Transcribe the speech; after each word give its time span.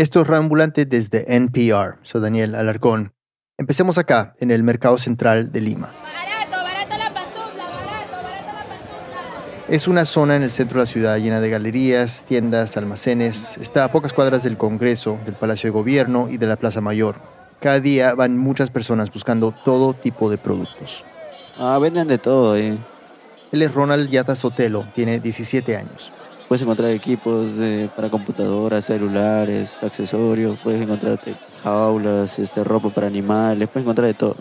Esto 0.00 0.20
es 0.20 0.28
Reambulante 0.28 0.86
desde 0.86 1.34
NPR. 1.34 1.98
Soy 2.02 2.20
Daniel 2.20 2.54
Alarcón. 2.54 3.14
Empecemos 3.58 3.98
acá, 3.98 4.32
en 4.38 4.52
el 4.52 4.62
Mercado 4.62 4.96
Central 4.96 5.50
de 5.50 5.60
Lima. 5.60 5.90
Barato, 6.00 6.52
barato 6.52 6.96
la 6.96 7.12
pantufla, 7.12 7.64
barato, 7.64 8.12
barato 8.12 8.46
la 8.46 8.68
pantufla. 8.68 9.66
Es 9.66 9.88
una 9.88 10.04
zona 10.04 10.36
en 10.36 10.44
el 10.44 10.52
centro 10.52 10.78
de 10.78 10.84
la 10.84 10.86
ciudad 10.86 11.18
llena 11.18 11.40
de 11.40 11.50
galerías, 11.50 12.22
tiendas, 12.22 12.76
almacenes. 12.76 13.58
Está 13.58 13.82
a 13.82 13.90
pocas 13.90 14.12
cuadras 14.12 14.44
del 14.44 14.56
Congreso, 14.56 15.18
del 15.24 15.34
Palacio 15.34 15.66
de 15.66 15.72
Gobierno 15.72 16.28
y 16.30 16.36
de 16.36 16.46
la 16.46 16.54
Plaza 16.54 16.80
Mayor. 16.80 17.16
Cada 17.60 17.80
día 17.80 18.14
van 18.14 18.38
muchas 18.38 18.70
personas 18.70 19.12
buscando 19.12 19.50
todo 19.50 19.94
tipo 19.94 20.30
de 20.30 20.38
productos. 20.38 21.04
Ah, 21.56 21.76
venden 21.80 22.06
de 22.06 22.18
todo, 22.18 22.56
eh. 22.56 22.78
Él 23.50 23.62
es 23.62 23.74
Ronald 23.74 24.08
Yata 24.08 24.36
Sotelo, 24.36 24.86
tiene 24.94 25.18
17 25.18 25.76
años. 25.76 26.12
Puedes 26.48 26.62
encontrar 26.62 26.90
equipos 26.90 27.56
de- 27.58 27.90
para 27.94 28.08
computadoras, 28.08 28.86
celulares, 28.86 29.82
accesorios, 29.84 30.58
puedes 30.64 30.82
encontrarte 30.82 31.36
jaulas, 31.62 32.38
este, 32.38 32.64
ropa 32.64 32.88
para 32.88 33.06
animales, 33.06 33.68
puedes 33.68 33.84
encontrar 33.84 34.06
de 34.06 34.14
todo. 34.14 34.36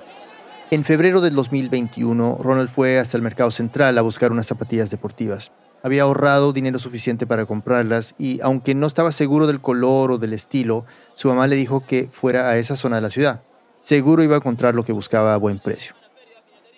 En 0.71 0.83
febrero 0.85 1.19
del 1.21 1.35
2021, 1.35 2.37
Ronald 2.39 2.69
fue 2.69 2.97
hasta 2.99 3.17
el 3.17 3.23
mercado 3.23 3.51
central 3.51 3.97
a 3.97 4.01
buscar 4.01 4.31
unas 4.31 4.47
zapatillas 4.47 4.89
deportivas. 4.89 5.51
Había 5.83 6.03
ahorrado 6.03 6.53
dinero 6.53 6.79
suficiente 6.79 7.27
para 7.27 7.45
comprarlas 7.45 8.15
y, 8.17 8.39
aunque 8.41 8.73
no 8.73 8.87
estaba 8.87 9.11
seguro 9.11 9.45
del 9.47 9.61
color 9.61 10.11
o 10.11 10.17
del 10.17 10.33
estilo, 10.33 10.85
su 11.13 11.27
mamá 11.27 11.47
le 11.47 11.55
dijo 11.55 11.85
que 11.85 12.07
fuera 12.11 12.49
a 12.49 12.57
esa 12.57 12.75
zona 12.75 12.97
de 12.97 13.01
la 13.01 13.09
ciudad. 13.09 13.43
Seguro 13.77 14.23
iba 14.23 14.35
a 14.35 14.37
encontrar 14.39 14.75
lo 14.75 14.83
que 14.83 14.91
buscaba 14.91 15.33
a 15.33 15.37
buen 15.37 15.59
precio. 15.59 15.93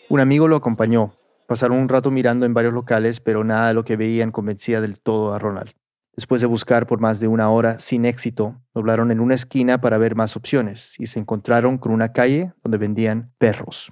Un 0.09 0.20
amigo 0.20 0.48
lo 0.48 0.55
acompañó. 0.55 1.14
Pasaron 1.49 1.80
un 1.80 1.89
rato 1.89 2.12
mirando 2.12 2.45
en 2.45 2.53
varios 2.53 2.76
locales, 2.76 3.20
pero 3.20 3.44
nada 3.44 3.70
de 3.70 3.73
lo 3.73 3.84
que 3.84 3.98
veían 3.98 4.30
convencía 4.30 4.81
del 4.81 4.99
todo 4.99 5.34
a 5.34 5.39
Ronald. 5.39 5.72
Después 6.16 6.41
de 6.41 6.48
buscar 6.48 6.85
por 6.85 6.99
más 6.99 7.20
de 7.20 7.27
una 7.27 7.49
hora 7.49 7.80
sin 7.80 8.05
éxito, 8.05 8.62
doblaron 8.75 9.09
en 9.09 9.20
una 9.20 9.34
esquina 9.34 9.81
para 9.81 9.98
ver 9.98 10.13
más 10.13 10.35
opciones 10.35 10.94
y 10.99 11.08
se 11.08 11.17
encontraron 11.17 11.80
con 11.80 11.91
una 11.91 12.13
calle 12.13 12.53
donde 12.61 12.77
vendían 12.77 13.33
perros. 13.39 13.92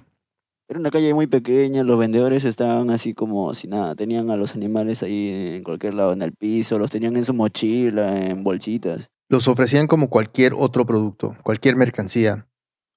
Era 0.68 0.78
una 0.78 0.92
calle 0.92 1.12
muy 1.14 1.26
pequeña, 1.26 1.82
los 1.82 1.98
vendedores 1.98 2.44
estaban 2.44 2.92
así 2.92 3.12
como 3.12 3.52
si 3.54 3.66
nada, 3.66 3.96
tenían 3.96 4.30
a 4.30 4.36
los 4.36 4.54
animales 4.54 5.02
ahí 5.02 5.56
en 5.56 5.64
cualquier 5.64 5.94
lado, 5.94 6.12
en 6.12 6.22
el 6.22 6.34
piso, 6.34 6.78
los 6.78 6.92
tenían 6.92 7.16
en 7.16 7.24
su 7.24 7.34
mochila, 7.34 8.20
en 8.20 8.44
bolsitas. 8.44 9.10
Los 9.28 9.48
ofrecían 9.48 9.88
como 9.88 10.10
cualquier 10.10 10.52
otro 10.56 10.86
producto, 10.86 11.36
cualquier 11.42 11.74
mercancía. 11.74 12.46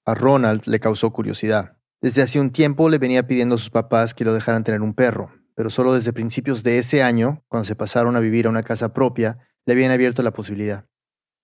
A 0.06 0.14
Ronald 0.14 0.67
le 0.67 0.80
causó 0.80 1.12
curiosidad. 1.12 1.81
Desde 2.02 2.24
hace 2.24 2.40
un 2.40 2.50
tiempo 2.50 2.90
le 2.90 2.98
venía 2.98 3.28
pidiendo 3.28 3.54
a 3.54 3.58
sus 3.60 3.70
papás 3.70 4.16
que 4.16 4.26
lo 4.26 4.34
dejaran 4.34 4.64
tener 4.64 4.82
un 4.82 4.96
perro, 4.96 5.30
pero 5.54 5.70
solo 5.70 5.94
desde 5.94 6.14
principios 6.14 6.64
de 6.64 6.80
ese 6.80 7.04
año, 7.04 7.44
cuando 7.48 7.66
se 7.66 7.76
pasaron 7.76 8.16
a 8.16 8.20
vivir 8.20 8.48
a 8.48 8.50
una 8.50 8.64
casa 8.64 8.92
propia, 8.92 9.38
le 9.68 9.74
habían 9.74 9.92
abierto 9.92 10.24
la 10.24 10.32
posibilidad. 10.32 10.86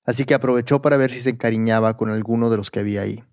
Así 0.04 0.26
que 0.26 0.34
aprovechó 0.34 0.82
para 0.82 0.98
ver 0.98 1.12
si 1.12 1.22
se 1.22 1.30
encariñaba 1.30 1.96
con 1.96 2.10
alguno 2.10 2.50
de 2.50 2.58
los 2.58 2.72
que 2.72 2.80
había 2.80 3.02
ahí. 3.02 3.24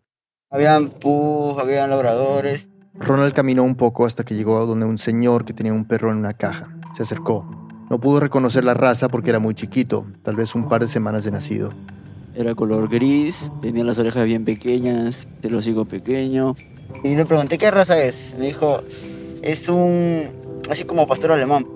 Habían 0.51 0.91
pus, 0.91 1.57
habían 1.59 1.89
labradores. 1.89 2.69
Ronald 2.93 3.33
caminó 3.33 3.63
un 3.63 3.77
poco 3.77 4.05
hasta 4.05 4.23
que 4.23 4.35
llegó 4.35 4.59
a 4.59 4.67
donde 4.67 4.85
un 4.85 4.99
señor 4.99 5.47
que 5.47 5.55
tenía 5.55 5.73
un 5.73 5.87
perro 5.87 6.13
en 6.13 6.19
una 6.19 6.35
caja. 6.35 6.77
Se 6.93 7.05
acercó. 7.05 7.49
No 7.89 7.99
pudo 8.01 8.21
reconocer 8.21 8.67
la 8.67 8.75
raza 8.75 9.09
porque 9.09 9.31
era 9.31 9.39
muy 9.39 9.55
chiquito, 9.55 10.07
tal 10.23 10.37
vez 10.37 10.55
un 10.55 10.69
par 10.69 10.83
de 10.83 10.89
semanas 10.89 11.25
de 11.25 11.31
nacido. 11.31 11.73
Era 12.35 12.55
color 12.55 12.91
gris, 12.91 13.51
tenía 13.63 13.85
las 13.85 13.97
orejas 13.97 14.27
bien 14.27 14.45
pequeñas, 14.45 15.27
el 15.43 15.55
hocico 15.55 15.87
pequeño. 15.87 16.55
Y 17.03 17.15
le 17.15 17.25
pregunté 17.25 17.59
qué 17.59 17.71
raza 17.71 18.03
es. 18.03 18.35
Me 18.39 18.47
dijo, 18.47 18.83
es 19.43 19.69
un... 19.69 20.29
así 20.71 20.85
como 20.85 21.07
pastor 21.07 21.33
alemán. 21.33 21.67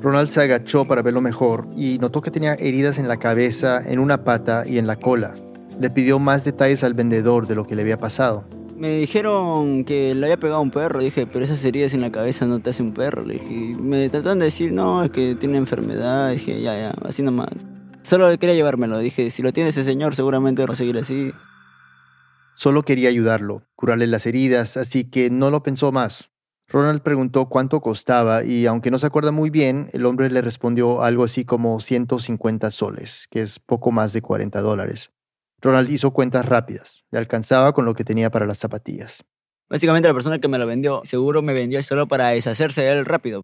Ronald 0.00 0.30
se 0.30 0.42
agachó 0.42 0.84
para 0.84 1.02
verlo 1.02 1.20
mejor 1.20 1.66
y 1.76 1.98
notó 1.98 2.20
que 2.20 2.30
tenía 2.30 2.54
heridas 2.54 2.98
en 2.98 3.08
la 3.08 3.16
cabeza, 3.16 3.82
en 3.84 3.98
una 3.98 4.24
pata 4.24 4.64
y 4.66 4.78
en 4.78 4.86
la 4.86 4.96
cola. 4.96 5.34
Le 5.80 5.90
pidió 5.90 6.18
más 6.18 6.44
detalles 6.44 6.84
al 6.84 6.94
vendedor 6.94 7.46
de 7.46 7.54
lo 7.54 7.64
que 7.64 7.76
le 7.76 7.82
había 7.82 7.98
pasado. 7.98 8.44
Me 8.76 8.90
dijeron 8.90 9.84
que 9.84 10.14
le 10.14 10.26
había 10.26 10.36
pegado 10.36 10.60
un 10.60 10.70
perro. 10.70 11.00
Dije, 11.00 11.26
pero 11.26 11.44
esas 11.44 11.64
heridas 11.64 11.94
en 11.94 12.02
la 12.02 12.12
cabeza 12.12 12.46
no 12.46 12.60
te 12.60 12.70
hace 12.70 12.82
un 12.82 12.92
perro. 12.92 13.24
Le 13.24 13.34
dije, 13.34 13.80
me 13.80 14.08
trataron 14.10 14.38
de 14.38 14.46
decir, 14.46 14.72
no, 14.72 15.02
es 15.04 15.10
que 15.10 15.34
tiene 15.34 15.56
enfermedad. 15.56 16.30
Dije, 16.30 16.60
ya, 16.60 16.78
ya, 16.78 16.90
así 17.06 17.22
nomás. 17.22 17.48
Solo 18.02 18.28
quería 18.38 18.54
llevármelo. 18.54 18.98
Dije, 18.98 19.30
si 19.30 19.42
lo 19.42 19.52
tiene 19.52 19.70
ese 19.70 19.82
señor, 19.82 20.14
seguramente 20.14 20.64
va 20.64 20.72
a 20.72 20.76
seguir 20.76 20.98
así. 20.98 21.32
Solo 22.56 22.82
quería 22.82 23.10
ayudarlo, 23.10 23.68
curarle 23.76 24.06
las 24.06 24.24
heridas, 24.24 24.78
así 24.78 25.04
que 25.04 25.28
no 25.28 25.50
lo 25.50 25.62
pensó 25.62 25.92
más. 25.92 26.30
Ronald 26.68 27.02
preguntó 27.02 27.50
cuánto 27.50 27.80
costaba 27.80 28.44
y 28.44 28.64
aunque 28.64 28.90
no 28.90 28.98
se 28.98 29.06
acuerda 29.06 29.30
muy 29.30 29.50
bien, 29.50 29.88
el 29.92 30.06
hombre 30.06 30.30
le 30.30 30.40
respondió 30.40 31.02
algo 31.02 31.22
así 31.22 31.44
como 31.44 31.78
150 31.80 32.70
soles, 32.70 33.28
que 33.30 33.42
es 33.42 33.60
poco 33.60 33.92
más 33.92 34.14
de 34.14 34.22
40 34.22 34.62
dólares. 34.62 35.12
Ronald 35.60 35.90
hizo 35.90 36.12
cuentas 36.12 36.46
rápidas, 36.46 37.04
le 37.10 37.18
alcanzaba 37.18 37.74
con 37.74 37.84
lo 37.84 37.94
que 37.94 38.04
tenía 38.04 38.30
para 38.30 38.46
las 38.46 38.58
zapatillas. 38.58 39.22
Básicamente 39.68 40.08
la 40.08 40.14
persona 40.14 40.38
que 40.38 40.48
me 40.48 40.58
lo 40.58 40.66
vendió, 40.66 41.02
seguro 41.04 41.42
me 41.42 41.52
vendió 41.52 41.82
solo 41.82 42.08
para 42.08 42.28
deshacerse 42.28 42.82
de 42.82 42.92
él 42.92 43.04
rápido. 43.04 43.42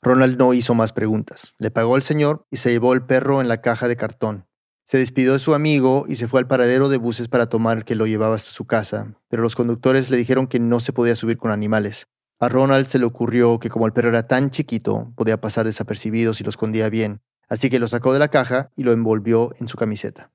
Ronald 0.00 0.38
no 0.38 0.54
hizo 0.54 0.74
más 0.74 0.92
preguntas. 0.92 1.52
Le 1.58 1.70
pagó 1.70 1.96
al 1.96 2.02
señor 2.02 2.46
y 2.50 2.56
se 2.56 2.70
llevó 2.70 2.94
el 2.94 3.04
perro 3.04 3.42
en 3.42 3.48
la 3.48 3.60
caja 3.60 3.88
de 3.88 3.96
cartón. 3.96 4.46
Se 4.84 4.98
despidió 4.98 5.32
de 5.32 5.38
su 5.38 5.54
amigo 5.54 6.04
y 6.08 6.16
se 6.16 6.28
fue 6.28 6.40
al 6.40 6.46
paradero 6.46 6.88
de 6.88 6.98
buses 6.98 7.28
para 7.28 7.46
tomar 7.46 7.78
el 7.78 7.84
que 7.84 7.94
lo 7.94 8.06
llevaba 8.06 8.34
hasta 8.34 8.50
su 8.50 8.66
casa, 8.66 9.14
pero 9.28 9.42
los 9.42 9.54
conductores 9.54 10.10
le 10.10 10.16
dijeron 10.16 10.46
que 10.46 10.60
no 10.60 10.80
se 10.80 10.92
podía 10.92 11.16
subir 11.16 11.38
con 11.38 11.50
animales. 11.50 12.08
A 12.40 12.48
Ronald 12.48 12.86
se 12.86 12.98
le 12.98 13.04
ocurrió 13.04 13.60
que 13.60 13.70
como 13.70 13.86
el 13.86 13.92
perro 13.92 14.08
era 14.08 14.26
tan 14.26 14.50
chiquito, 14.50 15.12
podía 15.14 15.40
pasar 15.40 15.64
desapercibido 15.64 16.34
si 16.34 16.42
lo 16.42 16.50
escondía 16.50 16.88
bien, 16.88 17.20
así 17.48 17.70
que 17.70 17.78
lo 17.78 17.86
sacó 17.86 18.12
de 18.12 18.18
la 18.18 18.28
caja 18.28 18.70
y 18.74 18.82
lo 18.82 18.92
envolvió 18.92 19.52
en 19.60 19.68
su 19.68 19.78
camiseta. 19.78 20.32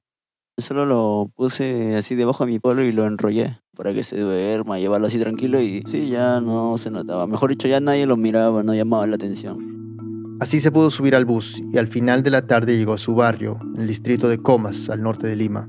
Solo 0.58 0.86
lo 0.88 1.32
puse 1.36 1.96
así 1.98 2.16
debajo 2.16 2.46
de 2.46 2.52
mi 2.54 2.60
polo 2.60 2.84
y 2.84 2.92
lo 2.92 3.06
enrollé 3.06 3.60
para 3.76 3.94
que 3.94 4.04
se 4.04 4.20
duerma, 4.20 4.80
llevarlo 4.80 5.06
así 5.06 5.20
tranquilo 5.20 5.62
y 5.62 5.84
sí, 5.86 6.10
ya 6.10 6.42
no 6.42 6.80
se 6.80 6.90
notaba. 6.90 7.28
Mejor 7.28 7.52
dicho, 7.52 7.68
ya 7.68 7.80
nadie 7.80 8.08
lo 8.08 8.18
miraba, 8.18 8.64
no 8.64 8.74
llamaba 8.74 9.06
la 9.06 9.16
atención. 9.16 9.77
Así 10.40 10.60
se 10.60 10.72
pudo 10.72 10.92
subir 10.92 11.16
al 11.16 11.26
bus 11.26 11.64
y 11.72 11.80
al 11.80 11.88
final 11.88 12.22
de 12.22 12.30
la 12.30 12.46
tarde 12.46 12.78
llegó 12.78 12.94
a 12.94 13.00
su 13.00 13.16
barrio, 13.16 13.60
en 13.74 13.82
el 13.82 13.88
distrito 13.88 14.30
de 14.30 14.38
Comas, 14.38 14.88
al 14.88 15.02
norte 15.02 15.26
de 15.26 15.36
Lima. 15.36 15.68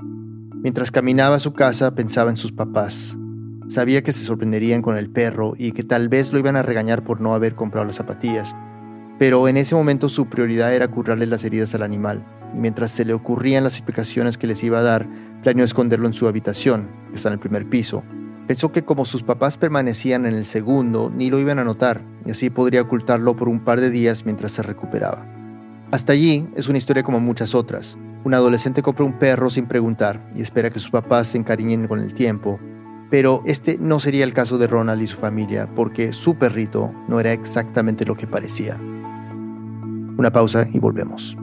Mientras 0.61 0.91
caminaba 0.91 1.37
a 1.37 1.39
su 1.39 1.53
casa 1.53 1.95
pensaba 1.95 2.29
en 2.29 2.37
sus 2.37 2.51
papás. 2.51 3.17
Sabía 3.67 4.03
que 4.03 4.11
se 4.11 4.23
sorprenderían 4.23 4.83
con 4.83 4.95
el 4.95 5.09
perro 5.09 5.53
y 5.57 5.71
que 5.71 5.83
tal 5.83 6.07
vez 6.07 6.31
lo 6.31 6.37
iban 6.37 6.55
a 6.55 6.61
regañar 6.61 7.03
por 7.03 7.19
no 7.19 7.33
haber 7.33 7.55
comprado 7.55 7.87
las 7.87 7.95
zapatillas. 7.95 8.55
Pero 9.17 9.47
en 9.47 9.57
ese 9.57 9.73
momento 9.73 10.07
su 10.07 10.27
prioridad 10.27 10.71
era 10.73 10.87
curarle 10.87 11.25
las 11.25 11.43
heridas 11.43 11.73
al 11.73 11.81
animal, 11.81 12.23
y 12.53 12.59
mientras 12.59 12.91
se 12.91 13.05
le 13.05 13.13
ocurrían 13.13 13.63
las 13.63 13.75
explicaciones 13.75 14.37
que 14.37 14.47
les 14.47 14.63
iba 14.63 14.79
a 14.79 14.83
dar, 14.83 15.09
planeó 15.41 15.65
esconderlo 15.65 16.05
en 16.05 16.13
su 16.13 16.27
habitación, 16.27 16.89
que 17.09 17.15
está 17.15 17.29
en 17.29 17.33
el 17.33 17.39
primer 17.39 17.67
piso. 17.67 18.03
Pensó 18.49 18.71
que 18.71 18.83
como 18.83 19.05
sus 19.05 19.21
papás 19.21 19.59
permanecían 19.59 20.25
en 20.25 20.33
el 20.33 20.43
segundo, 20.43 21.11
ni 21.15 21.29
lo 21.29 21.37
iban 21.37 21.59
a 21.59 21.63
notar, 21.63 22.03
y 22.25 22.31
así 22.31 22.49
podría 22.49 22.81
ocultarlo 22.81 23.35
por 23.35 23.47
un 23.47 23.63
par 23.63 23.79
de 23.79 23.91
días 23.91 24.25
mientras 24.25 24.53
se 24.53 24.63
recuperaba. 24.63 25.27
Hasta 25.91 26.13
allí 26.13 26.47
es 26.55 26.67
una 26.67 26.79
historia 26.79 27.03
como 27.03 27.19
muchas 27.19 27.53
otras. 27.53 27.99
Un 28.23 28.33
adolescente 28.33 28.81
compra 28.81 29.05
un 29.05 29.19
perro 29.19 29.51
sin 29.51 29.67
preguntar 29.67 30.31
y 30.33 30.41
espera 30.41 30.71
que 30.71 30.79
sus 30.79 30.89
papás 30.89 31.27
se 31.27 31.37
encariñen 31.37 31.87
con 31.87 31.99
el 31.99 32.15
tiempo, 32.15 32.59
pero 33.11 33.43
este 33.45 33.77
no 33.77 33.99
sería 33.99 34.23
el 34.23 34.33
caso 34.33 34.57
de 34.57 34.65
Ronald 34.65 35.03
y 35.03 35.05
su 35.05 35.17
familia, 35.17 35.69
porque 35.75 36.11
su 36.11 36.33
perrito 36.33 36.91
no 37.07 37.19
era 37.19 37.33
exactamente 37.33 38.03
lo 38.03 38.15
que 38.15 38.25
parecía. 38.25 38.77
Una 40.17 40.31
pausa 40.31 40.67
y 40.73 40.79
volvemos. 40.79 41.37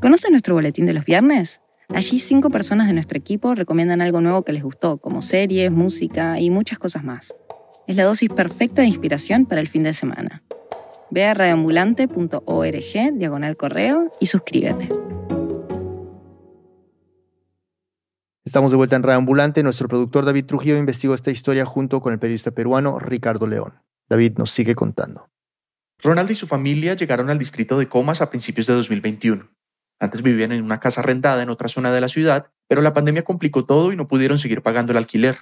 ¿Conoce 0.00 0.30
nuestro 0.30 0.54
boletín 0.54 0.86
de 0.86 0.92
los 0.92 1.04
viernes? 1.04 1.60
Allí 1.94 2.18
cinco 2.18 2.50
personas 2.50 2.86
de 2.86 2.92
nuestro 2.92 3.16
equipo 3.18 3.54
recomiendan 3.54 4.02
algo 4.02 4.20
nuevo 4.20 4.42
que 4.42 4.52
les 4.52 4.62
gustó, 4.62 4.98
como 4.98 5.22
series, 5.22 5.70
música 5.70 6.38
y 6.38 6.50
muchas 6.50 6.78
cosas 6.78 7.02
más. 7.02 7.34
Es 7.86 7.96
la 7.96 8.04
dosis 8.04 8.28
perfecta 8.28 8.82
de 8.82 8.88
inspiración 8.88 9.46
para 9.46 9.62
el 9.62 9.68
fin 9.68 9.84
de 9.84 9.94
semana. 9.94 10.42
Ve 11.10 11.24
a 11.24 11.32
radioambulante.org, 11.32 13.14
diagonal 13.14 13.56
correo, 13.56 14.10
y 14.20 14.26
suscríbete. 14.26 14.90
Estamos 18.44 18.70
de 18.70 18.76
vuelta 18.76 18.96
en 18.96 19.02
Reambulante. 19.02 19.62
Nuestro 19.62 19.88
productor 19.88 20.26
David 20.26 20.44
Trujillo 20.44 20.76
investigó 20.76 21.14
esta 21.14 21.30
historia 21.30 21.64
junto 21.64 22.02
con 22.02 22.12
el 22.12 22.18
periodista 22.18 22.50
peruano 22.50 22.98
Ricardo 22.98 23.46
León. 23.46 23.82
David 24.10 24.34
nos 24.36 24.50
sigue 24.50 24.74
contando. 24.74 25.30
Ronald 26.02 26.30
y 26.30 26.34
su 26.34 26.46
familia 26.46 26.94
llegaron 26.94 27.30
al 27.30 27.38
distrito 27.38 27.78
de 27.78 27.88
Comas 27.88 28.20
a 28.20 28.28
principios 28.28 28.66
de 28.66 28.74
2021. 28.74 29.57
Antes 30.00 30.22
vivían 30.22 30.52
en 30.52 30.62
una 30.62 30.80
casa 30.80 31.00
arrendada 31.00 31.42
en 31.42 31.50
otra 31.50 31.68
zona 31.68 31.92
de 31.92 32.00
la 32.00 32.08
ciudad, 32.08 32.52
pero 32.68 32.82
la 32.82 32.94
pandemia 32.94 33.24
complicó 33.24 33.64
todo 33.64 33.92
y 33.92 33.96
no 33.96 34.06
pudieron 34.06 34.38
seguir 34.38 34.62
pagando 34.62 34.92
el 34.92 34.98
alquiler. 34.98 35.38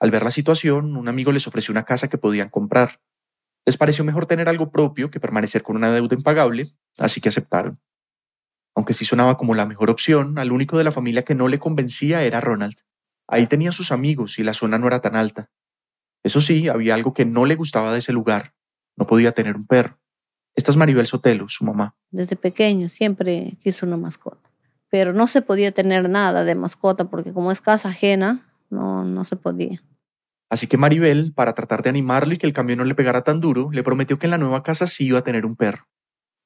Al 0.00 0.10
ver 0.10 0.22
la 0.22 0.30
situación, 0.30 0.96
un 0.96 1.08
amigo 1.08 1.32
les 1.32 1.46
ofreció 1.46 1.72
una 1.72 1.84
casa 1.84 2.08
que 2.08 2.18
podían 2.18 2.48
comprar. 2.48 3.00
Les 3.66 3.76
pareció 3.76 4.04
mejor 4.04 4.26
tener 4.26 4.48
algo 4.48 4.70
propio 4.70 5.10
que 5.10 5.20
permanecer 5.20 5.62
con 5.62 5.76
una 5.76 5.90
deuda 5.90 6.14
impagable, 6.14 6.74
así 6.98 7.20
que 7.20 7.28
aceptaron. 7.28 7.80
Aunque 8.74 8.92
sí 8.92 9.04
sonaba 9.04 9.36
como 9.36 9.54
la 9.54 9.66
mejor 9.66 9.90
opción, 9.90 10.38
al 10.38 10.52
único 10.52 10.76
de 10.76 10.84
la 10.84 10.92
familia 10.92 11.24
que 11.24 11.34
no 11.34 11.48
le 11.48 11.58
convencía 11.58 12.22
era 12.24 12.40
Ronald. 12.40 12.76
Ahí 13.28 13.46
tenía 13.46 13.72
sus 13.72 13.92
amigos 13.92 14.38
y 14.38 14.42
la 14.42 14.52
zona 14.52 14.78
no 14.78 14.86
era 14.86 15.00
tan 15.00 15.16
alta. 15.16 15.50
Eso 16.24 16.40
sí, 16.40 16.68
había 16.68 16.94
algo 16.94 17.14
que 17.14 17.24
no 17.24 17.44
le 17.44 17.54
gustaba 17.54 17.92
de 17.92 17.98
ese 17.98 18.12
lugar. 18.12 18.54
No 18.96 19.06
podía 19.06 19.32
tener 19.32 19.56
un 19.56 19.66
perro. 19.66 20.00
Esta 20.54 20.70
es 20.70 20.76
Maribel 20.76 21.06
Sotelo, 21.06 21.48
su 21.48 21.64
mamá. 21.64 21.96
Desde 22.10 22.36
pequeño 22.36 22.88
siempre 22.88 23.56
quiso 23.62 23.86
una 23.86 23.96
mascota, 23.96 24.50
pero 24.90 25.12
no 25.12 25.26
se 25.26 25.42
podía 25.42 25.72
tener 25.72 26.08
nada 26.08 26.44
de 26.44 26.54
mascota 26.54 27.06
porque 27.06 27.32
como 27.32 27.50
es 27.50 27.60
casa 27.60 27.88
ajena, 27.88 28.54
no, 28.70 29.04
no 29.04 29.24
se 29.24 29.36
podía. 29.36 29.82
Así 30.50 30.66
que 30.66 30.76
Maribel, 30.76 31.32
para 31.34 31.54
tratar 31.54 31.82
de 31.82 31.90
animarlo 31.90 32.34
y 32.34 32.38
que 32.38 32.46
el 32.46 32.52
cambio 32.52 32.76
no 32.76 32.84
le 32.84 32.94
pegara 32.94 33.22
tan 33.22 33.40
duro, 33.40 33.70
le 33.72 33.82
prometió 33.82 34.18
que 34.18 34.26
en 34.26 34.30
la 34.30 34.38
nueva 34.38 34.62
casa 34.62 34.86
sí 34.86 35.06
iba 35.06 35.18
a 35.18 35.24
tener 35.24 35.46
un 35.46 35.56
perro. 35.56 35.88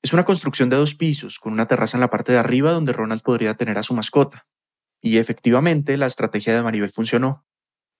Es 0.03 0.13
una 0.13 0.25
construcción 0.25 0.71
de 0.71 0.77
dos 0.77 0.95
pisos, 0.95 1.39
con 1.39 1.53
una 1.53 1.67
terraza 1.67 1.97
en 1.97 2.01
la 2.01 2.09
parte 2.09 2.33
de 2.33 2.39
arriba 2.39 2.73
donde 2.73 2.93
Ronald 2.93 3.23
podría 3.23 3.55
tener 3.55 3.77
a 3.77 3.83
su 3.83 3.95
mascota. 3.95 4.47
Y 5.03 5.19
efectivamente, 5.19 5.97
la 5.97 6.07
estrategia 6.07 6.55
de 6.55 6.63
Maribel 6.63 6.91
funcionó. 6.91 7.45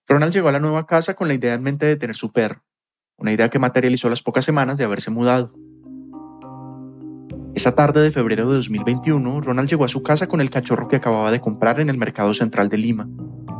Ronald 0.07 0.33
llegó 0.33 0.49
a 0.49 0.51
la 0.51 0.59
nueva 0.59 0.87
casa 0.87 1.13
con 1.13 1.27
la 1.27 1.35
idea 1.35 1.53
en 1.53 1.61
mente 1.61 1.85
de 1.85 1.95
tener 1.95 2.15
su 2.15 2.31
perro, 2.31 2.65
una 3.17 3.31
idea 3.31 3.49
que 3.49 3.59
materializó 3.59 4.07
a 4.07 4.09
las 4.09 4.23
pocas 4.23 4.45
semanas 4.45 4.77
de 4.77 4.85
haberse 4.85 5.11
mudado. 5.11 5.53
Esa 7.59 7.75
tarde 7.75 7.99
de 7.99 8.11
febrero 8.11 8.47
de 8.47 8.55
2021, 8.55 9.41
Ronald 9.41 9.67
llegó 9.67 9.83
a 9.83 9.89
su 9.89 10.01
casa 10.01 10.27
con 10.27 10.39
el 10.39 10.49
cachorro 10.49 10.87
que 10.87 10.95
acababa 10.95 11.29
de 11.29 11.41
comprar 11.41 11.81
en 11.81 11.89
el 11.89 11.97
mercado 11.97 12.33
central 12.33 12.69
de 12.69 12.77
Lima. 12.77 13.09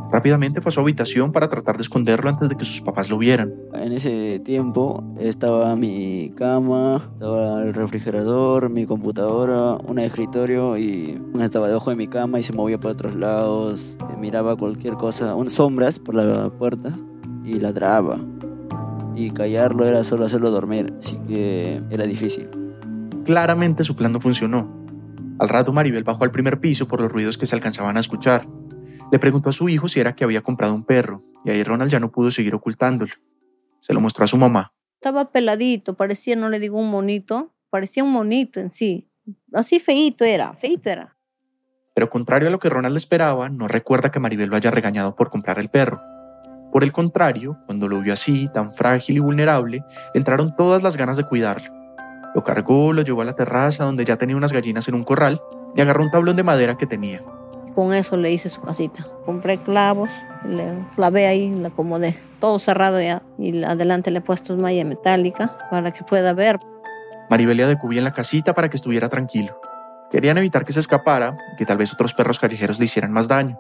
Rápidamente 0.10 0.62
fue 0.62 0.70
a 0.70 0.72
su 0.72 0.80
habitación 0.80 1.34
para 1.34 1.50
tratar 1.50 1.76
de 1.76 1.82
esconderlo 1.82 2.30
antes 2.30 2.48
de 2.48 2.56
que 2.56 2.64
sus 2.64 2.80
papás 2.80 3.10
lo 3.10 3.18
vieran. 3.18 3.54
En 3.74 3.92
ese 3.92 4.40
tiempo 4.40 5.04
estaba 5.20 5.76
mi 5.76 6.32
cama, 6.38 7.02
estaba 7.12 7.62
el 7.64 7.74
refrigerador, 7.74 8.70
mi 8.70 8.86
computadora, 8.86 9.74
un 9.86 10.00
escritorio 10.00 10.78
y 10.78 11.22
estaba 11.42 11.68
debajo 11.68 11.90
de 11.90 11.98
mi 11.98 12.08
cama 12.08 12.40
y 12.40 12.44
se 12.44 12.54
movía 12.54 12.80
para 12.80 12.94
otros 12.94 13.16
lados, 13.16 13.98
miraba 14.18 14.56
cualquier 14.56 14.94
cosa, 14.94 15.36
unas 15.36 15.52
sombras 15.52 16.00
por 16.00 16.16
la 16.16 16.50
puerta 16.52 16.98
y 17.44 17.56
ladraba. 17.56 18.18
Y 19.14 19.32
callarlo 19.32 19.86
era 19.86 20.06
solo 20.06 20.26
hacerlo 20.26 20.52
dormir, 20.52 20.94
así 20.98 21.18
que 21.28 21.82
era 21.90 22.06
difícil. 22.06 22.48
Claramente 23.30 23.84
su 23.84 23.96
plan 23.96 24.12
no 24.12 24.20
funcionó. 24.20 24.84
Al 25.38 25.50
rato 25.50 25.72
Maribel 25.72 26.04
bajó 26.04 26.24
al 26.24 26.32
primer 26.32 26.60
piso 26.60 26.88
por 26.88 27.00
los 27.00 27.12
ruidos 27.12 27.38
que 27.38 27.46
se 27.46 27.54
alcanzaban 27.54 27.96
a 27.96 28.00
escuchar. 28.00 28.48
Le 29.12 29.20
preguntó 29.20 29.50
a 29.50 29.52
su 29.52 29.70
hijo 29.70 29.88
si 29.88 30.00
era 30.00 30.16
que 30.16 30.24
había 30.24 30.42
comprado 30.42 30.74
un 30.74 30.84
perro, 30.84 31.24
y 31.46 31.52
ahí 31.52 31.62
Ronald 31.62 31.92
ya 31.92 32.00
no 32.00 32.12
pudo 32.12 32.32
seguir 32.32 32.56
ocultándolo. 32.56 33.14
Se 33.82 33.94
lo 33.94 34.02
mostró 34.02 34.26
a 34.26 34.28
su 34.28 34.36
mamá. 34.38 34.74
Estaba 34.96 35.32
peladito, 35.32 35.94
parecía, 35.94 36.36
no 36.36 36.50
le 36.50 36.60
digo 36.60 36.80
un 36.80 36.90
monito, 36.90 37.54
parecía 37.70 38.04
un 38.04 38.12
monito 38.14 38.60
en 38.60 38.74
sí. 38.74 39.12
Así 39.54 39.80
feíto 39.80 40.26
era, 40.26 40.56
feíto 40.56 40.90
era. 40.90 41.16
Pero 41.94 42.10
contrario 42.10 42.48
a 42.48 42.52
lo 42.52 42.58
que 42.58 42.70
Ronald 42.70 42.98
esperaba, 42.98 43.48
no 43.48 43.68
recuerda 43.68 44.10
que 44.10 44.20
Maribel 44.20 44.50
lo 44.50 44.56
haya 44.56 44.72
regañado 44.72 45.16
por 45.16 45.30
comprar 45.30 45.60
el 45.60 45.70
perro. 45.70 46.02
Por 46.72 46.84
el 46.84 46.92
contrario, 46.92 47.60
cuando 47.68 47.88
lo 47.88 48.02
vio 48.02 48.14
así, 48.14 48.50
tan 48.52 48.74
frágil 48.74 49.18
y 49.18 49.20
vulnerable, 49.20 49.84
le 50.16 50.18
entraron 50.18 50.56
todas 50.56 50.82
las 50.82 50.98
ganas 50.98 51.16
de 51.16 51.26
cuidarlo. 51.26 51.79
Lo 52.36 52.44
cargó, 52.44 52.94
lo 52.94 53.02
llevó 53.02 53.22
a 53.22 53.26
la 53.26 53.36
terraza 53.36 53.86
donde 53.86 54.06
ya 54.06 54.18
tenía 54.18 54.36
unas 54.36 54.54
gallinas 54.54 54.88
en 54.88 54.96
un 54.96 55.04
corral 55.04 55.42
y 55.76 55.82
agarró 55.82 56.04
un 56.04 56.12
tablón 56.12 56.36
de 56.36 56.44
madera 56.44 56.78
que 56.78 56.86
tenía. 56.86 57.22
Con 57.74 57.94
eso 57.94 58.18
le 58.18 58.32
hice 58.32 58.50
su 58.50 58.62
casita. 58.62 59.06
Compré 59.26 59.58
clavos, 59.58 60.10
le 60.46 60.74
clavé 60.96 61.28
ahí, 61.28 61.50
la 61.56 61.70
acomodé. 61.70 62.18
Todo 62.40 62.60
cerrado 62.60 63.02
ya. 63.02 63.22
Y 63.38 63.64
adelante 63.64 64.12
le 64.12 64.20
he 64.20 64.22
puesto 64.22 64.56
malla 64.58 64.84
metálica 64.86 65.58
para 65.70 65.92
que 65.92 66.04
pueda 66.04 66.34
ver. 66.34 66.60
Maribel 67.30 67.58
le 67.58 67.64
adecuó 67.64 67.90
bien 67.90 68.04
la 68.04 68.12
casita 68.12 68.54
para 68.54 68.70
que 68.70 68.78
estuviera 68.78 69.08
tranquilo. 69.10 69.60
Querían 70.12 70.38
evitar 70.40 70.66
que 70.66 70.74
se 70.74 70.80
escapara 70.80 71.38
y 71.54 71.58
que 71.58 71.66
tal 71.66 71.78
vez 71.78 71.94
otros 71.94 72.14
perros 72.14 72.40
callejeros 72.40 72.80
le 72.80 72.86
hicieran 72.86 73.12
más 73.12 73.28
daño. 73.28 73.60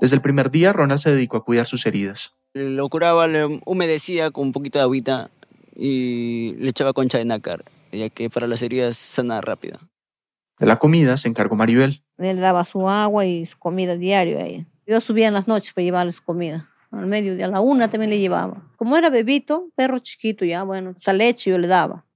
Desde 0.00 0.16
el 0.16 0.22
primer 0.22 0.50
día, 0.50 0.72
Ronald 0.72 1.00
se 1.00 1.10
dedicó 1.10 1.36
a 1.36 1.44
cuidar 1.44 1.66
sus 1.66 1.86
heridas. 1.86 2.36
Lo 2.54 2.88
curaba, 2.88 3.26
le 3.28 3.60
humedecía 3.64 4.30
con 4.30 4.48
un 4.48 4.52
poquito 4.52 4.78
de 4.78 4.84
agüita 4.84 5.30
y 5.78 6.56
le 6.58 6.70
echaba 6.70 6.92
concha 6.92 7.18
de 7.18 7.24
nácar, 7.24 7.64
ya 7.92 8.10
que 8.10 8.28
para 8.28 8.48
las 8.48 8.60
heridas 8.62 8.96
sana 8.96 9.40
rápido. 9.40 9.78
De 10.58 10.66
la 10.66 10.80
comida 10.80 11.16
se 11.16 11.28
encargó 11.28 11.54
Maribel. 11.54 12.02
Él 12.18 12.40
daba 12.40 12.64
su 12.64 12.88
agua 12.88 13.24
y 13.24 13.46
su 13.46 13.56
comida 13.58 13.96
diario 13.96 14.38
a 14.38 14.42
ella. 14.42 14.66
Yo 14.86 15.00
subía 15.00 15.28
en 15.28 15.34
las 15.34 15.46
noches 15.46 15.72
para 15.72 15.84
llevarle 15.84 16.10
su 16.10 16.24
comida. 16.24 16.68
Al 16.90 17.06
mediodía, 17.06 17.46
a 17.46 17.48
la 17.48 17.60
una 17.60 17.88
también 17.88 18.10
le 18.10 18.18
llevaba. 18.18 18.66
Como 18.76 18.96
era 18.96 19.08
bebito, 19.08 19.70
perro 19.76 20.00
chiquito 20.00 20.44
ya, 20.44 20.64
bueno, 20.64 20.94
esa 20.98 21.12
leche 21.12 21.50
yo 21.50 21.58
le 21.58 21.68
daba. 21.68 22.06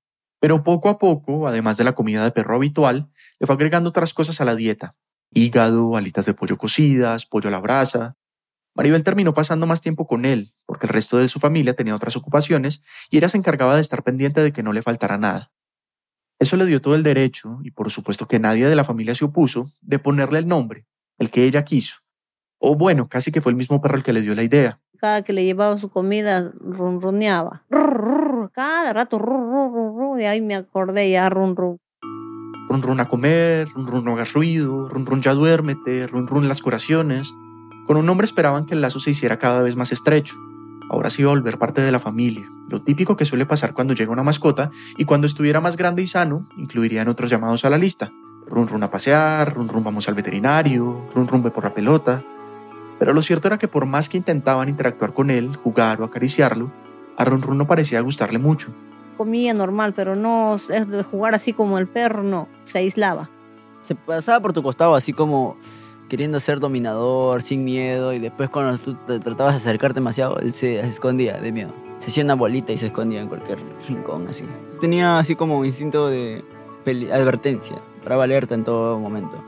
Pero 0.41 0.65
poco 0.65 0.89
a 0.89 0.99
poco, 0.99 1.47
además 1.47 1.77
de 1.77 1.85
la 1.85 1.95
comida 1.95 2.25
de 2.25 2.33
perro 2.33 2.57
habitual, 2.57 3.09
le 3.39 3.47
fue 3.47 3.55
agregando 3.55 3.91
otras 3.91 4.13
cosas 4.13 4.41
a 4.41 4.45
la 4.45 4.57
dieta. 4.57 4.97
Hígado, 5.31 5.97
alitas 5.97 6.27
de 6.27 6.35
pollo 6.35 6.59
cocidas, 6.59 7.27
pollo 7.27 7.49
a 7.49 7.53
la 7.53 7.61
brasa. 7.61 8.17
Maribel 8.75 9.05
terminó 9.05 9.35
pasando 9.35 9.67
más 9.67 9.81
tiempo 9.81 10.07
con 10.07 10.25
él, 10.25 10.55
porque 10.67 10.87
el 10.87 10.93
resto 10.93 11.19
de 11.19 11.29
su 11.29 11.39
familia 11.39 11.75
tenía 11.75 11.95
otras 11.95 12.17
ocupaciones 12.17 12.83
y 13.11 13.19
ella 13.19 13.29
se 13.29 13.37
encargaba 13.37 13.75
de 13.75 13.83
estar 13.83 14.03
pendiente 14.03 14.41
de 14.41 14.53
que 14.53 14.63
no 14.63 14.73
le 14.73 14.83
faltara 14.83 15.19
nada. 15.19 15.53
Eso 16.39 16.57
le 16.57 16.67
dio 16.67 16.81
todo 16.81 16.95
el 16.95 17.03
derecho, 17.03 17.61
y 17.63 17.71
por 17.71 17.91
supuesto 17.91 18.27
que 18.27 18.41
nadie 18.41 18.67
de 18.67 18.75
la 18.75 18.85
familia 18.85 19.15
se 19.15 19.25
opuso, 19.25 19.71
de 19.81 19.99
ponerle 19.99 20.39
el 20.39 20.49
nombre, 20.49 20.87
el 21.19 21.31
que 21.31 21.45
ella 21.45 21.65
quiso. 21.65 21.97
O 22.59 22.75
bueno, 22.75 23.09
casi 23.09 23.31
que 23.31 23.41
fue 23.41 23.53
el 23.53 23.57
mismo 23.57 23.81
perro 23.81 23.97
el 23.97 24.03
que 24.03 24.13
le 24.13 24.23
dio 24.23 24.35
la 24.35 24.43
idea. 24.43 24.81
Cada 24.99 25.23
que 25.23 25.33
le 25.33 25.45
llevaba 25.45 25.77
su 25.79 25.91
comida, 25.91 26.53
ronroneaba. 26.61 27.65
Cada 28.53 28.93
rato, 28.93 29.21
y 30.19 30.25
ahí 30.25 30.41
me 30.41 30.55
acordé 30.55 31.11
ya, 31.11 31.29
run, 31.29 31.55
run. 31.55 31.79
Run, 32.69 32.83
run 32.83 33.01
a 33.01 33.09
comer, 33.09 33.69
run, 33.69 33.87
run 33.87 34.05
no 34.05 34.13
hagas 34.13 34.33
ruido, 34.33 34.89
run, 34.89 35.05
run 35.05 35.21
ya 35.21 35.35
duérmete, 35.35 36.07
run, 36.07 36.27
run 36.27 36.49
las 36.49 36.63
curaciones. 36.63 37.35
Con 37.87 37.97
un 37.97 38.07
nombre 38.07 38.25
esperaban 38.25 38.67
que 38.67 38.75
el 38.75 38.81
lazo 38.81 39.01
se 39.01 39.11
hiciera 39.11 39.39
cada 39.39 39.63
vez 39.63 39.77
más 39.77 39.93
estrecho. 39.93 40.37
Ahora 40.91 41.11
sí 41.11 41.23
iba 41.23 41.31
a 41.31 41.35
volver 41.35 41.59
parte 41.59 41.81
de 41.81 41.93
la 41.93 42.01
familia, 42.01 42.51
lo 42.69 42.83
típico 42.83 43.17
que 43.17 43.25
suele 43.25 43.47
pasar 43.47 43.73
cuando 43.73 43.95
llega 43.95 44.13
una 44.13 44.23
mascota, 44.23 44.71
y 44.97 45.05
cuando 45.05 45.27
estuviera 45.27 45.61
más 45.61 45.77
grande 45.77 46.03
y 46.03 46.07
sano, 46.07 46.47
incluirían 46.57 47.09
otros 47.09 47.31
llamados 47.31 47.65
a 47.65 47.71
la 47.71 47.79
lista. 47.79 48.13
Run 48.47 48.69
run 48.69 48.83
a 48.83 48.91
pasear, 48.91 49.55
run 49.55 49.69
run 49.69 49.85
vamos 49.85 50.09
al 50.09 50.15
veterinario, 50.15 51.07
run 51.15 51.29
run 51.29 51.43
ve 51.43 51.51
por 51.51 51.65
la 51.65 51.75
pelota. 51.75 52.23
Pero 52.99 53.15
lo 53.15 53.23
cierto 53.23 53.49
era 53.49 53.59
que 53.59 53.69
por 53.69 53.87
más 53.87 54.09
que 54.09 54.17
intentaban 54.17 54.69
interactuar 54.69 55.13
con 55.13 55.31
él, 55.31 55.57
jugar 55.57 56.01
o 56.01 56.05
acariciarlo, 56.05 56.71
a 57.17 57.25
Run 57.25 57.43
Run 57.43 57.59
no 57.59 57.67
parecía 57.67 58.01
gustarle 58.01 58.39
mucho. 58.39 58.75
Comía 59.17 59.53
normal, 59.55 59.93
pero 59.95 60.17
no 60.17 60.57
es 60.57 60.89
de 60.89 61.03
jugar 61.03 61.35
así 61.35 61.53
como 61.53 61.79
el 61.79 61.89
perro, 61.89 62.23
no, 62.23 62.49
se 62.65 62.79
aislaba. 62.79 63.31
Se 63.81 63.95
pasaba 63.95 64.41
por 64.41 64.53
tu 64.53 64.63
costado 64.63 64.95
así 64.95 65.13
como 65.13 65.57
queriendo 66.13 66.41
ser 66.41 66.61
dominador, 66.61 67.41
sin 67.41 67.65
miedo, 67.65 68.13
y 68.13 68.19
después 68.19 68.51
cuando 68.51 68.77
tú 68.77 68.95
te 69.07 69.19
tratabas 69.19 69.55
de 69.55 69.61
acercar 69.61 69.95
demasiado, 69.95 70.37
él 70.41 70.53
se 70.53 70.79
escondía 70.81 71.39
de 71.39 71.53
miedo. 71.53 71.73
Se 72.01 72.11
hacía 72.11 72.23
una 72.23 72.35
bolita 72.35 72.71
y 72.71 72.77
se 72.77 72.89
escondía 72.89 73.23
en 73.23 73.29
cualquier 73.29 73.59
rincón, 73.89 74.29
así. 74.29 74.45
Tenía 74.79 75.19
así 75.19 75.37
como 75.37 75.59
un 75.59 75.65
instinto 75.65 76.09
de 76.09 76.45
advertencia, 77.11 77.81
para 78.05 78.23
alerta 78.23 78.55
en 78.55 78.63
todo 78.63 78.99
momento. 79.01 79.43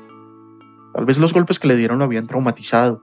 Tal 0.94 1.04
vez 1.04 1.18
los 1.18 1.34
golpes 1.34 1.58
que 1.58 1.68
le 1.68 1.76
dieron 1.76 1.98
lo 1.98 2.04
habían 2.06 2.26
traumatizado. 2.26 3.02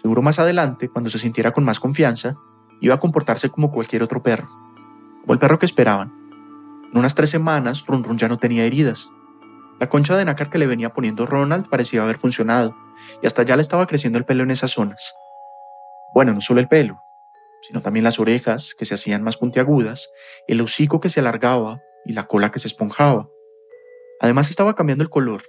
Seguro 0.00 0.22
más 0.22 0.38
adelante, 0.38 0.88
cuando 0.88 1.10
se 1.10 1.18
sintiera 1.18 1.50
con 1.50 1.62
más 1.62 1.80
confianza, 1.80 2.36
iba 2.80 2.94
a 2.94 3.00
comportarse 3.00 3.50
como 3.50 3.70
cualquier 3.70 4.02
otro 4.02 4.22
perro. 4.22 4.48
Como 5.20 5.34
el 5.34 5.38
perro 5.38 5.58
que 5.58 5.66
esperaban. 5.66 6.10
En 6.90 6.98
unas 6.98 7.14
tres 7.14 7.28
semanas, 7.28 7.84
Run 7.86 8.02
Run 8.02 8.16
ya 8.16 8.28
no 8.28 8.38
tenía 8.38 8.64
heridas. 8.64 9.10
La 9.78 9.90
concha 9.90 10.16
de 10.16 10.24
nácar 10.24 10.48
que 10.48 10.56
le 10.56 10.66
venía 10.66 10.94
poniendo 10.94 11.26
Ronald 11.26 11.68
parecía 11.68 12.02
haber 12.02 12.16
funcionado, 12.16 12.74
y 13.22 13.26
hasta 13.26 13.42
ya 13.42 13.56
le 13.56 13.62
estaba 13.62 13.86
creciendo 13.86 14.18
el 14.18 14.24
pelo 14.24 14.42
en 14.42 14.50
esas 14.50 14.72
zonas. 14.72 15.14
Bueno, 16.14 16.32
no 16.32 16.40
solo 16.40 16.60
el 16.60 16.68
pelo, 16.68 17.02
sino 17.60 17.82
también 17.82 18.04
las 18.04 18.20
orejas, 18.20 18.74
que 18.74 18.84
se 18.84 18.94
hacían 18.94 19.22
más 19.22 19.36
puntiagudas, 19.36 20.10
el 20.46 20.60
hocico 20.60 21.00
que 21.00 21.08
se 21.08 21.20
alargaba 21.20 21.80
y 22.04 22.12
la 22.12 22.26
cola 22.26 22.52
que 22.52 22.58
se 22.58 22.68
esponjaba. 22.68 23.28
Además 24.20 24.50
estaba 24.50 24.74
cambiando 24.74 25.02
el 25.02 25.10
color. 25.10 25.42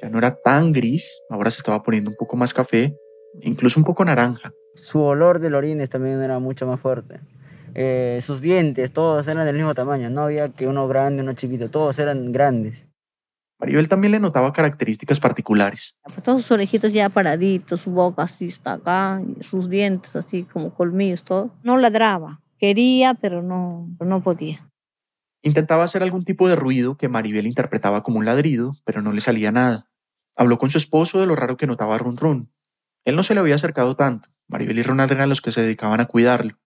Ya 0.00 0.08
no 0.08 0.18
era 0.18 0.36
tan 0.36 0.72
gris, 0.72 1.20
ahora 1.30 1.50
se 1.50 1.58
estaba 1.58 1.82
poniendo 1.82 2.10
un 2.10 2.16
poco 2.16 2.36
más 2.36 2.54
café, 2.54 2.96
incluso 3.40 3.80
un 3.80 3.84
poco 3.84 4.04
naranja. 4.04 4.52
Su 4.74 5.00
olor 5.00 5.38
del 5.38 5.54
orines 5.54 5.90
también 5.90 6.22
era 6.22 6.38
mucho 6.38 6.66
más 6.66 6.80
fuerte. 6.80 7.20
Eh, 7.74 8.20
sus 8.22 8.40
dientes, 8.40 8.90
todos 8.92 9.28
eran 9.28 9.44
del 9.44 9.54
mismo 9.54 9.74
tamaño. 9.74 10.08
No 10.08 10.22
había 10.22 10.48
que 10.50 10.66
uno 10.66 10.88
grande, 10.88 11.22
uno 11.22 11.32
chiquito. 11.32 11.70
Todos 11.70 11.98
eran 11.98 12.32
grandes. 12.32 12.85
Maribel 13.58 13.88
también 13.88 14.12
le 14.12 14.20
notaba 14.20 14.52
características 14.52 15.18
particulares. 15.18 15.98
Pues 16.04 16.22
todas 16.22 16.42
sus 16.42 16.50
orejitas 16.52 16.92
ya 16.92 17.08
paraditos, 17.08 17.80
su 17.80 17.90
boca 17.90 18.24
así 18.24 18.46
está 18.46 18.74
acá, 18.74 19.22
sus 19.40 19.70
dientes 19.70 20.14
así 20.14 20.42
como 20.42 20.74
colmillos, 20.74 21.22
todo. 21.22 21.54
No 21.62 21.78
ladraba. 21.78 22.42
Quería, 22.58 23.14
pero 23.14 23.42
no, 23.42 23.88
pero 23.98 24.08
no 24.08 24.22
podía. 24.22 24.70
Intentaba 25.42 25.84
hacer 25.84 26.02
algún 26.02 26.24
tipo 26.24 26.48
de 26.48 26.56
ruido 26.56 26.96
que 26.96 27.08
Maribel 27.08 27.46
interpretaba 27.46 28.02
como 28.02 28.18
un 28.18 28.24
ladrido, 28.24 28.74
pero 28.84 29.00
no 29.00 29.12
le 29.12 29.20
salía 29.20 29.52
nada. 29.52 29.88
Habló 30.34 30.58
con 30.58 30.70
su 30.70 30.78
esposo 30.78 31.20
de 31.20 31.26
lo 31.26 31.36
raro 31.36 31.56
que 31.56 31.66
notaba 31.66 31.96
Run 31.98 32.16
Run. 32.16 32.52
Él 33.04 33.16
no 33.16 33.22
se 33.22 33.34
le 33.34 33.40
había 33.40 33.54
acercado 33.54 33.96
tanto. 33.96 34.28
Maribel 34.48 34.78
y 34.78 34.82
Ronald 34.82 35.12
eran 35.12 35.28
los 35.28 35.40
que 35.40 35.52
se 35.52 35.62
dedicaban 35.62 36.00
a 36.00 36.06
cuidarlo. 36.06 36.58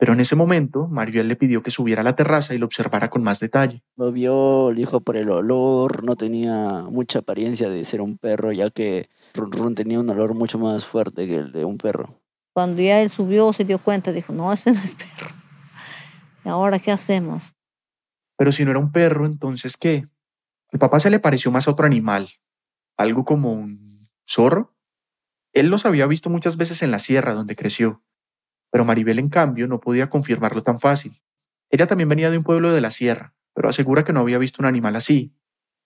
Pero 0.00 0.14
en 0.14 0.20
ese 0.20 0.34
momento, 0.34 0.88
Maribel 0.88 1.28
le 1.28 1.36
pidió 1.36 1.62
que 1.62 1.70
subiera 1.70 2.00
a 2.00 2.04
la 2.04 2.16
terraza 2.16 2.54
y 2.54 2.58
lo 2.58 2.64
observara 2.64 3.10
con 3.10 3.22
más 3.22 3.38
detalle. 3.38 3.84
Lo 3.96 4.10
vio, 4.10 4.72
le 4.72 4.78
dijo 4.78 5.02
por 5.02 5.18
el 5.18 5.28
olor, 5.28 6.04
no 6.04 6.16
tenía 6.16 6.86
mucha 6.90 7.18
apariencia 7.18 7.68
de 7.68 7.84
ser 7.84 8.00
un 8.00 8.16
perro, 8.16 8.50
ya 8.50 8.70
que 8.70 9.10
Run 9.34 9.52
Run 9.52 9.74
tenía 9.74 10.00
un 10.00 10.08
olor 10.08 10.32
mucho 10.32 10.58
más 10.58 10.86
fuerte 10.86 11.26
que 11.26 11.36
el 11.36 11.52
de 11.52 11.66
un 11.66 11.76
perro. 11.76 12.18
Cuando 12.54 12.80
ya 12.80 13.02
él 13.02 13.10
subió, 13.10 13.52
se 13.52 13.66
dio 13.66 13.78
cuenta, 13.78 14.10
dijo, 14.10 14.32
no, 14.32 14.50
ese 14.50 14.72
no 14.72 14.80
es 14.80 14.94
perro. 14.94 15.34
¿Y 16.46 16.48
ahora 16.48 16.78
qué 16.78 16.92
hacemos? 16.92 17.56
Pero 18.38 18.52
si 18.52 18.64
no 18.64 18.70
era 18.70 18.80
un 18.80 18.92
perro, 18.92 19.26
entonces 19.26 19.76
¿qué? 19.76 20.08
Al 20.72 20.78
papá 20.78 20.98
se 20.98 21.10
le 21.10 21.18
pareció 21.18 21.50
más 21.50 21.68
a 21.68 21.72
otro 21.72 21.84
animal, 21.84 22.30
algo 22.96 23.26
como 23.26 23.52
un 23.52 24.08
zorro. 24.26 24.74
Él 25.52 25.68
los 25.68 25.84
había 25.84 26.06
visto 26.06 26.30
muchas 26.30 26.56
veces 26.56 26.80
en 26.80 26.90
la 26.90 27.00
sierra 27.00 27.34
donde 27.34 27.54
creció, 27.54 28.02
pero 28.70 28.84
Maribel 28.84 29.18
en 29.18 29.28
cambio 29.28 29.66
no 29.66 29.80
podía 29.80 30.10
confirmarlo 30.10 30.62
tan 30.62 30.80
fácil. 30.80 31.20
Ella 31.70 31.86
también 31.86 32.08
venía 32.08 32.30
de 32.30 32.38
un 32.38 32.44
pueblo 32.44 32.72
de 32.72 32.80
la 32.80 32.90
sierra, 32.90 33.34
pero 33.54 33.68
asegura 33.68 34.04
que 34.04 34.12
no 34.12 34.20
había 34.20 34.38
visto 34.38 34.62
un 34.62 34.66
animal 34.66 34.96
así, 34.96 35.34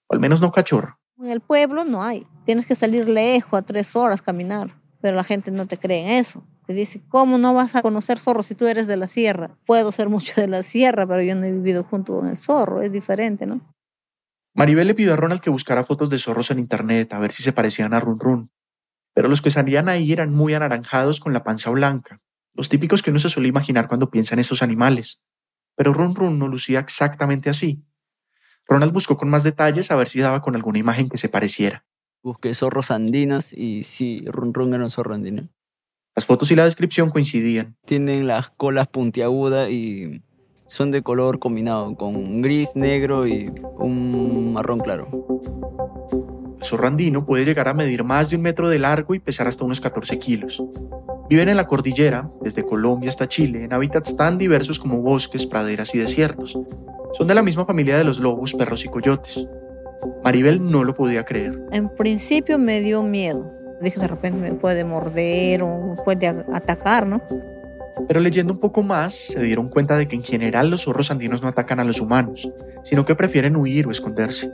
o 0.07 0.15
al 0.15 0.21
menos 0.21 0.41
no 0.41 0.53
cachorro. 0.53 0.99
En 1.19 1.29
el 1.29 1.41
pueblo 1.41 1.85
no 1.85 2.03
hay. 2.03 2.27
Tienes 2.45 2.67
que 2.67 2.75
salir 2.75 3.09
lejos 3.09 3.59
a 3.59 3.63
tres 3.63 3.95
horas 3.97 4.23
caminar, 4.23 4.81
pero 5.01 5.17
la 5.17 5.25
gente 5.25 5.51
no 5.51 5.67
te 5.67 5.79
cree 5.79 6.01
en 6.01 6.11
eso. 6.11 6.43
Te 6.67 6.73
dice, 6.73 7.03
¿cómo 7.09 7.37
no 7.37 7.53
vas 7.53 7.75
a 7.75 7.83
conocer 7.83 8.19
zorros 8.19 8.47
si 8.47 8.55
tú 8.55 8.67
eres 8.67 8.87
de 8.87 8.97
la 8.97 9.09
sierra? 9.09 9.57
Puedo 9.67 9.93
ser 9.93 10.09
mucho 10.09 10.41
de 10.41 10.49
la 10.49 10.63
sierra, 10.63 11.07
pero 11.07 11.23
yo 11.23 11.35
no 11.35 11.45
he 11.45 11.53
vivido 11.53 11.85
junto 11.85 12.17
con 12.17 12.29
el 12.29 12.39
zorro, 12.39 12.83
es 12.83 12.91
diferente, 12.91 13.47
¿no? 13.47 13.61
Maribel 14.55 14.87
le 14.87 14.95
pidió 14.95 15.13
a 15.13 15.17
Ronald 15.17 15.41
que 15.41 15.51
buscara 15.51 15.85
fotos 15.85 16.11
de 16.11 16.19
zorros 16.19 16.51
en 16.51 16.61
internet 16.61 17.13
a 17.13 17.19
ver 17.19 17.33
si 17.33 17.43
se 17.43 17.53
parecían 17.53 17.93
a 17.93 18.01
Run 18.01 18.21
Run, 18.21 18.51
pero 19.13 19.29
los 19.29 19.43
que 19.43 19.51
salían 19.51 19.89
ahí 19.89 20.13
eran 20.13 20.33
muy 20.33 20.55
anaranjados 20.55 21.21
con 21.21 21.33
la 21.33 21.43
panza 21.43 21.71
blanca, 21.71 22.21
los 22.55 22.69
típicos 22.69 23.03
que 23.03 23.11
uno 23.11 23.19
se 23.19 23.29
suele 23.29 23.49
imaginar 23.49 23.89
cuando 23.89 24.11
piensa 24.11 24.35
en 24.35 24.41
esos 24.41 24.63
animales. 24.63 25.23
Pero 25.77 25.93
Run 25.93 26.15
Run 26.15 26.39
no 26.39 26.49
lucía 26.49 26.81
exactamente 26.81 27.51
así. 27.51 27.85
Ronald 28.67 28.93
buscó 28.93 29.17
con 29.17 29.29
más 29.29 29.45
detalles 29.45 29.91
a 29.91 29.97
ver 29.97 30.09
si 30.09 30.21
daba 30.21 30.41
con 30.41 30.55
alguna 30.55 30.79
imagen 30.79 31.09
que 31.09 31.19
se 31.19 31.29
pareciera. 31.29 31.85
Busqué 32.23 32.55
zorros 32.55 32.91
andinos 32.91 33.53
y 33.53 33.85
sí, 33.85 34.25
Run 34.27 34.55
Run 34.55 34.73
era 34.73 34.85
un 34.85 34.91
zorro 34.91 35.15
andino. 35.15 35.49
Las 36.17 36.27
fotos 36.27 36.51
y 36.51 36.57
la 36.57 36.65
descripción 36.65 37.11
coincidían. 37.11 37.77
Tienen 37.85 38.27
las 38.27 38.51
colas 38.51 38.89
puntiagudas 38.89 39.71
y 39.71 40.23
son 40.67 40.91
de 40.91 41.03
color 41.03 41.39
combinado 41.39 41.95
con 41.97 42.41
gris, 42.41 42.77
negro 42.77 43.27
y 43.27 43.53
un 43.79 44.53
marrón 44.53 44.79
claro. 44.79 45.09
Zorro 46.65 46.87
andino 46.87 47.27
puede 47.27 47.45
llegar 47.45 47.69
a 47.69 47.75
medir 47.75 48.05
más 48.05 48.31
de 48.31 48.37
un 48.37 48.43
metro 48.43 48.71
de 48.71 48.79
largo 48.79 49.15
y 49.15 49.19
pesar 49.19 49.47
hasta 49.47 49.65
unos 49.65 49.81
14 49.81 50.19
kilos. 50.19 50.63
Viven 51.29 51.51
en 51.51 51.59
la 51.59 51.67
cordillera, 51.67 52.31
desde 52.43 52.65
Colombia 52.65 53.11
hasta 53.11 53.29
Chile, 53.29 53.65
en 53.65 53.73
hábitats 53.73 54.17
tan 54.17 54.39
diversos 54.39 54.79
como 54.79 55.03
bosques, 55.03 55.47
praderas 55.47 55.95
y 55.95 55.99
desiertos. 55.99 56.59
Son 57.13 57.27
de 57.27 57.35
la 57.35 57.43
misma 57.43 57.67
familia 57.67 57.99
de 57.99 58.05
los 58.05 58.19
lobos, 58.19 58.55
perros 58.55 58.85
y 58.85 58.89
coyotes. 58.89 59.47
Maribel 60.25 60.71
no 60.71 60.85
lo 60.85 60.95
podía 60.95 61.25
creer. 61.25 61.63
En 61.71 61.89
principio 61.89 62.59
me 62.59 62.81
dio 62.81 63.03
miedo. 63.03 63.51
Dije, 63.83 64.01
de 64.01 64.09
repente 64.09 64.41
me 64.41 64.53
puede 64.55 64.85
morder 64.85 65.63
o 65.63 65.95
me 65.95 66.03
puede 66.03 66.27
atacar, 66.27 67.07
¿no? 67.07 67.21
Pero 68.09 68.21
leyendo 68.21 68.53
un 68.53 68.59
poco 68.59 68.83
más, 68.83 69.15
se 69.15 69.43
dieron 69.43 69.69
cuenta 69.69 69.97
de 69.97 70.09
que 70.09 70.17
en 70.17 70.23
general 70.23 70.71
los 70.71 70.85
zorros 70.85 71.11
andinos 71.11 71.43
no 71.43 71.49
atacan 71.49 71.81
a 71.81 71.85
los 71.85 72.01
humanos, 72.01 72.51
sino 72.83 73.05
que 73.05 73.15
prefieren 73.15 73.57
huir 73.57 73.87
o 73.87 73.91
esconderse. 73.91 74.51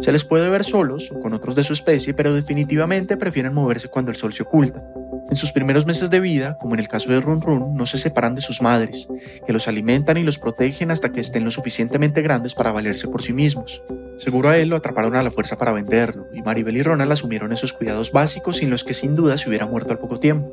Se 0.00 0.12
les 0.12 0.24
puede 0.24 0.48
ver 0.48 0.64
solos 0.64 1.10
o 1.10 1.20
con 1.20 1.32
otros 1.32 1.56
de 1.56 1.64
su 1.64 1.72
especie, 1.72 2.14
pero 2.14 2.32
definitivamente 2.32 3.16
prefieren 3.16 3.52
moverse 3.52 3.88
cuando 3.88 4.10
el 4.10 4.16
sol 4.16 4.32
se 4.32 4.44
oculta. 4.44 4.82
En 5.30 5.36
sus 5.36 5.52
primeros 5.52 5.86
meses 5.86 6.08
de 6.08 6.20
vida, 6.20 6.56
como 6.58 6.74
en 6.74 6.80
el 6.80 6.88
caso 6.88 7.10
de 7.10 7.20
Run 7.20 7.42
Run, 7.42 7.76
no 7.76 7.84
se 7.84 7.98
separan 7.98 8.34
de 8.34 8.40
sus 8.40 8.62
madres, 8.62 9.08
que 9.46 9.52
los 9.52 9.68
alimentan 9.68 10.16
y 10.16 10.22
los 10.22 10.38
protegen 10.38 10.90
hasta 10.90 11.12
que 11.12 11.20
estén 11.20 11.44
lo 11.44 11.50
suficientemente 11.50 12.22
grandes 12.22 12.54
para 12.54 12.72
valerse 12.72 13.08
por 13.08 13.22
sí 13.22 13.32
mismos. 13.32 13.82
Seguro 14.16 14.48
a 14.48 14.56
él 14.56 14.68
lo 14.68 14.76
atraparon 14.76 15.16
a 15.16 15.22
la 15.22 15.30
fuerza 15.30 15.58
para 15.58 15.72
venderlo, 15.72 16.26
y 16.32 16.42
Maribel 16.42 16.76
y 16.76 16.82
Ronald 16.82 17.12
asumieron 17.12 17.52
esos 17.52 17.72
cuidados 17.72 18.10
básicos 18.10 18.56
sin 18.56 18.70
los 18.70 18.84
que 18.84 18.94
sin 18.94 19.16
duda 19.16 19.36
se 19.36 19.48
hubiera 19.48 19.66
muerto 19.66 19.92
al 19.92 19.98
poco 19.98 20.18
tiempo. 20.18 20.52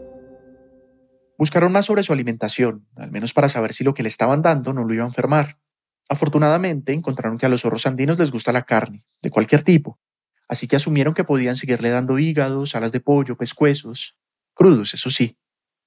Buscaron 1.38 1.72
más 1.72 1.86
sobre 1.86 2.04
su 2.04 2.14
alimentación, 2.14 2.88
al 2.96 3.12
menos 3.12 3.34
para 3.34 3.50
saber 3.50 3.74
si 3.74 3.84
lo 3.84 3.94
que 3.94 4.04
le 4.04 4.10
estaban 4.10 4.42
dando 4.42 4.74
no 4.74 4.84
lo 4.84 4.94
iba 4.94 5.04
a 5.04 5.08
enfermar. 5.08 5.58
Afortunadamente 6.10 6.94
encontraron 6.94 7.38
que 7.38 7.46
a 7.46 7.50
los 7.50 7.62
zorros 7.62 7.88
andinos 7.88 8.20
les 8.20 8.32
gusta 8.32 8.52
la 8.52 8.64
carne, 8.64 9.06
de 9.22 9.32
cualquier 9.32 9.64
tipo, 9.64 10.00
así 10.48 10.68
que 10.68 10.76
asumieron 10.76 11.14
que 11.14 11.24
podían 11.24 11.56
seguirle 11.56 11.90
dando 11.90 12.20
hígados, 12.20 12.76
alas 12.76 12.92
de 12.92 13.00
pollo, 13.00 13.38
pescuezos, 13.38 14.16
crudos, 14.54 14.94
eso 14.94 15.10
sí, 15.10 15.38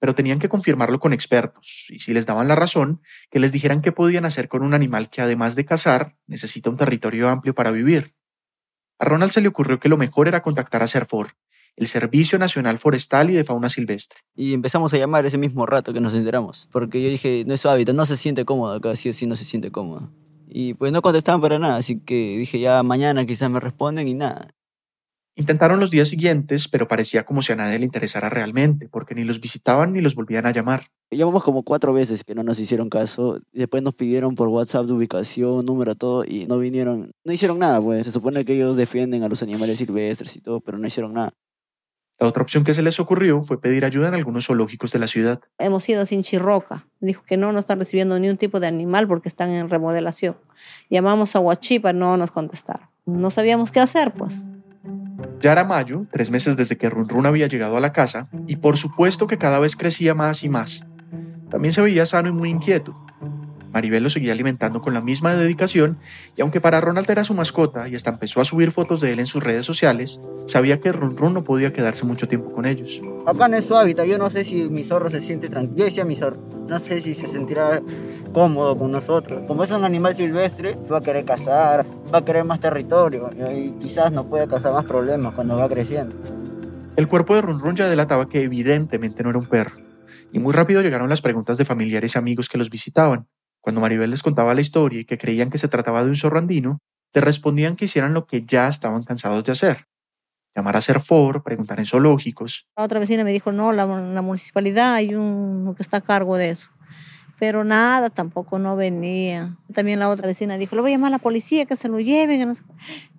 pero 0.00 0.14
tenían 0.14 0.38
que 0.38 0.48
confirmarlo 0.48 0.98
con 0.98 1.12
expertos, 1.12 1.86
y 1.88 1.98
si 2.00 2.12
les 2.12 2.26
daban 2.26 2.48
la 2.48 2.56
razón, 2.56 3.00
que 3.30 3.40
les 3.40 3.52
dijeran 3.52 3.80
qué 3.80 3.92
podían 3.92 4.24
hacer 4.24 4.48
con 4.48 4.62
un 4.62 4.74
animal 4.74 5.08
que 5.10 5.22
además 5.22 5.54
de 5.54 5.64
cazar, 5.64 6.16
necesita 6.26 6.70
un 6.70 6.76
territorio 6.76 7.28
amplio 7.28 7.54
para 7.54 7.70
vivir. 7.70 8.14
A 8.98 9.04
Ronald 9.04 9.30
se 9.30 9.40
le 9.40 9.48
ocurrió 9.48 9.78
que 9.78 9.88
lo 9.88 9.96
mejor 9.96 10.26
era 10.26 10.42
contactar 10.42 10.82
a 10.82 10.88
CERFOR, 10.88 11.36
el 11.78 11.86
Servicio 11.86 12.38
Nacional 12.38 12.76
Forestal 12.78 13.30
y 13.30 13.34
de 13.34 13.44
Fauna 13.44 13.68
Silvestre. 13.68 14.18
Y 14.34 14.52
empezamos 14.52 14.92
a 14.92 14.98
llamar 14.98 15.24
ese 15.26 15.38
mismo 15.38 15.64
rato 15.64 15.92
que 15.92 16.00
nos 16.00 16.14
enteramos, 16.14 16.68
porque 16.72 17.02
yo 17.02 17.08
dije, 17.08 17.44
no 17.46 17.54
es 17.54 17.60
su 17.60 17.68
hábitat, 17.68 17.94
no 17.94 18.04
se 18.04 18.16
siente 18.16 18.44
cómodo 18.44 18.74
acá, 18.74 18.96
sí 18.96 19.08
o 19.08 19.12
sí 19.12 19.26
no 19.26 19.36
se 19.36 19.44
siente 19.44 19.70
cómodo. 19.70 20.10
Y 20.48 20.74
pues 20.74 20.92
no 20.92 21.02
contestaban 21.02 21.40
para 21.40 21.58
nada, 21.58 21.76
así 21.76 22.00
que 22.00 22.36
dije, 22.38 22.58
ya 22.58 22.82
mañana 22.82 23.24
quizás 23.26 23.50
me 23.50 23.60
responden 23.60 24.08
y 24.08 24.14
nada. 24.14 24.54
Intentaron 25.36 25.78
los 25.78 25.92
días 25.92 26.08
siguientes, 26.08 26.66
pero 26.66 26.88
parecía 26.88 27.24
como 27.24 27.42
si 27.42 27.52
a 27.52 27.56
nadie 27.56 27.78
le 27.78 27.84
interesara 27.84 28.28
realmente, 28.28 28.88
porque 28.88 29.14
ni 29.14 29.22
los 29.22 29.40
visitaban 29.40 29.92
ni 29.92 30.00
los 30.00 30.16
volvían 30.16 30.46
a 30.46 30.50
llamar. 30.50 30.88
Llamamos 31.12 31.44
como 31.44 31.62
cuatro 31.62 31.92
veces 31.92 32.24
que 32.24 32.34
no 32.34 32.42
nos 32.42 32.58
hicieron 32.58 32.90
caso. 32.90 33.40
Después 33.52 33.84
nos 33.84 33.94
pidieron 33.94 34.34
por 34.34 34.48
WhatsApp 34.48 34.86
de 34.86 34.94
ubicación, 34.94 35.64
número, 35.64 35.94
todo, 35.94 36.24
y 36.24 36.46
no 36.46 36.58
vinieron. 36.58 37.12
No 37.24 37.32
hicieron 37.32 37.60
nada, 37.60 37.80
pues. 37.80 38.04
Se 38.04 38.10
supone 38.10 38.44
que 38.44 38.54
ellos 38.54 38.76
defienden 38.76 39.22
a 39.22 39.28
los 39.28 39.40
animales 39.44 39.78
silvestres 39.78 40.34
y 40.34 40.40
todo, 40.40 40.60
pero 40.60 40.76
no 40.76 40.88
hicieron 40.88 41.12
nada. 41.12 41.32
La 42.20 42.26
otra 42.26 42.42
opción 42.42 42.64
que 42.64 42.74
se 42.74 42.82
les 42.82 42.98
ocurrió 42.98 43.42
fue 43.42 43.60
pedir 43.60 43.84
ayuda 43.84 44.08
en 44.08 44.14
algunos 44.14 44.46
zoológicos 44.46 44.90
de 44.90 44.98
la 44.98 45.06
ciudad. 45.06 45.40
Hemos 45.58 45.88
ido 45.88 46.04
sin 46.04 46.22
Chirroca. 46.22 46.84
Dijo 47.00 47.22
que 47.24 47.36
no 47.36 47.52
nos 47.52 47.60
están 47.60 47.78
recibiendo 47.78 48.18
ni 48.18 48.28
un 48.28 48.36
tipo 48.36 48.58
de 48.58 48.66
animal 48.66 49.06
porque 49.06 49.28
están 49.28 49.50
en 49.50 49.70
remodelación. 49.70 50.36
Llamamos 50.90 51.36
a 51.36 51.38
Huachipa, 51.38 51.92
no 51.92 52.16
nos 52.16 52.32
contestaron. 52.32 52.88
No 53.06 53.30
sabíamos 53.30 53.70
qué 53.70 53.78
hacer, 53.78 54.12
pues. 54.12 54.34
Ya 55.40 55.52
era 55.52 55.62
mayo, 55.62 56.06
tres 56.10 56.30
meses 56.30 56.56
desde 56.56 56.76
que 56.76 56.90
Run 56.90 57.08
Run 57.08 57.26
había 57.26 57.46
llegado 57.46 57.76
a 57.76 57.80
la 57.80 57.92
casa, 57.92 58.28
y 58.48 58.56
por 58.56 58.76
supuesto 58.76 59.28
que 59.28 59.38
cada 59.38 59.60
vez 59.60 59.76
crecía 59.76 60.14
más 60.14 60.42
y 60.42 60.48
más. 60.48 60.84
También 61.48 61.72
se 61.72 61.80
veía 61.80 62.04
sano 62.04 62.28
y 62.28 62.32
muy 62.32 62.50
inquieto. 62.50 62.96
Maribel 63.72 64.02
lo 64.02 64.10
seguía 64.10 64.32
alimentando 64.32 64.80
con 64.80 64.94
la 64.94 65.00
misma 65.00 65.34
dedicación, 65.34 65.98
y 66.36 66.42
aunque 66.42 66.60
para 66.60 66.80
Ronald 66.80 67.10
era 67.10 67.24
su 67.24 67.34
mascota 67.34 67.88
y 67.88 67.94
hasta 67.94 68.10
empezó 68.10 68.40
a 68.40 68.44
subir 68.44 68.70
fotos 68.72 69.00
de 69.00 69.12
él 69.12 69.20
en 69.20 69.26
sus 69.26 69.42
redes 69.42 69.66
sociales, 69.66 70.20
sabía 70.46 70.80
que 70.80 70.92
Run 70.92 71.16
Run 71.16 71.34
no 71.34 71.44
podía 71.44 71.72
quedarse 71.72 72.04
mucho 72.04 72.28
tiempo 72.28 72.52
con 72.52 72.66
ellos. 72.66 73.00
Acá 73.26 73.48
no 73.48 73.56
es 73.56 73.64
su 73.64 73.76
hábitat, 73.76 74.06
yo 74.06 74.18
no 74.18 74.30
sé 74.30 74.44
si 74.44 74.68
mi 74.68 74.84
zorro 74.84 75.10
se 75.10 75.20
siente 75.20 75.48
tranquilo. 75.48 75.76
Yo 75.76 75.84
decía 75.84 76.04
mi 76.04 76.16
zorro, 76.16 76.38
no 76.68 76.78
sé 76.78 77.00
si 77.00 77.14
se 77.14 77.28
sentirá 77.28 77.82
cómodo 78.32 78.76
con 78.78 78.90
nosotros. 78.90 79.42
Como 79.46 79.64
es 79.64 79.70
un 79.70 79.84
animal 79.84 80.16
silvestre, 80.16 80.76
va 80.90 80.98
a 80.98 81.00
querer 81.00 81.24
cazar, 81.24 81.86
va 82.12 82.18
a 82.18 82.24
querer 82.24 82.44
más 82.44 82.60
territorio 82.60 83.30
y 83.54 83.72
quizás 83.80 84.12
no 84.12 84.28
puede 84.28 84.48
causar 84.48 84.72
más 84.72 84.84
problemas 84.84 85.34
cuando 85.34 85.56
va 85.56 85.68
creciendo. 85.68 86.14
El 86.96 87.06
cuerpo 87.06 87.34
de 87.34 87.42
Run 87.42 87.60
Run 87.60 87.76
ya 87.76 87.88
delataba 87.88 88.28
que 88.28 88.42
evidentemente 88.42 89.22
no 89.22 89.30
era 89.30 89.38
un 89.38 89.46
perro, 89.46 89.76
y 90.32 90.40
muy 90.40 90.52
rápido 90.52 90.82
llegaron 90.82 91.08
las 91.08 91.20
preguntas 91.20 91.56
de 91.56 91.64
familiares 91.64 92.14
y 92.14 92.18
amigos 92.18 92.48
que 92.48 92.58
los 92.58 92.70
visitaban. 92.70 93.26
Cuando 93.68 93.82
Maribel 93.82 94.08
les 94.08 94.22
contaba 94.22 94.54
la 94.54 94.62
historia 94.62 95.00
y 95.00 95.04
que 95.04 95.18
creían 95.18 95.50
que 95.50 95.58
se 95.58 95.68
trataba 95.68 96.02
de 96.02 96.08
un 96.08 96.16
zorro 96.16 96.38
andino, 96.38 96.78
le 97.12 97.20
respondían 97.20 97.76
que 97.76 97.84
hicieran 97.84 98.14
lo 98.14 98.24
que 98.24 98.46
ya 98.46 98.66
estaban 98.66 99.02
cansados 99.02 99.44
de 99.44 99.52
hacer. 99.52 99.84
Llamar 100.56 100.78
a 100.78 100.80
Serfor, 100.80 101.42
preguntar 101.42 101.78
en 101.78 101.84
zoológicos. 101.84 102.66
La 102.78 102.84
otra 102.84 102.98
vecina 102.98 103.24
me 103.24 103.30
dijo, 103.30 103.52
no, 103.52 103.72
la, 103.72 103.84
la 103.84 104.22
municipalidad 104.22 104.94
hay 104.94 105.14
uno 105.14 105.74
que 105.74 105.82
está 105.82 105.98
a 105.98 106.00
cargo 106.00 106.38
de 106.38 106.48
eso. 106.48 106.70
Pero 107.38 107.62
nada, 107.62 108.08
tampoco 108.08 108.58
no 108.58 108.74
venía. 108.74 109.58
También 109.74 109.98
la 109.98 110.08
otra 110.08 110.26
vecina 110.26 110.56
dijo, 110.56 110.74
le 110.74 110.80
voy 110.80 110.92
a 110.92 110.94
llamar 110.94 111.08
a 111.08 111.16
la 111.16 111.18
policía, 111.18 111.66
que 111.66 111.76
se 111.76 111.90
lo 111.90 112.00
lleven. 112.00 112.48
No... 112.48 112.54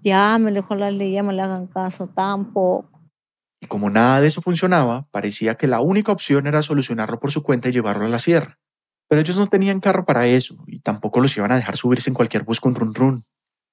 Llámele, 0.02 0.62
ojalá 0.62 0.90
le 0.90 1.12
llamen, 1.12 1.36
le 1.36 1.44
hagan 1.44 1.68
caso, 1.68 2.08
tampoco. 2.08 2.90
Y 3.62 3.68
como 3.68 3.92
nada 3.92 4.20
de 4.20 4.30
eso 4.30 4.42
funcionaba, 4.42 5.08
parecía 5.12 5.54
que 5.54 5.68
la 5.68 5.80
única 5.80 6.12
opción 6.12 6.48
era 6.48 6.64
solucionarlo 6.64 7.20
por 7.20 7.32
su 7.32 7.44
cuenta 7.44 7.70
y 7.70 7.72
llevarlo 7.72 8.06
a 8.06 8.10
la 8.10 8.18
sierra. 8.18 8.58
Pero 9.10 9.22
ellos 9.22 9.36
no 9.38 9.48
tenían 9.48 9.82
carro 9.82 10.06
para 10.06 10.28
eso 10.28 10.56
y 10.68 10.80
tampoco 10.80 11.20
los 11.20 11.36
iban 11.36 11.52
a 11.52 11.56
dejar 11.58 11.76
subirse 11.76 12.10
en 12.10 12.14
cualquier 12.14 12.44
bus 12.44 12.62
con 12.62 12.76
run 12.76 12.94
run. 12.94 13.26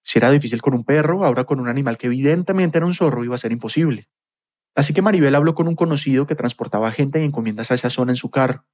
Si 0.03 0.19
era 0.19 0.31
difícil 0.31 0.63
con 0.63 0.75
un 0.75 0.83
perro, 0.83 1.25
ahora 1.25 1.45
con 1.45 1.61
un 1.61 1.69
animal 1.69 1.99
que 1.99 2.07
evidentemente 2.07 2.79
era 2.79 2.87
un 2.87 2.95
zorro 2.95 3.23
iba 3.23 3.35
a 3.35 3.39
ser 3.39 3.53
imposible. 3.53 4.09
Así 4.75 4.95
que 4.95 5.03
Maribel 5.03 5.35
habló 5.35 5.55
con 5.55 5.69
un 5.69 5.75
conocido 5.75 6.27
que 6.27 6.35
transportaba 6.35 6.91
gente 6.91 7.21
y 7.21 7.25
encomiendas 7.25 7.71
a 7.71 7.75
esa 7.75 7.91
zona 7.91 8.13
en 8.13 8.17
su 8.17 8.31
carro. 8.31 8.65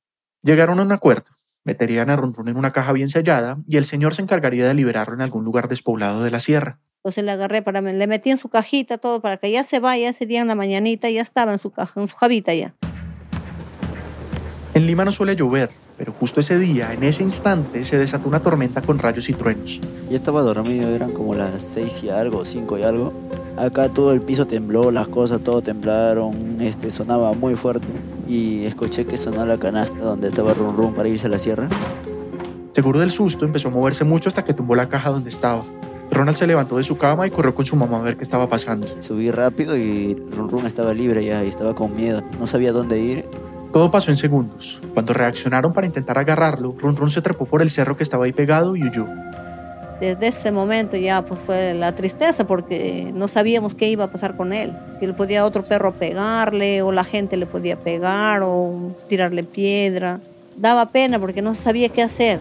Llegaron 0.42 0.78
a 0.78 0.82
un 0.82 0.92
acuerdo. 0.92 1.36
Meterían 1.64 2.10
a 2.10 2.16
Run 2.16 2.34
Run 2.34 2.48
en 2.48 2.56
una 2.56 2.72
caja 2.72 2.92
bien 2.92 3.08
sellada 3.08 3.58
y 3.66 3.76
el 3.76 3.84
señor 3.84 4.14
se 4.14 4.22
encargaría 4.22 4.66
de 4.66 4.74
liberarlo 4.74 5.14
en 5.14 5.20
algún 5.20 5.44
lugar 5.44 5.68
despoblado 5.68 6.22
de 6.22 6.30
la 6.30 6.40
sierra. 6.40 6.80
Entonces 7.04 7.24
le 7.24 7.32
agarré 7.32 7.62
para 7.62 7.80
le 7.80 8.06
metí 8.06 8.30
en 8.30 8.38
su 8.38 8.48
cajita 8.48 8.98
todo 8.98 9.20
para 9.20 9.36
que 9.36 9.50
ya 9.50 9.64
se 9.64 9.80
vaya 9.80 10.10
ese 10.10 10.26
día 10.26 10.40
en 10.40 10.48
la 10.48 10.54
mañanita 10.54 11.10
ya 11.10 11.22
estaba 11.22 11.52
en 11.52 11.58
su 11.58 11.72
caja, 11.72 12.00
en 12.00 12.08
su 12.08 12.14
javita 12.14 12.54
ya. 12.54 12.76
En 14.74 14.86
Lima 14.86 15.04
no 15.04 15.12
suele 15.12 15.36
llover, 15.36 15.68
pero 15.98 16.14
justo 16.14 16.40
ese 16.40 16.58
día, 16.58 16.94
en 16.94 17.02
ese 17.04 17.22
instante, 17.22 17.84
se 17.84 17.98
desató 17.98 18.26
una 18.26 18.40
tormenta 18.40 18.80
con 18.80 18.98
rayos 18.98 19.28
y 19.28 19.34
truenos. 19.34 19.82
Yo 20.08 20.16
estaba 20.16 20.40
dormido, 20.40 20.88
eran 20.88 21.12
como 21.12 21.34
las 21.34 21.60
seis 21.60 22.02
y 22.02 22.08
algo, 22.08 22.46
cinco 22.46 22.78
y 22.78 22.82
algo. 22.82 23.12
Acá 23.58 23.90
todo 23.90 24.14
el 24.14 24.22
piso 24.22 24.46
tembló, 24.46 24.90
las 24.90 25.08
cosas 25.08 25.42
todo 25.42 25.60
temblaron, 25.60 26.58
este, 26.62 26.90
sonaba 26.90 27.34
muy 27.34 27.54
fuerte 27.54 27.86
y 28.26 28.64
escuché 28.64 29.04
que 29.04 29.18
sonó 29.18 29.44
la 29.44 29.58
canasta 29.58 29.98
donde 29.98 30.28
estaba 30.28 30.54
Run 30.54 30.74
Run 30.74 30.94
para 30.94 31.10
irse 31.10 31.26
a 31.26 31.30
la 31.30 31.38
sierra. 31.38 31.68
Seguro 32.74 33.00
del 33.00 33.10
susto, 33.10 33.44
empezó 33.44 33.68
a 33.68 33.72
moverse 33.72 34.04
mucho 34.04 34.30
hasta 34.30 34.42
que 34.42 34.54
tumbó 34.54 34.74
la 34.74 34.88
caja 34.88 35.10
donde 35.10 35.28
estaba. 35.28 35.64
Ronald 36.10 36.38
se 36.38 36.46
levantó 36.46 36.78
de 36.78 36.84
su 36.84 36.96
cama 36.96 37.26
y 37.26 37.30
corrió 37.30 37.54
con 37.54 37.66
su 37.66 37.76
mamá 37.76 37.98
a 37.98 38.02
ver 38.02 38.16
qué 38.16 38.22
estaba 38.22 38.48
pasando. 38.48 38.86
Subí 39.00 39.30
rápido 39.30 39.76
y 39.76 40.14
Run 40.34 40.48
Run 40.48 40.64
estaba 40.64 40.94
libre 40.94 41.22
ya 41.22 41.44
y 41.44 41.48
estaba 41.48 41.74
con 41.74 41.94
miedo. 41.94 42.22
No 42.40 42.46
sabía 42.46 42.72
dónde 42.72 42.98
ir. 42.98 43.26
Todo 43.72 43.90
pasó 43.90 44.10
en 44.10 44.18
segundos. 44.18 44.80
Cuando 44.92 45.14
reaccionaron 45.14 45.72
para 45.72 45.86
intentar 45.86 46.18
agarrarlo, 46.18 46.74
Run 46.78 46.94
Run 46.94 47.10
se 47.10 47.22
trepó 47.22 47.46
por 47.46 47.62
el 47.62 47.70
cerro 47.70 47.96
que 47.96 48.02
estaba 48.02 48.26
ahí 48.26 48.32
pegado 48.32 48.76
y 48.76 48.84
huyó. 48.84 49.06
Desde 49.98 50.26
ese 50.26 50.52
momento 50.52 50.96
ya 50.96 51.24
pues 51.24 51.40
fue 51.40 51.72
la 51.74 51.94
tristeza 51.94 52.46
porque 52.46 53.10
no 53.14 53.28
sabíamos 53.28 53.74
qué 53.74 53.88
iba 53.88 54.04
a 54.04 54.10
pasar 54.10 54.36
con 54.36 54.52
él. 54.52 54.72
Si 55.00 55.06
le 55.06 55.14
podía 55.14 55.46
otro 55.46 55.62
perro 55.62 55.92
pegarle 55.92 56.82
o 56.82 56.92
la 56.92 57.04
gente 57.04 57.36
le 57.36 57.46
podía 57.46 57.78
pegar 57.78 58.42
o 58.44 58.94
tirarle 59.08 59.44
piedra. 59.44 60.20
Daba 60.56 60.86
pena 60.86 61.18
porque 61.18 61.40
no 61.40 61.54
sabía 61.54 61.88
qué 61.88 62.02
hacer. 62.02 62.40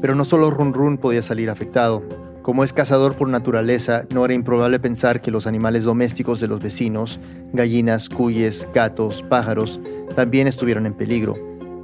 Pero 0.00 0.14
no 0.16 0.24
solo 0.24 0.50
Run 0.50 0.74
Run 0.74 0.98
podía 0.98 1.22
salir 1.22 1.48
afectado. 1.48 2.02
Como 2.44 2.62
es 2.62 2.74
cazador 2.74 3.16
por 3.16 3.30
naturaleza, 3.30 4.04
no 4.10 4.22
era 4.22 4.34
improbable 4.34 4.78
pensar 4.78 5.22
que 5.22 5.30
los 5.30 5.46
animales 5.46 5.84
domésticos 5.84 6.40
de 6.40 6.46
los 6.46 6.60
vecinos, 6.60 7.18
gallinas, 7.54 8.10
cuyes, 8.10 8.68
gatos, 8.74 9.22
pájaros, 9.22 9.80
también 10.14 10.46
estuvieran 10.46 10.84
en 10.84 10.92
peligro. 10.92 11.38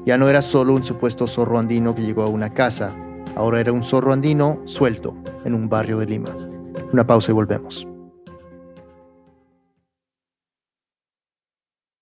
Ya 0.05 0.19
no 0.19 0.29
era 0.29 0.43
solo 0.43 0.75
un 0.75 0.85
supuesto 0.85 1.27
zorro 1.27 1.59
andino 1.59 1.95
que 1.95 2.03
llegó 2.03 2.25
a 2.25 2.29
una 2.29 2.53
casa, 2.53 2.95
ahora 3.37 3.59
era 3.59 3.73
un 3.73 3.83
zorro 3.83 4.13
andino 4.13 4.61
suelto 4.67 5.17
en 5.47 5.55
un 5.55 5.71
barrio 5.71 5.97
de 5.97 6.05
Lima. 6.05 6.37
Una 6.93 7.07
pausa 7.07 7.31
y 7.31 7.35
volvemos. 7.35 7.89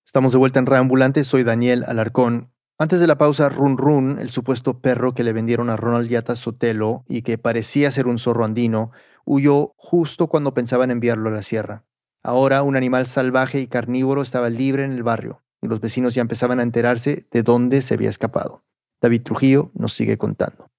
Estamos 0.05 0.33
de 0.33 0.37
vuelta 0.37 0.59
en 0.59 0.65
Reambulante, 0.65 1.23
soy 1.23 1.43
Daniel 1.43 1.85
Alarcón. 1.87 2.51
Antes 2.81 3.01
de 3.01 3.07
la 3.07 3.17
pausa, 3.17 3.49
Run 3.49 3.77
Run, 3.77 4.19
el 4.21 4.29
supuesto 4.29 4.79
perro 4.79 5.13
que 5.13 5.25
le 5.25 5.33
vendieron 5.33 5.69
a 5.69 5.75
Ronald 5.75 6.07
Yata 6.07 6.37
Sotelo 6.37 7.03
y 7.09 7.23
que 7.23 7.37
parecía 7.37 7.91
ser 7.91 8.07
un 8.07 8.19
zorro 8.19 8.45
andino, 8.45 8.91
huyó 9.25 9.73
justo 9.75 10.27
cuando 10.27 10.53
pensaban 10.53 10.89
enviarlo 10.89 11.27
a 11.27 11.33
la 11.33 11.43
sierra. 11.43 11.83
Ahora 12.23 12.63
un 12.63 12.77
animal 12.77 13.05
salvaje 13.05 13.59
y 13.59 13.67
carnívoro 13.67 14.21
estaba 14.21 14.49
libre 14.49 14.85
en 14.85 14.93
el 14.93 15.03
barrio 15.03 15.43
y 15.61 15.67
los 15.67 15.81
vecinos 15.81 16.15
ya 16.15 16.21
empezaban 16.21 16.61
a 16.61 16.63
enterarse 16.63 17.27
de 17.31 17.43
dónde 17.43 17.81
se 17.81 17.95
había 17.95 18.09
escapado. 18.09 18.63
David 19.01 19.23
Trujillo 19.23 19.71
nos 19.73 19.91
sigue 19.91 20.17
contando. 20.17 20.69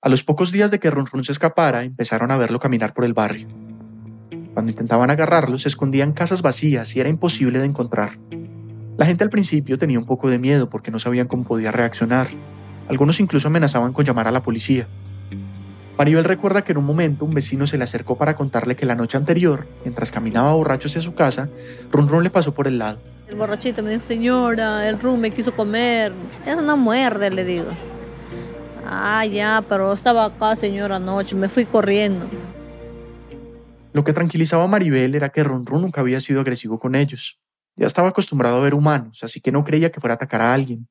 A 0.00 0.08
los 0.08 0.24
pocos 0.24 0.52
días 0.52 0.70
de 0.70 0.80
que 0.80 0.90
Run 0.90 1.04
Run 1.04 1.22
se 1.22 1.32
escapara, 1.32 1.84
empezaron 1.84 2.30
a 2.30 2.38
verlo 2.38 2.60
caminar 2.60 2.94
por 2.94 3.04
el 3.04 3.12
barrio. 3.12 3.48
Cuando 4.54 4.70
intentaban 4.70 5.10
agarrarlo, 5.10 5.58
se 5.58 5.68
escondía 5.68 6.04
en 6.04 6.14
casas 6.14 6.40
vacías 6.40 6.96
y 6.96 7.00
era 7.00 7.10
imposible 7.10 7.58
de 7.58 7.66
encontrar. 7.66 8.18
La 8.96 9.04
gente 9.04 9.24
al 9.24 9.30
principio 9.30 9.78
tenía 9.78 9.98
un 9.98 10.06
poco 10.06 10.30
de 10.30 10.38
miedo 10.38 10.70
porque 10.70 10.90
no 10.90 10.98
sabían 10.98 11.28
cómo 11.28 11.44
podía 11.44 11.70
reaccionar. 11.70 12.28
Algunos 12.88 13.20
incluso 13.20 13.48
amenazaban 13.48 13.92
con 13.92 14.04
llamar 14.04 14.26
a 14.26 14.32
la 14.32 14.42
policía. 14.42 14.86
Maribel 15.98 16.24
recuerda 16.24 16.62
que 16.62 16.72
en 16.72 16.78
un 16.78 16.84
momento 16.84 17.24
un 17.24 17.34
vecino 17.34 17.66
se 17.66 17.78
le 17.78 17.84
acercó 17.84 18.16
para 18.16 18.36
contarle 18.36 18.76
que 18.76 18.86
la 18.86 18.94
noche 18.94 19.16
anterior, 19.16 19.66
mientras 19.82 20.10
caminaba 20.10 20.54
borracho 20.54 20.88
hacia 20.88 21.00
su 21.00 21.14
casa, 21.14 21.48
Run 21.90 22.08
Run 22.08 22.22
le 22.22 22.30
pasó 22.30 22.54
por 22.54 22.68
el 22.68 22.78
lado. 22.78 23.00
El 23.28 23.36
borrachito 23.36 23.82
me 23.82 23.90
dijo, 23.90 24.02
señora, 24.02 24.88
el 24.88 25.00
rum 25.00 25.20
me 25.20 25.30
quiso 25.30 25.52
comer. 25.52 26.12
Eso 26.46 26.62
no 26.62 26.76
muerde, 26.76 27.30
le 27.30 27.44
digo. 27.44 27.70
Ah, 28.86 29.26
ya, 29.26 29.64
pero 29.68 29.92
estaba 29.92 30.26
acá, 30.26 30.54
señora, 30.54 30.96
anoche. 30.96 31.34
Me 31.34 31.48
fui 31.48 31.64
corriendo. 31.64 32.28
Lo 33.92 34.04
que 34.04 34.12
tranquilizaba 34.12 34.64
a 34.64 34.68
Maribel 34.68 35.14
era 35.14 35.30
que 35.30 35.42
Run 35.42 35.66
Run 35.66 35.82
nunca 35.82 36.02
había 36.02 36.20
sido 36.20 36.40
agresivo 36.40 36.78
con 36.78 36.94
ellos. 36.94 37.40
Ya 37.76 37.86
estaba 37.86 38.08
acostumbrado 38.08 38.56
a 38.56 38.60
ver 38.60 38.74
humanos, 38.74 39.22
así 39.22 39.40
que 39.40 39.52
no 39.52 39.64
creía 39.64 39.92
que 39.92 40.00
fuera 40.00 40.14
a 40.14 40.16
atacar 40.16 40.40
a 40.40 40.54
alguien. 40.54 40.88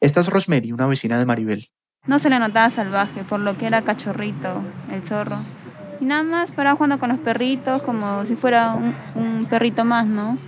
Esta 0.00 0.20
es 0.20 0.28
Rosemary, 0.28 0.72
una 0.72 0.86
vecina 0.86 1.18
de 1.18 1.26
Maribel. 1.26 1.70
No 2.06 2.18
se 2.18 2.30
le 2.30 2.38
notaba 2.38 2.70
salvaje, 2.70 3.24
por 3.24 3.40
lo 3.40 3.56
que 3.56 3.66
era 3.66 3.82
cachorrito, 3.82 4.62
el 4.90 5.06
zorro. 5.06 5.44
Y 6.00 6.06
nada 6.06 6.22
más 6.22 6.52
paraba 6.52 6.76
jugando 6.76 6.98
con 6.98 7.08
los 7.08 7.18
perritos 7.18 7.82
como 7.82 8.24
si 8.26 8.36
fuera 8.36 8.74
un, 8.74 8.94
un 9.14 9.46
perrito 9.46 9.84
más, 9.84 10.06
¿no? 10.06 10.38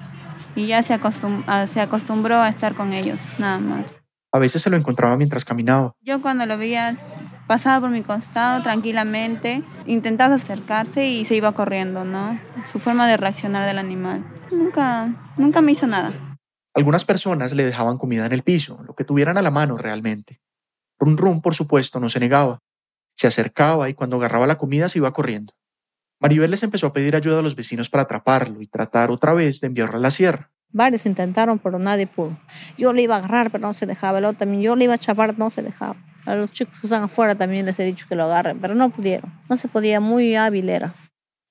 Y 0.55 0.67
ya 0.67 0.83
se, 0.83 0.95
acostum 0.95 1.45
se 1.69 1.81
acostumbró 1.81 2.37
a 2.37 2.49
estar 2.49 2.75
con 2.75 2.93
ellos, 2.93 3.31
nada 3.39 3.59
más. 3.59 3.85
A 4.33 4.39
veces 4.39 4.63
se 4.63 4.71
lo 4.71 4.77
encontraba 4.77 5.17
mientras 5.17 5.45
caminaba. 5.45 5.93
Yo 6.01 6.21
cuando 6.21 6.47
lo 6.47 6.59
veía 6.59 6.97
pasaba 7.47 7.81
por 7.81 7.91
mi 7.91 8.03
costado 8.03 8.63
tranquilamente, 8.63 9.63
intentaba 9.87 10.35
acercarse 10.35 11.07
y 11.07 11.25
se 11.25 11.37
iba 11.37 11.53
corriendo, 11.53 12.05
¿no? 12.05 12.39
Su 12.65 12.79
forma 12.79 13.07
de 13.07 13.17
reaccionar 13.17 13.67
del 13.67 13.79
animal. 13.79 14.25
Nunca, 14.51 15.33
nunca 15.37 15.61
me 15.61 15.73
hizo 15.73 15.87
nada. 15.87 16.37
Algunas 16.75 17.05
personas 17.05 17.55
le 17.55 17.65
dejaban 17.65 17.97
comida 17.97 18.27
en 18.27 18.33
el 18.33 18.43
piso, 18.43 18.83
lo 18.87 18.95
que 18.95 19.05
tuvieran 19.05 19.39
a 19.39 19.43
la 19.43 19.51
mano 19.51 19.79
realmente. 19.79 20.41
Run 20.99 21.17
Run, 21.17 21.41
por 21.41 21.55
supuesto, 21.55 22.01
no 22.01 22.09
se 22.09 22.21
negaba. 22.21 22.59
Se 23.15 23.27
acercaba 23.27 23.89
y 23.89 23.95
cuando 23.95 24.17
agarraba 24.17 24.47
la 24.47 24.59
comida 24.59 24.89
se 24.89 24.99
iba 24.99 25.13
corriendo. 25.13 25.55
Maribel 26.21 26.51
les 26.51 26.63
empezó 26.63 26.87
a 26.87 26.93
pedir 26.93 27.17
ayuda 27.17 27.39
a 27.39 27.43
los 27.43 27.57
vecinos 27.57 27.89
para 27.89 28.03
atraparlo 28.03 28.61
y 28.61 28.67
tratar 28.67 29.11
otra 29.11 29.35
vez 29.35 29.61
de 29.61 29.69
enviarlo 29.69 29.97
a 29.97 30.01
la 30.01 30.11
sierra. 30.11 30.51
Varios 30.71 31.07
intentaron, 31.07 31.59
pero 31.59 31.79
nadie 31.79 32.07
pudo. 32.07 32.39
Yo 32.77 32.93
le 32.93 33.03
iba 33.03 33.15
a 33.15 33.19
agarrar, 33.19 33.51
pero 33.51 33.67
no 33.67 33.73
se 33.73 33.87
dejaba. 33.87 34.19
El 34.19 34.25
otro 34.25 34.41
también, 34.41 34.63
yo 34.63 34.77
le 34.77 34.85
iba 34.85 34.95
a 34.95 34.99
chapar, 34.99 35.39
no 35.39 35.51
se 35.51 35.63
dejaba. 35.63 35.97
A 36.27 36.35
los 36.35 36.53
chicos 36.53 36.79
que 36.81 36.87
están 36.87 37.05
afuera 37.05 37.35
también 37.35 37.67
les 37.67 37.79
he 37.79 37.85
dicho 37.85 38.07
que 38.09 38.17
lo 38.17 38.25
agarren, 38.25 38.59
pero 38.61 38.75
no 38.75 38.91
pudieron. 38.91 39.33
No 39.49 39.57
se 39.57 39.69
podía, 39.69 40.01
muy 40.01 40.35
hábil 40.35 40.69
era. 40.69 40.95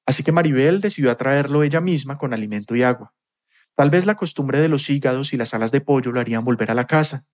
Así 0.06 0.24
que 0.24 0.32
Maribel 0.32 0.82
decidió 0.82 1.12
atraerlo 1.12 1.64
ella 1.64 1.82
misma 1.82 2.18
con 2.18 2.34
alimento 2.34 2.76
y 2.76 2.84
agua. 2.84 3.14
Tal 3.76 3.90
vez 3.90 4.06
la 4.06 4.16
costumbre 4.16 4.60
de 4.60 4.70
los 4.70 4.90
hígados 4.90 5.34
y 5.34 5.38
las 5.38 5.54
alas 5.54 5.72
de 5.72 5.82
pollo 5.82 6.12
lo 6.12 6.20
harían 6.20 6.46
volver 6.46 6.72
a 6.72 6.76
la 6.76 6.88
casa. 6.88 7.26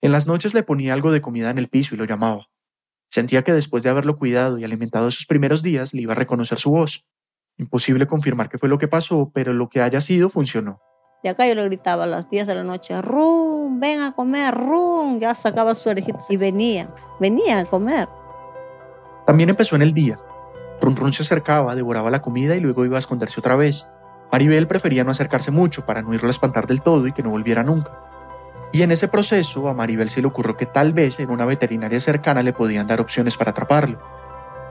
En 0.00 0.12
las 0.12 0.26
noches 0.26 0.54
le 0.54 0.62
ponía 0.62 0.94
algo 0.94 1.10
de 1.10 1.20
comida 1.20 1.50
en 1.50 1.58
el 1.58 1.68
piso 1.68 1.94
y 1.94 1.98
lo 1.98 2.04
llamaba. 2.04 2.48
Sentía 3.08 3.42
que 3.42 3.52
después 3.52 3.82
de 3.82 3.90
haberlo 3.90 4.16
cuidado 4.16 4.58
y 4.58 4.64
alimentado 4.64 5.08
esos 5.08 5.26
primeros 5.26 5.62
días 5.62 5.94
le 5.94 6.02
iba 6.02 6.12
a 6.12 6.16
reconocer 6.16 6.58
su 6.58 6.70
voz. 6.70 7.06
Imposible 7.58 8.06
confirmar 8.06 8.48
qué 8.48 8.58
fue 8.58 8.68
lo 8.68 8.78
que 8.78 8.88
pasó, 8.88 9.30
pero 9.34 9.52
lo 9.52 9.68
que 9.68 9.80
haya 9.80 10.00
sido 10.00 10.28
funcionó. 10.28 10.80
De 11.22 11.30
acá 11.30 11.46
yo 11.48 11.54
le 11.54 11.64
gritaba 11.64 12.04
a 12.04 12.06
las 12.06 12.28
10 12.30 12.46
de 12.46 12.54
la 12.54 12.62
noche, 12.62 13.00
Rum, 13.00 13.80
ven 13.80 14.00
a 14.00 14.12
comer, 14.12 14.54
Rum. 14.54 15.18
Ya 15.18 15.34
sacaba 15.34 15.74
sus 15.74 15.88
orejitas 15.88 16.30
y 16.30 16.36
venía, 16.36 16.94
venía 17.18 17.58
a 17.58 17.64
comer. 17.64 18.08
También 19.26 19.48
empezó 19.48 19.76
en 19.76 19.82
el 19.82 19.92
día. 19.92 20.20
Run 20.80 21.12
se 21.12 21.22
acercaba, 21.22 21.74
devoraba 21.74 22.10
la 22.10 22.22
comida 22.22 22.56
y 22.56 22.60
luego 22.60 22.84
iba 22.84 22.96
a 22.96 22.98
esconderse 22.98 23.40
otra 23.40 23.56
vez. 23.56 23.86
Maribel 24.32 24.66
prefería 24.66 25.04
no 25.04 25.10
acercarse 25.10 25.50
mucho 25.50 25.86
para 25.86 26.02
no 26.02 26.12
irlo 26.12 26.28
a 26.28 26.30
espantar 26.30 26.66
del 26.66 26.82
todo 26.82 27.06
y 27.06 27.12
que 27.12 27.22
no 27.22 27.30
volviera 27.30 27.62
nunca. 27.62 27.90
Y 28.72 28.82
en 28.82 28.90
ese 28.90 29.08
proceso 29.08 29.68
a 29.68 29.74
Maribel 29.74 30.10
se 30.10 30.20
le 30.20 30.26
ocurrió 30.26 30.56
que 30.56 30.66
tal 30.66 30.92
vez 30.92 31.18
en 31.20 31.30
una 31.30 31.46
veterinaria 31.46 32.00
cercana 32.00 32.42
le 32.42 32.52
podían 32.52 32.86
dar 32.86 33.00
opciones 33.00 33.36
para 33.36 33.52
atraparlo. 33.52 33.98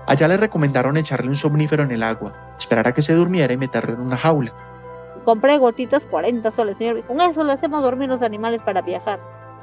Allá 0.07 0.27
le 0.27 0.37
recomendaron 0.37 0.97
echarle 0.97 1.29
un 1.29 1.35
somnífero 1.35 1.83
en 1.83 1.91
el 1.91 2.03
agua, 2.03 2.33
esperar 2.59 2.87
a 2.87 2.93
que 2.93 3.01
se 3.01 3.13
durmiera 3.13 3.53
y 3.53 3.57
meterlo 3.57 3.93
en 3.95 4.01
una 4.01 4.17
jaula. 4.17 4.53
Compré 5.23 5.57
gotitas 5.57 6.03
40 6.05 6.51
soles, 6.51 6.77
señor. 6.77 7.03
Con 7.05 7.19
eso 7.19 7.43
le 7.43 7.53
hacemos 7.53 7.81
dormir 7.81 8.09
los 8.09 8.21
animales 8.21 8.61
para 8.61 8.83
viajar. 8.83 9.19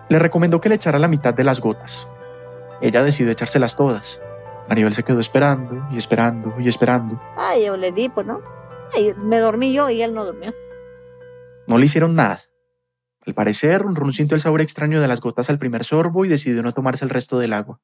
Le 0.09 0.18
recomendó 0.18 0.61
que 0.61 0.68
le 0.68 0.74
echara 0.74 0.98
la 0.98 1.07
mitad 1.07 1.33
de 1.33 1.44
las 1.44 1.61
gotas. 1.61 2.09
Ella 2.81 3.05
decidió 3.05 3.31
echárselas 3.31 3.76
todas. 3.76 4.20
Maribel 4.68 4.94
se 4.94 5.03
quedó 5.03 5.20
esperando 5.20 5.87
y 5.90 5.98
esperando 5.98 6.55
y 6.59 6.68
esperando. 6.68 7.20
Ay, 7.37 7.66
yo 7.66 7.77
le 7.77 7.92
di, 7.92 8.09
pues, 8.09 8.27
¿no? 8.27 8.40
Ay, 8.94 9.12
me 9.16 9.38
dormí 9.38 9.72
yo 9.72 9.90
y 9.90 10.03
él 10.03 10.14
no 10.14 10.25
durmió. 10.25 10.55
No 11.66 11.79
le 11.79 11.87
hicieron 11.87 12.14
nada. 12.14 12.42
Al 13.25 13.35
parecer, 13.35 13.83
Run 13.83 14.12
sintió 14.12 14.35
el 14.35 14.40
sabor 14.40 14.61
extraño 14.61 15.01
de 15.01 15.09
las 15.09 15.20
gotas 15.20 15.48
al 15.48 15.59
primer 15.59 15.85
sorbo 15.85 16.25
y 16.25 16.29
decidió 16.29 16.62
no 16.62 16.72
tomarse 16.72 17.05
el 17.05 17.11
resto 17.11 17.38
del 17.38 17.53
agua. 17.53 17.81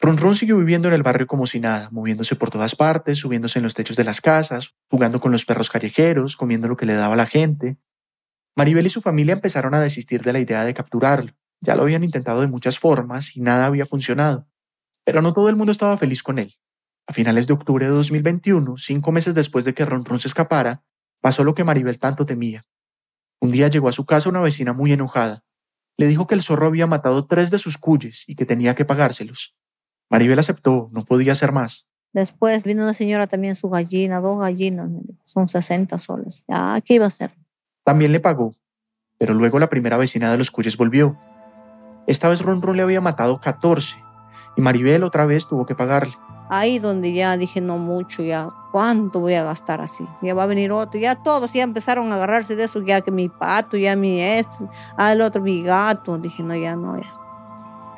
Run 0.00 0.16
Run 0.16 0.34
siguió 0.34 0.56
viviendo 0.56 0.88
en 0.88 0.94
el 0.94 1.02
barrio 1.02 1.26
como 1.26 1.46
si 1.46 1.60
nada, 1.60 1.88
moviéndose 1.92 2.36
por 2.36 2.48
todas 2.50 2.74
partes, 2.74 3.18
subiéndose 3.18 3.58
en 3.58 3.64
los 3.64 3.74
techos 3.74 3.96
de 3.96 4.04
las 4.04 4.22
casas, 4.22 4.76
jugando 4.88 5.20
con 5.20 5.30
los 5.30 5.44
perros 5.44 5.68
callejeros, 5.68 6.36
comiendo 6.36 6.68
lo 6.68 6.76
que 6.78 6.86
le 6.86 6.94
daba 6.94 7.16
la 7.16 7.26
gente. 7.26 7.76
Maribel 8.56 8.86
y 8.86 8.90
su 8.90 9.02
familia 9.02 9.34
empezaron 9.34 9.74
a 9.74 9.80
desistir 9.80 10.22
de 10.22 10.32
la 10.32 10.40
idea 10.40 10.64
de 10.64 10.72
capturarlo. 10.72 11.32
Ya 11.60 11.76
lo 11.76 11.82
habían 11.82 12.02
intentado 12.02 12.40
de 12.40 12.46
muchas 12.46 12.78
formas 12.78 13.36
y 13.36 13.42
nada 13.42 13.66
había 13.66 13.84
funcionado. 13.84 14.48
Pero 15.10 15.22
no 15.22 15.32
todo 15.32 15.48
el 15.48 15.56
mundo 15.56 15.72
estaba 15.72 15.96
feliz 15.96 16.22
con 16.22 16.38
él. 16.38 16.54
A 17.08 17.12
finales 17.12 17.48
de 17.48 17.52
octubre 17.52 17.84
de 17.84 17.90
2021, 17.90 18.76
cinco 18.76 19.10
meses 19.10 19.34
después 19.34 19.64
de 19.64 19.74
que 19.74 19.84
Run 19.84 20.04
Run 20.04 20.20
se 20.20 20.28
escapara, 20.28 20.84
pasó 21.20 21.42
lo 21.42 21.52
que 21.52 21.64
Maribel 21.64 21.98
tanto 21.98 22.26
temía. 22.26 22.62
Un 23.40 23.50
día 23.50 23.66
llegó 23.66 23.88
a 23.88 23.92
su 23.92 24.06
casa 24.06 24.28
una 24.28 24.40
vecina 24.40 24.72
muy 24.72 24.92
enojada. 24.92 25.42
Le 25.96 26.06
dijo 26.06 26.28
que 26.28 26.36
el 26.36 26.42
zorro 26.42 26.66
había 26.66 26.86
matado 26.86 27.26
tres 27.26 27.50
de 27.50 27.58
sus 27.58 27.76
cuyes 27.76 28.22
y 28.28 28.36
que 28.36 28.46
tenía 28.46 28.76
que 28.76 28.84
pagárselos. 28.84 29.56
Maribel 30.10 30.38
aceptó, 30.38 30.90
no 30.92 31.04
podía 31.04 31.32
hacer 31.32 31.50
más. 31.50 31.88
Después 32.12 32.62
vino 32.62 32.84
una 32.84 32.94
señora 32.94 33.26
también, 33.26 33.56
su 33.56 33.68
gallina, 33.68 34.20
dos 34.20 34.38
gallinas, 34.38 34.92
son 35.24 35.48
60 35.48 35.98
soles. 35.98 36.44
Ya, 36.46 36.80
¿qué 36.84 36.94
iba 36.94 37.06
a 37.06 37.08
hacer? 37.08 37.34
También 37.82 38.12
le 38.12 38.20
pagó, 38.20 38.54
pero 39.18 39.34
luego 39.34 39.58
la 39.58 39.70
primera 39.70 39.96
vecina 39.96 40.30
de 40.30 40.38
los 40.38 40.52
cuyes 40.52 40.76
volvió. 40.76 41.18
Esta 42.06 42.28
vez 42.28 42.42
Run 42.42 42.62
Run 42.62 42.76
le 42.76 42.84
había 42.84 43.00
matado 43.00 43.40
14 43.40 44.08
y 44.56 44.62
Maribel 44.62 45.02
otra 45.02 45.26
vez 45.26 45.46
tuvo 45.46 45.66
que 45.66 45.74
pagarle. 45.74 46.16
Ahí 46.48 46.80
donde 46.80 47.12
ya 47.12 47.36
dije, 47.36 47.60
no 47.60 47.78
mucho, 47.78 48.22
ya, 48.22 48.48
¿cuánto 48.72 49.20
voy 49.20 49.34
a 49.34 49.44
gastar 49.44 49.80
así? 49.80 50.04
Ya 50.20 50.34
va 50.34 50.42
a 50.42 50.46
venir 50.46 50.72
otro, 50.72 50.98
ya 50.98 51.14
todos 51.14 51.52
ya 51.52 51.62
empezaron 51.62 52.10
a 52.10 52.16
agarrarse 52.16 52.56
de 52.56 52.64
eso, 52.64 52.82
ya 52.82 53.00
que 53.02 53.12
mi 53.12 53.28
pato, 53.28 53.76
ya 53.76 53.94
mi 53.94 54.20
este, 54.20 54.68
al 54.96 55.20
otro 55.20 55.40
mi 55.42 55.62
gato. 55.62 56.18
Dije, 56.18 56.42
no, 56.42 56.56
ya 56.56 56.74
no, 56.74 56.96
ya. 56.96 57.08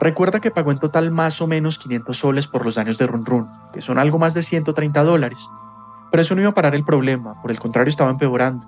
Recuerda 0.00 0.40
que 0.40 0.50
pagó 0.50 0.70
en 0.72 0.78
total 0.78 1.10
más 1.12 1.40
o 1.40 1.46
menos 1.46 1.78
500 1.78 2.18
soles 2.18 2.46
por 2.46 2.64
los 2.64 2.74
daños 2.74 2.98
de 2.98 3.06
Run 3.06 3.24
Run, 3.24 3.48
que 3.72 3.80
son 3.80 3.98
algo 3.98 4.18
más 4.18 4.34
de 4.34 4.42
130 4.42 5.02
dólares. 5.02 5.48
Pero 6.10 6.20
eso 6.20 6.34
no 6.34 6.42
iba 6.42 6.50
a 6.50 6.54
parar 6.54 6.74
el 6.74 6.84
problema, 6.84 7.40
por 7.40 7.52
el 7.52 7.58
contrario 7.58 7.88
estaba 7.88 8.10
empeorando. 8.10 8.66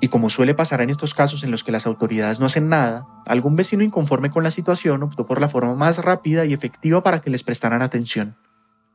Y 0.00 0.08
como 0.08 0.30
suele 0.30 0.54
pasar 0.54 0.80
en 0.80 0.90
estos 0.90 1.14
casos 1.14 1.42
en 1.42 1.50
los 1.50 1.64
que 1.64 1.72
las 1.72 1.86
autoridades 1.86 2.38
no 2.38 2.46
hacen 2.46 2.68
nada, 2.68 3.06
algún 3.26 3.56
vecino 3.56 3.82
inconforme 3.82 4.30
con 4.30 4.44
la 4.44 4.50
situación 4.50 5.02
optó 5.02 5.26
por 5.26 5.40
la 5.40 5.48
forma 5.48 5.74
más 5.74 5.98
rápida 5.98 6.44
y 6.44 6.52
efectiva 6.52 7.02
para 7.02 7.20
que 7.20 7.30
les 7.30 7.42
prestaran 7.42 7.82
atención. 7.82 8.36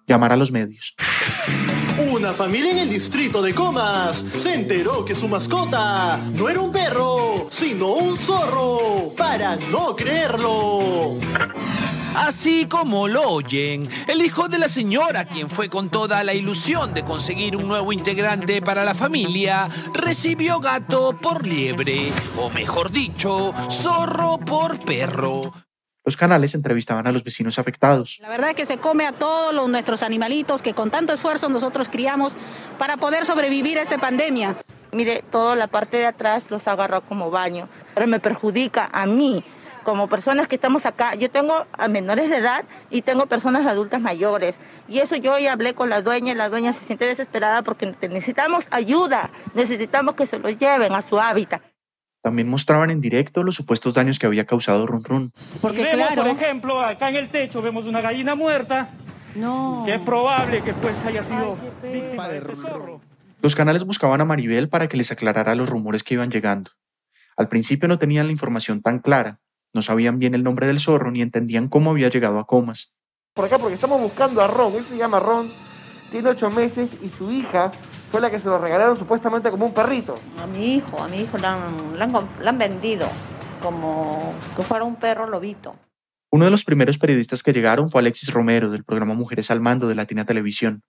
Llamar 0.08 0.32
a 0.32 0.36
los 0.36 0.52
medios. 0.52 0.96
Una 2.12 2.34
familia 2.34 2.72
en 2.72 2.80
el 2.80 2.90
distrito 2.90 3.42
de 3.42 3.54
Comas 3.54 4.24
se 4.38 4.54
enteró 4.54 5.06
que 5.06 5.14
su 5.16 5.28
mascota 5.28 6.18
no 6.34 6.50
era 6.50 6.60
un 6.60 6.72
perro, 6.72 7.48
sino 7.52 7.94
un 7.94 8.18
zorro, 8.18 9.14
para 9.16 9.56
no 9.56 9.96
creerlo. 9.96 11.18
Así 12.16 12.66
como 12.66 13.08
lo 13.08 13.30
oyen, 13.30 13.88
el 14.08 14.22
hijo 14.22 14.50
de 14.50 14.58
la 14.58 14.68
señora, 14.68 15.24
quien 15.24 15.50
fue 15.50 15.70
con 15.70 15.90
toda 15.90 16.24
la 16.26 16.34
ilusión 16.34 16.94
de 16.94 17.06
conseguir 17.06 17.56
un 17.56 17.70
nuevo 17.70 17.94
integrante 17.94 18.62
para 18.62 18.84
la 18.84 18.94
familia, 18.94 19.70
recibió 19.94 20.60
gato 20.60 21.18
por 21.22 21.48
liebre, 21.48 22.12
o 22.38 22.50
mejor 22.50 22.92
dicho, 22.92 23.54
zorro 23.70 24.38
por 24.38 24.78
perro. 24.80 25.54
Los 26.04 26.18
canales 26.18 26.54
entrevistaban 26.54 27.08
a 27.08 27.14
los 27.14 27.24
vecinos 27.24 27.58
afectados. 27.58 28.18
La 28.22 28.28
verdad 28.28 28.50
es 28.50 28.56
que 28.56 28.66
se 28.66 28.78
come 28.78 29.06
a 29.06 29.14
todos 29.14 29.54
los, 29.54 29.70
nuestros 29.70 30.04
animalitos 30.04 30.62
que 30.62 30.74
con 30.74 30.92
tanto 30.92 31.14
esfuerzo 31.14 31.48
nosotros 31.48 31.88
criamos 31.88 32.36
para 32.78 32.98
poder 32.98 33.26
sobrevivir 33.26 33.80
a 33.80 33.84
esta 33.84 33.98
pandemia. 33.98 34.58
Mire, 34.92 35.24
toda 35.32 35.56
la 35.56 35.68
parte 35.68 35.98
de 35.98 36.08
atrás 36.08 36.46
los 36.50 36.68
agarró 36.68 37.02
como 37.02 37.32
baño, 37.32 37.70
pero 37.96 38.08
me 38.08 38.20
perjudica 38.20 38.90
a 38.92 39.06
mí 39.06 39.46
como 39.84 40.08
personas 40.08 40.48
que 40.48 40.56
estamos 40.56 40.86
acá, 40.86 41.16
yo 41.16 41.30
tengo 41.30 41.66
a 41.74 41.88
menores 41.88 42.30
de 42.30 42.38
edad 42.38 42.66
y 42.90 43.02
tengo 43.02 43.26
personas 43.26 43.66
adultas 43.66 44.02
mayores. 44.02 44.58
Y 44.88 45.00
eso 45.00 45.16
yo 45.16 45.38
ya 45.38 45.54
hablé 45.54 45.74
con 45.74 45.90
la 45.90 46.02
dueña 46.02 46.34
y 46.34 46.36
la 46.36 46.50
dueña 46.50 46.74
se 46.74 46.84
siente 46.84 47.06
desesperada 47.06 47.62
porque 47.62 47.94
necesitamos 48.10 48.68
ayuda, 48.72 49.30
necesitamos 49.54 50.16
que 50.16 50.26
se 50.26 50.40
lo 50.40 50.50
lleven 50.50 50.94
a 50.94 51.02
su 51.02 51.20
hábitat. 51.20 51.62
También 52.22 52.48
mostraban 52.48 52.92
en 52.92 53.02
directo 53.02 53.42
los 53.42 53.56
supuestos 53.56 53.96
daños 53.96 54.20
que 54.20 54.28
había 54.28 54.46
causado 54.46 54.86
Run 54.86 55.04
Run. 55.04 55.34
Porque 55.60 55.84
vemos, 55.84 56.14
por 56.14 56.28
ejemplo, 56.28 56.82
acá 56.82 57.10
en 57.10 57.16
el 57.16 57.30
techo 57.30 57.62
vemos 57.62 57.86
una 57.86 58.02
gallina 58.02 58.36
muerta. 58.36 58.90
No. 59.34 59.84
Que 59.86 59.96
es 59.96 60.02
probable 60.02 60.62
que 60.62 60.74
pues 60.74 60.96
haya 61.06 61.24
sido 61.24 61.58
víctima 61.82 62.28
de 62.28 62.38
este 62.38 62.56
zorro. 62.56 63.02
Los 63.42 63.56
canales 63.56 63.86
buscaban 63.86 64.22
a 64.22 64.26
Maribel 64.26 64.70
para 64.70 64.88
que 64.88 64.98
les 64.98 65.12
aclarara 65.12 65.56
los 65.56 65.68
rumores 65.68 66.04
que 66.04 66.14
iban 66.14 66.30
llegando. 66.30 66.72
Al 67.38 67.48
principio 67.48 67.88
no 67.88 67.98
tenían 67.98 68.28
la 68.28 68.32
información 68.32 68.84
tan 68.84 69.00
clara, 69.00 69.40
no 69.74 69.82
sabían 69.82 70.20
bien 70.20 70.36
el 70.36 70.44
nombre 70.44 70.68
del 70.68 70.80
zorro 70.80 71.12
ni 71.12 71.22
entendían 71.22 71.68
cómo 71.68 71.92
había 71.92 72.10
llegado 72.10 72.40
a 72.40 72.46
Comas. 72.46 72.94
Por 73.34 73.46
acá 73.46 73.58
porque 73.58 73.76
estamos 73.76 74.02
buscando 74.02 74.42
a 74.42 74.48
Ron, 74.48 74.76
él 74.76 74.86
se 74.86 74.98
llama 74.98 75.20
Ron, 75.20 75.52
tiene 76.12 76.30
ocho 76.30 76.52
meses 76.52 76.98
y 77.02 77.10
su 77.10 77.32
hija 77.32 77.72
fue 78.12 78.20
la 78.20 78.30
que 78.30 78.40
se 78.40 78.48
lo 78.48 78.60
regalaron 78.60 78.98
supuestamente 78.98 79.50
como 79.50 79.66
un 79.66 79.74
perrito. 79.74 80.16
A 80.38 80.46
mi 80.46 80.76
hijo, 80.76 81.02
a 81.02 81.08
mi 81.08 81.22
hijo 81.22 81.38
la 81.38 81.54
han, 82.46 82.58
vendido 82.58 83.08
como 83.62 84.34
que 84.56 84.64
fuera 84.64 84.84
un 84.84 84.98
perro 84.98 85.28
lobito. 85.28 85.76
Uno 86.30 86.46
de 86.46 86.52
los 86.52 86.66
primeros 86.66 86.98
periodistas 86.98 87.42
que 87.42 87.54
llegaron 87.54 87.90
fue 87.90 88.00
Alexis 88.00 88.34
Romero 88.34 88.70
del 88.70 88.84
programa 88.84 89.14
Mujeres 89.14 89.50
al 89.52 89.62
Mando 89.62 89.88
de 89.88 89.96
Latina 89.96 90.26
Televisión. 90.26 90.84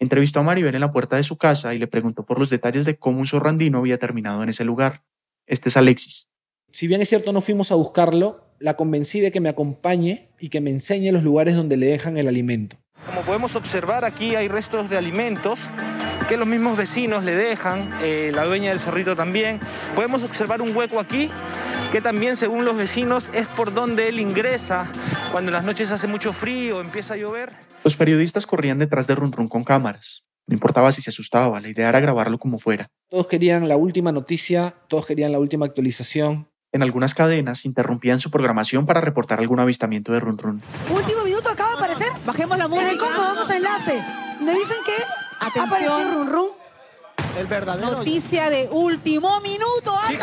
Entrevistó 0.00 0.40
a 0.40 0.42
Maribel 0.42 0.74
en 0.74 0.80
la 0.80 0.90
puerta 0.90 1.16
de 1.16 1.22
su 1.22 1.36
casa 1.36 1.74
y 1.74 1.78
le 1.78 1.86
preguntó 1.86 2.24
por 2.24 2.38
los 2.38 2.50
detalles 2.50 2.84
de 2.84 2.98
cómo 2.98 3.20
un 3.20 3.26
zorrandino 3.26 3.78
había 3.78 3.98
terminado 3.98 4.42
en 4.42 4.48
ese 4.48 4.64
lugar. 4.64 5.04
Este 5.46 5.68
es 5.68 5.76
Alexis. 5.76 6.28
Si 6.78 6.86
bien 6.86 7.02
es 7.02 7.08
cierto 7.08 7.32
no 7.32 7.40
fuimos 7.40 7.72
a 7.72 7.74
buscarlo, 7.74 8.54
la 8.60 8.76
convencí 8.76 9.18
de 9.18 9.32
que 9.32 9.40
me 9.40 9.48
acompañe 9.48 10.28
y 10.38 10.48
que 10.48 10.60
me 10.60 10.70
enseñe 10.70 11.10
los 11.10 11.24
lugares 11.24 11.56
donde 11.56 11.76
le 11.76 11.86
dejan 11.86 12.18
el 12.18 12.28
alimento. 12.28 12.76
Como 13.04 13.22
podemos 13.22 13.56
observar, 13.56 14.04
aquí 14.04 14.36
hay 14.36 14.46
restos 14.46 14.88
de 14.88 14.96
alimentos 14.96 15.70
que 16.28 16.36
los 16.36 16.46
mismos 16.46 16.76
vecinos 16.76 17.24
le 17.24 17.34
dejan, 17.34 17.90
eh, 18.00 18.30
la 18.32 18.44
dueña 18.44 18.70
del 18.70 18.78
zorrito 18.78 19.16
también. 19.16 19.58
Podemos 19.96 20.22
observar 20.22 20.62
un 20.62 20.76
hueco 20.76 21.00
aquí 21.00 21.30
que 21.90 22.00
también 22.00 22.36
según 22.36 22.64
los 22.64 22.76
vecinos 22.76 23.28
es 23.34 23.48
por 23.48 23.74
donde 23.74 24.08
él 24.08 24.20
ingresa 24.20 24.88
cuando 25.32 25.48
en 25.48 25.54
las 25.54 25.64
noches 25.64 25.90
hace 25.90 26.06
mucho 26.06 26.32
frío, 26.32 26.80
empieza 26.80 27.14
a 27.14 27.16
llover. 27.16 27.50
Los 27.82 27.96
periodistas 27.96 28.46
corrían 28.46 28.78
detrás 28.78 29.08
de 29.08 29.16
Run 29.16 29.32
Run 29.32 29.48
con 29.48 29.64
cámaras. 29.64 30.28
No 30.46 30.54
importaba 30.54 30.92
si 30.92 31.02
se 31.02 31.10
asustaba, 31.10 31.60
la 31.60 31.70
idea 31.70 31.88
era 31.88 31.98
grabarlo 31.98 32.38
como 32.38 32.60
fuera. 32.60 32.86
Todos 33.08 33.26
querían 33.26 33.66
la 33.66 33.76
última 33.76 34.12
noticia, 34.12 34.76
todos 34.86 35.06
querían 35.06 35.32
la 35.32 35.40
última 35.40 35.66
actualización. 35.66 36.46
En 36.70 36.82
algunas 36.82 37.14
cadenas 37.14 37.64
interrumpían 37.64 38.20
su 38.20 38.30
programación 38.30 38.84
para 38.84 39.00
reportar 39.00 39.38
algún 39.40 39.58
avistamiento 39.58 40.12
de 40.12 40.20
Run 40.20 40.36
Run. 40.36 40.62
Último 40.90 41.24
minuto 41.24 41.48
acaba 41.48 41.70
de 41.70 41.76
aparecer. 41.76 42.12
Bajemos 42.26 42.58
la 42.58 42.68
música. 42.68 42.98
¿Cómo 42.98 43.16
vamos 43.16 43.48
a 43.48 43.56
enlace? 43.56 44.02
¿Me 44.40 44.52
dicen 44.52 44.76
que 44.84 44.92
Atención. 45.40 46.14
Run 46.14 46.28
Run? 46.30 46.50
El 47.38 47.46
verdadero. 47.46 47.92
Noticia 47.92 48.50
de 48.50 48.68
último 48.70 49.40
minuto. 49.40 49.96
Aparece 49.96 50.18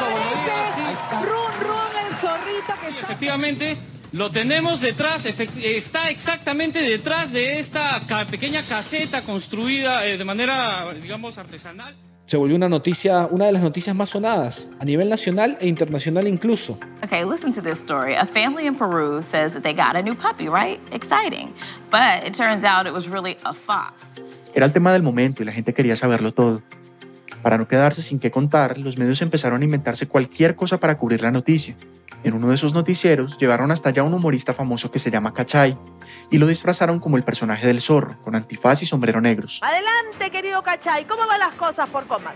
Run 1.23 1.67
Run, 1.67 2.07
el 2.07 2.15
zorrito 2.15 2.73
que 2.79 2.87
está... 2.89 3.01
Efectivamente, 3.01 3.77
lo 4.11 4.29
tenemos 4.29 4.81
detrás, 4.81 5.25
está 5.25 6.11
exactamente 6.11 6.79
detrás 6.79 7.31
de 7.31 7.59
esta 7.59 8.01
pequeña 8.29 8.61
caseta 8.61 9.23
construida 9.23 10.05
eh, 10.05 10.17
de 10.17 10.25
manera, 10.25 10.93
digamos, 11.01 11.39
artesanal 11.39 11.95
se 12.25 12.37
volvió 12.37 12.55
una 12.55 12.67
noticia, 12.67 13.27
una 13.29 13.45
de 13.45 13.51
las 13.51 13.61
noticias 13.61 13.95
más 13.95 14.09
sonadas 14.09 14.67
a 14.79 14.85
nivel 14.85 15.09
nacional 15.09 15.57
e 15.59 15.67
internacional 15.67 16.27
incluso. 16.27 16.77
Okay, 17.03 17.23
listen 17.23 17.53
to 17.53 17.61
this 17.61 17.79
story. 17.79 18.15
A 18.15 18.25
family 18.25 18.65
in 18.65 18.75
Peru 18.75 19.21
says 19.21 19.53
that 19.53 19.61
they 19.61 19.73
got 19.73 19.95
a 19.95 20.01
new 20.01 20.15
puppy, 20.15 20.49
right? 20.49 20.79
Exciting. 20.91 21.53
But 21.91 22.27
it 22.27 22.33
turns 22.33 22.63
out 22.63 22.87
it 22.87 22.93
was 22.93 23.07
really 23.07 23.37
a 23.45 23.53
fox. 23.53 24.21
Era 24.55 24.65
el 24.65 24.71
tema 24.71 24.91
del 24.91 25.03
momento 25.03 25.43
y 25.43 25.45
la 25.45 25.51
gente 25.51 25.73
quería 25.73 25.95
saberlo 25.95 26.33
todo. 26.33 26.63
Para 27.43 27.59
no 27.59 27.67
quedarse 27.67 28.01
sin 28.01 28.17
qué 28.17 28.31
contar, 28.31 28.79
los 28.79 28.97
medios 28.97 29.21
empezaron 29.21 29.61
a 29.61 29.65
inventarse 29.65 30.07
cualquier 30.07 30.55
cosa 30.55 30.79
para 30.79 30.97
cubrir 30.97 31.21
la 31.21 31.29
noticia. 31.29 31.75
En 32.23 32.33
uno 32.33 32.49
de 32.49 32.55
esos 32.55 32.73
noticieros 32.73 33.37
llevaron 33.37 33.69
hasta 33.69 33.89
allá 33.89 34.01
un 34.01 34.15
humorista 34.15 34.55
famoso 34.55 34.89
que 34.89 34.97
se 34.97 35.11
llama 35.11 35.31
Cachay 35.31 35.77
y 36.29 36.37
lo 36.37 36.47
disfrazaron 36.47 36.99
como 36.99 37.17
el 37.17 37.23
personaje 37.23 37.67
del 37.67 37.81
zorro, 37.81 38.21
con 38.21 38.35
antifaz 38.35 38.81
y 38.81 38.85
sombrero 38.85 39.21
negros. 39.21 39.59
Adelante, 39.63 40.31
querido 40.31 40.61
Cachay, 40.63 41.05
¿cómo 41.05 41.25
van 41.27 41.39
las 41.39 41.55
cosas 41.55 41.89
por 41.89 42.05
Comas? 42.05 42.33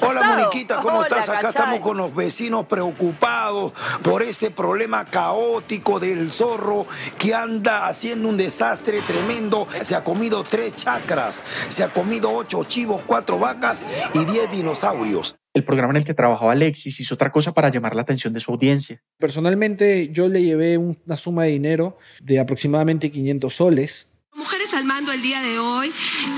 Hola, 0.00 0.22
Moniquita, 0.22 0.80
¿cómo 0.80 1.02
estás? 1.02 1.28
Acá 1.28 1.50
estamos 1.50 1.80
con 1.80 1.96
los 1.96 2.14
vecinos 2.14 2.66
preocupados 2.66 3.72
por 4.02 4.22
ese 4.22 4.50
problema 4.50 5.04
caótico 5.04 5.98
del 5.98 6.30
zorro 6.30 6.86
que 7.18 7.34
anda 7.34 7.86
haciendo 7.86 8.28
un 8.28 8.36
desastre 8.36 9.00
tremendo. 9.00 9.66
Se 9.82 9.94
ha 9.94 10.04
comido 10.04 10.42
tres 10.42 10.76
chacras, 10.76 11.42
se 11.68 11.82
ha 11.82 11.92
comido 11.92 12.32
ocho 12.32 12.64
chivos, 12.64 13.02
cuatro 13.06 13.38
vacas 13.38 13.84
y 14.14 14.24
diez 14.24 14.50
dinosaurios. 14.50 15.36
El 15.54 15.64
programa 15.64 15.92
en 15.92 15.98
el 15.98 16.04
que 16.04 16.14
trabajaba 16.14 16.52
Alexis 16.52 16.98
hizo 17.00 17.14
otra 17.14 17.30
cosa 17.30 17.52
para 17.52 17.68
llamar 17.68 17.94
la 17.94 18.02
atención 18.02 18.32
de 18.32 18.40
su 18.40 18.52
audiencia. 18.52 19.02
Personalmente 19.18 20.08
yo 20.10 20.28
le 20.28 20.42
llevé 20.42 20.78
una 20.78 21.16
suma 21.16 21.44
de 21.44 21.50
dinero 21.50 21.98
de 22.22 22.40
aproximadamente 22.40 23.10
500 23.10 23.54
soles 23.54 24.12
Mujeres 24.34 24.72
al 24.72 24.86
mando 24.86 25.12
el 25.12 25.20
día 25.20 25.42
de 25.42 25.58
hoy 25.58 25.92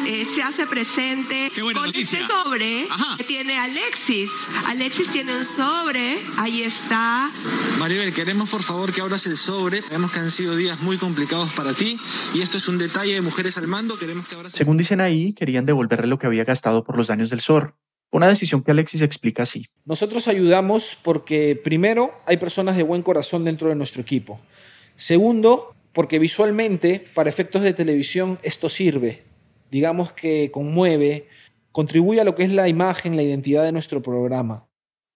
eh, 0.08 0.24
se 0.24 0.42
hace 0.42 0.66
presente 0.66 1.52
con 1.54 1.94
este 1.94 2.26
sobre 2.26 2.88
que 3.16 3.22
tiene 3.22 3.56
Alexis. 3.56 4.32
Alexis 4.66 5.08
tiene 5.10 5.36
un 5.36 5.44
sobre, 5.44 6.18
ahí 6.38 6.62
está. 6.62 7.30
Maribel, 7.78 8.12
queremos 8.12 8.50
por 8.50 8.64
favor 8.64 8.92
que 8.92 9.00
abras 9.00 9.26
el 9.26 9.36
sobre. 9.36 9.80
Vemos 9.90 10.10
que 10.10 10.18
han 10.18 10.32
sido 10.32 10.56
días 10.56 10.80
muy 10.80 10.98
complicados 10.98 11.52
para 11.52 11.72
ti 11.72 11.96
y 12.34 12.40
esto 12.40 12.58
es 12.58 12.66
un 12.66 12.78
detalle 12.78 13.14
de 13.14 13.20
Mujeres 13.20 13.58
al 13.58 13.68
mando. 13.68 13.96
Queremos 13.96 14.26
que 14.26 14.34
abras. 14.34 14.52
Según 14.52 14.76
dicen 14.76 15.00
ahí, 15.00 15.32
querían 15.32 15.64
devolverle 15.64 16.08
lo 16.08 16.18
que 16.18 16.26
había 16.26 16.42
gastado 16.42 16.82
por 16.82 16.96
los 16.96 17.06
daños 17.06 17.30
del 17.30 17.40
zorro. 17.40 17.76
Una 18.14 18.28
decisión 18.28 18.62
que 18.62 18.70
Alexis 18.70 19.02
explica 19.02 19.42
así. 19.42 19.66
Nosotros 19.84 20.28
ayudamos 20.28 20.96
porque, 21.02 21.60
primero, 21.64 22.12
hay 22.26 22.36
personas 22.36 22.76
de 22.76 22.84
buen 22.84 23.02
corazón 23.02 23.44
dentro 23.44 23.70
de 23.70 23.74
nuestro 23.74 24.02
equipo. 24.02 24.40
Segundo, 24.94 25.74
porque 25.92 26.20
visualmente, 26.20 27.04
para 27.12 27.28
efectos 27.28 27.62
de 27.62 27.72
televisión, 27.72 28.38
esto 28.44 28.68
sirve. 28.68 29.24
Digamos 29.68 30.12
que 30.12 30.52
conmueve, 30.52 31.26
contribuye 31.72 32.20
a 32.20 32.24
lo 32.24 32.36
que 32.36 32.44
es 32.44 32.52
la 32.52 32.68
imagen, 32.68 33.16
la 33.16 33.24
identidad 33.24 33.64
de 33.64 33.72
nuestro 33.72 34.00
programa. 34.00 34.68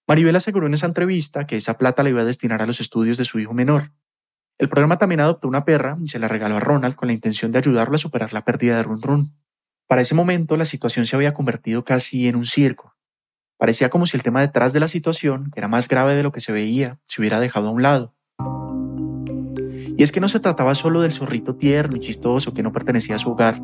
Maribel 0.09 0.35
aseguró 0.35 0.67
en 0.67 0.75
esa 0.75 0.87
entrevista 0.87 1.47
que 1.47 1.55
esa 1.55 1.79
plata 1.79 2.03
la 2.03 2.09
iba 2.09 2.23
a 2.23 2.25
destinar 2.25 2.63
a 2.63 2.67
los 2.67 2.81
estudios 2.81 3.17
de 3.17 3.25
su 3.25 3.39
hijo 3.39 3.55
menor. 3.55 3.93
El 4.59 4.69
programa 4.69 4.99
también 4.99 5.21
adoptó 5.21 5.47
una 5.47 5.65
perra 5.65 5.97
y 6.03 6.09
se 6.09 6.19
la 6.19 6.27
regaló 6.27 6.57
a 6.57 6.61
Ronald 6.61 6.97
con 6.97 7.07
la 7.07 7.13
intención 7.13 7.53
de 7.53 7.59
ayudarlo 7.59 7.95
a 7.95 7.99
superar 7.99 8.33
la 8.33 8.45
pérdida 8.45 8.77
de 8.77 8.83
Run 8.83 9.03
Run. 9.03 9.35
Para 9.89 10.03
ese 10.03 10.15
momento 10.15 10.59
la 10.59 10.67
situación 10.67 11.07
se 11.07 11.17
había 11.17 11.33
convertido 11.33 11.83
casi 11.83 12.29
en 12.29 12.37
un 12.37 12.45
circo. 12.45 12.95
Parecía 13.57 13.89
como 13.89 14.05
si 14.05 14.19
el 14.19 14.23
tema 14.23 14.43
detrás 14.43 14.75
de 14.75 14.81
la 14.81 14.87
situación, 14.87 15.51
que 15.51 15.61
era 15.61 15.67
más 15.67 15.89
grave 15.89 16.15
de 16.15 16.23
lo 16.23 16.31
que 16.31 16.43
se 16.43 16.53
veía, 16.53 17.01
se 17.07 17.23
hubiera 17.23 17.41
dejado 17.41 17.69
a 17.69 17.71
un 17.71 17.83
lado. 17.83 18.15
Y 19.97 20.03
es 20.03 20.13
que 20.13 20.21
no 20.21 20.29
se 20.29 20.41
trataba 20.41 20.75
solo 20.75 21.01
del 21.01 21.13
zorrito 21.13 21.57
tierno 21.57 21.97
y 21.97 22.01
chistoso 22.01 22.53
que 22.53 22.63
no 22.63 22.71
pertenecía 22.71 23.17
a 23.17 23.19
su 23.19 23.31
hogar. 23.31 23.63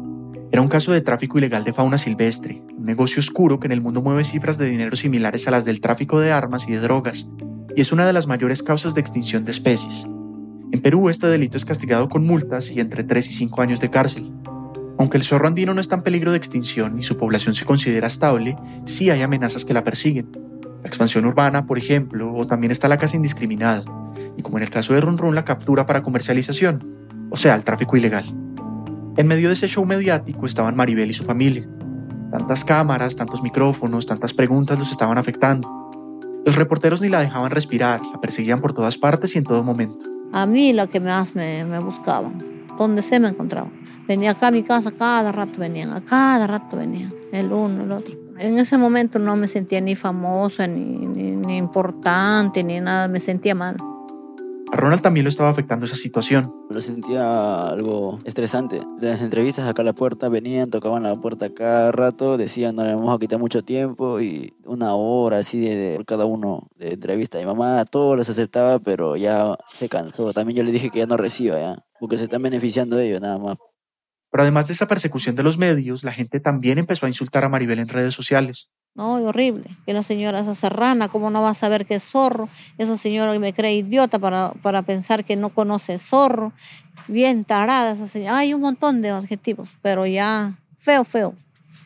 Era 0.50 0.62
un 0.62 0.68
caso 0.68 0.92
de 0.92 1.02
tráfico 1.02 1.36
ilegal 1.36 1.62
de 1.62 1.74
fauna 1.74 1.98
silvestre, 1.98 2.62
un 2.74 2.86
negocio 2.86 3.20
oscuro 3.20 3.60
que 3.60 3.66
en 3.66 3.72
el 3.72 3.82
mundo 3.82 4.00
mueve 4.00 4.24
cifras 4.24 4.56
de 4.56 4.64
dinero 4.64 4.96
similares 4.96 5.46
a 5.46 5.50
las 5.50 5.66
del 5.66 5.80
tráfico 5.80 6.20
de 6.20 6.32
armas 6.32 6.66
y 6.66 6.72
de 6.72 6.80
drogas, 6.80 7.28
y 7.76 7.82
es 7.82 7.92
una 7.92 8.06
de 8.06 8.14
las 8.14 8.26
mayores 8.26 8.62
causas 8.62 8.94
de 8.94 9.02
extinción 9.02 9.44
de 9.44 9.50
especies. 9.50 10.06
En 10.72 10.80
Perú 10.80 11.10
este 11.10 11.26
delito 11.26 11.58
es 11.58 11.66
castigado 11.66 12.08
con 12.08 12.26
multas 12.26 12.70
y 12.70 12.80
entre 12.80 13.04
3 13.04 13.28
y 13.28 13.32
5 13.32 13.60
años 13.60 13.80
de 13.80 13.90
cárcel. 13.90 14.32
Aunque 14.98 15.16
el 15.16 15.24
zorro 15.24 15.48
andino 15.48 15.74
no 15.74 15.80
está 15.80 15.96
en 15.96 16.02
peligro 16.02 16.30
de 16.30 16.36
extinción 16.36 16.98
y 16.98 17.02
su 17.02 17.16
población 17.16 17.54
se 17.54 17.64
considera 17.64 18.06
estable, 18.06 18.56
sí 18.84 19.10
hay 19.10 19.22
amenazas 19.22 19.64
que 19.64 19.74
la 19.74 19.84
persiguen. 19.84 20.30
La 20.82 20.88
expansión 20.88 21.24
urbana, 21.24 21.66
por 21.66 21.78
ejemplo, 21.78 22.32
o 22.32 22.46
también 22.46 22.70
está 22.70 22.88
la 22.88 22.98
caza 22.98 23.16
indiscriminada, 23.16 23.84
y 24.36 24.42
como 24.42 24.58
en 24.58 24.64
el 24.64 24.70
caso 24.70 24.94
de 24.94 25.00
Run 25.00 25.18
Run, 25.18 25.34
la 25.34 25.44
captura 25.44 25.86
para 25.86 26.02
comercialización, 26.02 26.84
o 27.30 27.36
sea, 27.36 27.54
el 27.54 27.64
tráfico 27.64 27.96
ilegal. 27.96 28.24
En 29.16 29.26
medio 29.26 29.48
de 29.48 29.54
ese 29.54 29.68
show 29.68 29.84
mediático 29.84 30.46
estaban 30.46 30.76
Maribel 30.76 31.10
y 31.10 31.14
su 31.14 31.24
familia. 31.24 31.68
Tantas 32.30 32.64
cámaras, 32.64 33.16
tantos 33.16 33.42
micrófonos, 33.42 34.06
tantas 34.06 34.34
preguntas 34.34 34.78
los 34.78 34.90
estaban 34.90 35.18
afectando. 35.18 35.68
Los 36.44 36.56
reporteros 36.56 37.00
ni 37.00 37.08
la 37.08 37.20
dejaban 37.20 37.50
respirar, 37.50 38.00
la 38.12 38.20
perseguían 38.20 38.60
por 38.60 38.74
todas 38.74 38.98
partes 38.98 39.34
y 39.34 39.38
en 39.38 39.44
todo 39.44 39.62
momento. 39.62 40.04
A 40.32 40.46
mí 40.46 40.72
lo 40.72 40.90
que 40.90 41.00
más 41.00 41.34
me, 41.34 41.64
me 41.64 41.78
buscaban, 41.78 42.38
donde 42.78 43.02
se 43.02 43.20
me 43.20 43.28
encontraban. 43.28 43.72
Venía 44.06 44.32
acá 44.32 44.48
a 44.48 44.50
mi 44.50 44.62
casa, 44.62 44.90
cada 44.90 45.32
rato 45.32 45.60
venían, 45.60 45.92
a 45.92 46.04
cada 46.04 46.46
rato 46.46 46.76
venían, 46.76 47.12
el 47.32 47.52
uno, 47.52 47.84
el 47.84 47.92
otro. 47.92 48.14
En 48.38 48.58
ese 48.58 48.76
momento 48.76 49.18
no 49.18 49.36
me 49.36 49.48
sentía 49.48 49.80
ni 49.80 49.94
famosa, 49.94 50.66
ni, 50.66 51.06
ni, 51.06 51.36
ni 51.36 51.56
importante, 51.56 52.62
ni 52.64 52.80
nada, 52.80 53.08
me 53.08 53.20
sentía 53.20 53.54
mal. 53.54 53.76
A 54.74 54.76
Ronald 54.76 55.02
también 55.02 55.22
lo 55.22 55.28
estaba 55.28 55.50
afectando 55.50 55.84
esa 55.84 55.94
situación. 55.94 56.52
Lo 56.68 56.80
sentía 56.80 57.68
algo 57.68 58.18
estresante. 58.24 58.82
Las 59.00 59.22
entrevistas 59.22 59.68
acá 59.68 59.82
a 59.82 59.84
la 59.84 59.92
puerta 59.92 60.28
venían, 60.28 60.68
tocaban 60.68 61.04
la 61.04 61.14
puerta 61.14 61.48
cada 61.54 61.92
rato, 61.92 62.36
decían 62.36 62.74
no 62.74 62.82
le 62.82 62.92
vamos 62.92 63.14
a 63.14 63.20
quitar 63.20 63.38
mucho 63.38 63.62
tiempo 63.62 64.20
y 64.20 64.52
una 64.64 64.96
hora 64.96 65.38
así 65.38 65.60
de, 65.60 65.76
de 65.76 65.96
por 65.96 66.06
cada 66.06 66.24
uno 66.24 66.70
de 66.76 66.94
entrevista. 66.94 67.38
Mi 67.38 67.46
mamá 67.46 67.78
a 67.78 67.84
todos 67.84 68.16
los 68.16 68.28
aceptaba, 68.28 68.80
pero 68.80 69.16
ya 69.16 69.56
se 69.74 69.88
cansó. 69.88 70.32
También 70.32 70.56
yo 70.56 70.64
le 70.64 70.72
dije 70.72 70.90
que 70.90 70.98
ya 70.98 71.06
no 71.06 71.16
reciba 71.16 71.56
ya, 71.60 71.84
porque 72.04 72.18
se 72.18 72.24
están 72.24 72.42
beneficiando 72.42 72.96
de 72.96 73.08
ellos 73.08 73.22
nada 73.22 73.38
más. 73.38 73.56
Pero 74.30 74.42
además 74.42 74.66
de 74.66 74.74
esa 74.74 74.86
persecución 74.86 75.34
de 75.36 75.42
los 75.42 75.56
medios, 75.56 76.04
la 76.04 76.12
gente 76.12 76.38
también 76.38 76.76
empezó 76.76 77.06
a 77.06 77.08
insultar 77.08 77.44
a 77.44 77.48
Maribel 77.48 77.78
en 77.78 77.88
redes 77.88 78.12
sociales. 78.12 78.70
No, 78.94 79.14
horrible. 79.14 79.70
Que 79.86 79.94
la 79.94 80.02
señora 80.02 80.40
esa 80.40 80.54
serrana, 80.54 81.08
¿cómo 81.08 81.30
no 81.30 81.40
va 81.40 81.48
a 81.48 81.54
saber 81.54 81.86
que 81.86 81.94
es 81.94 82.04
zorro? 82.04 82.50
Esa 82.76 82.98
señora 82.98 83.32
que 83.32 83.38
me 83.38 83.54
cree 83.54 83.76
idiota 83.76 84.18
para, 84.18 84.52
para 84.60 84.82
pensar 84.82 85.24
que 85.24 85.34
no 85.34 85.48
conoce 85.48 85.98
zorro. 85.98 86.52
Bien 87.08 87.42
tarada 87.46 87.92
esa 87.92 88.06
señora. 88.06 88.36
Hay 88.36 88.52
un 88.52 88.60
montón 88.60 89.00
de 89.00 89.08
adjetivos, 89.08 89.70
pero 89.80 90.04
ya 90.04 90.58
feo, 90.76 91.04
feo. 91.04 91.34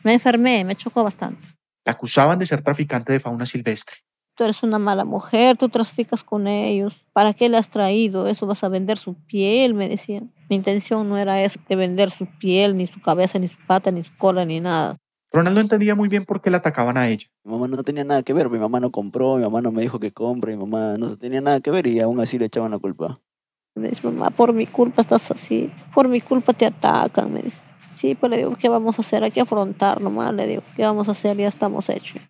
Me 0.03 0.15
enfermé, 0.15 0.65
me 0.65 0.75
chocó 0.75 1.01
bastante. 1.01 1.41
La 1.85 1.93
acusaban 1.93 2.37
de 2.37 2.45
ser 2.45 2.61
traficante 2.61 3.13
de 3.13 3.21
fauna 3.21 3.45
silvestre. 3.45 3.95
Tú 4.39 4.45
eres 4.45 4.63
una 4.63 4.79
mala 4.79 5.03
mujer, 5.03 5.57
tú 5.57 5.67
traficas 5.67 6.23
con 6.23 6.47
ellos. 6.47 6.95
¿Para 7.11 7.33
qué 7.33 7.49
le 7.49 7.57
has 7.57 7.69
traído? 7.69 8.25
Eso 8.25 8.47
vas 8.47 8.63
a 8.63 8.69
vender 8.69 8.97
su 8.97 9.15
piel, 9.15 9.73
me 9.73 9.89
decían. 9.89 10.31
Mi 10.49 10.55
intención 10.55 11.09
no 11.09 11.17
era 11.17 11.43
eso, 11.43 11.59
de 11.67 11.75
vender 11.75 12.09
su 12.09 12.25
piel, 12.25 12.77
ni 12.77 12.87
su 12.87 13.01
cabeza, 13.01 13.37
ni 13.37 13.49
su 13.49 13.57
pata, 13.67 13.91
ni 13.91 14.01
su 14.01 14.15
cola, 14.15 14.45
ni 14.45 14.61
nada. 14.61 14.95
Ronald 15.33 15.55
no 15.55 15.59
entendía 15.59 15.93
muy 15.93 16.07
bien 16.07 16.23
por 16.23 16.41
qué 16.41 16.49
la 16.51 16.59
atacaban 16.59 16.95
a 16.95 17.09
ella. 17.09 17.27
Mi 17.43 17.51
mamá 17.51 17.67
no 17.67 17.83
tenía 17.83 18.05
nada 18.05 18.23
que 18.23 18.31
ver, 18.31 18.49
mi 18.49 18.59
mamá 18.59 18.79
no 18.79 18.91
compró, 18.91 19.35
mi 19.35 19.43
mamá 19.43 19.59
no 19.59 19.73
me 19.73 19.81
dijo 19.81 19.99
que 19.99 20.13
compre, 20.13 20.55
mi 20.55 20.65
mamá 20.65 20.95
no 20.97 21.17
tenía 21.17 21.41
nada 21.41 21.59
que 21.59 21.69
ver 21.69 21.85
y 21.87 21.99
aún 21.99 22.21
así 22.21 22.39
le 22.39 22.45
echaban 22.45 22.71
la 22.71 22.79
culpa. 22.79 23.19
Me 23.75 23.89
dice, 23.89 24.07
mamá, 24.07 24.29
por 24.29 24.53
mi 24.53 24.67
culpa 24.67 25.01
estás 25.01 25.31
así, 25.31 25.69
por 25.93 26.07
mi 26.07 26.21
culpa 26.21 26.53
te 26.53 26.65
atacan, 26.65 27.33
me 27.33 27.41
dice. 27.41 27.57
Sí, 27.97 28.15
pues 28.15 28.29
le 28.29 28.37
digo, 28.37 28.55
¿qué 28.55 28.69
vamos 28.69 28.99
a 28.99 29.01
hacer? 29.01 29.21
Hay 29.21 29.31
que 29.31 29.41
afrontar 29.41 29.99
nomás, 29.99 30.33
le 30.33 30.47
digo, 30.47 30.63
¿qué 30.77 30.83
vamos 30.83 31.09
a 31.09 31.11
hacer? 31.11 31.35
Ya 31.35 31.49
estamos 31.49 31.89
hechos. 31.89 32.21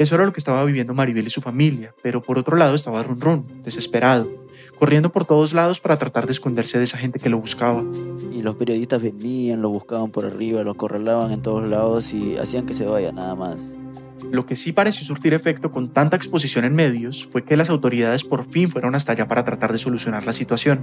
Eso 0.00 0.14
era 0.14 0.24
lo 0.24 0.32
que 0.32 0.40
estaba 0.40 0.64
viviendo 0.64 0.94
Maribel 0.94 1.26
y 1.26 1.30
su 1.30 1.42
familia, 1.42 1.94
pero 2.02 2.22
por 2.22 2.38
otro 2.38 2.56
lado 2.56 2.74
estaba 2.74 3.02
Run 3.02 3.20
Run, 3.20 3.62
desesperado, 3.62 4.32
corriendo 4.78 5.12
por 5.12 5.26
todos 5.26 5.52
lados 5.52 5.78
para 5.78 5.98
tratar 5.98 6.24
de 6.24 6.32
esconderse 6.32 6.78
de 6.78 6.84
esa 6.84 6.96
gente 6.96 7.18
que 7.18 7.28
lo 7.28 7.38
buscaba. 7.38 7.84
Y 8.32 8.40
los 8.40 8.56
periodistas 8.56 9.02
venían, 9.02 9.60
lo 9.60 9.68
buscaban 9.68 10.10
por 10.10 10.24
arriba, 10.24 10.62
lo 10.62 10.74
correlaban 10.74 11.32
en 11.32 11.42
todos 11.42 11.68
lados 11.68 12.14
y 12.14 12.38
hacían 12.38 12.64
que 12.64 12.72
se 12.72 12.86
vaya 12.86 13.12
nada 13.12 13.34
más. 13.34 13.76
Lo 14.30 14.46
que 14.46 14.56
sí 14.56 14.72
pareció 14.72 15.04
surtir 15.04 15.34
efecto 15.34 15.70
con 15.70 15.92
tanta 15.92 16.16
exposición 16.16 16.64
en 16.64 16.74
medios 16.74 17.28
fue 17.30 17.44
que 17.44 17.58
las 17.58 17.68
autoridades 17.68 18.24
por 18.24 18.50
fin 18.50 18.70
fueron 18.70 18.94
hasta 18.94 19.12
allá 19.12 19.28
para 19.28 19.44
tratar 19.44 19.70
de 19.70 19.76
solucionar 19.76 20.24
la 20.24 20.32
situación. 20.32 20.82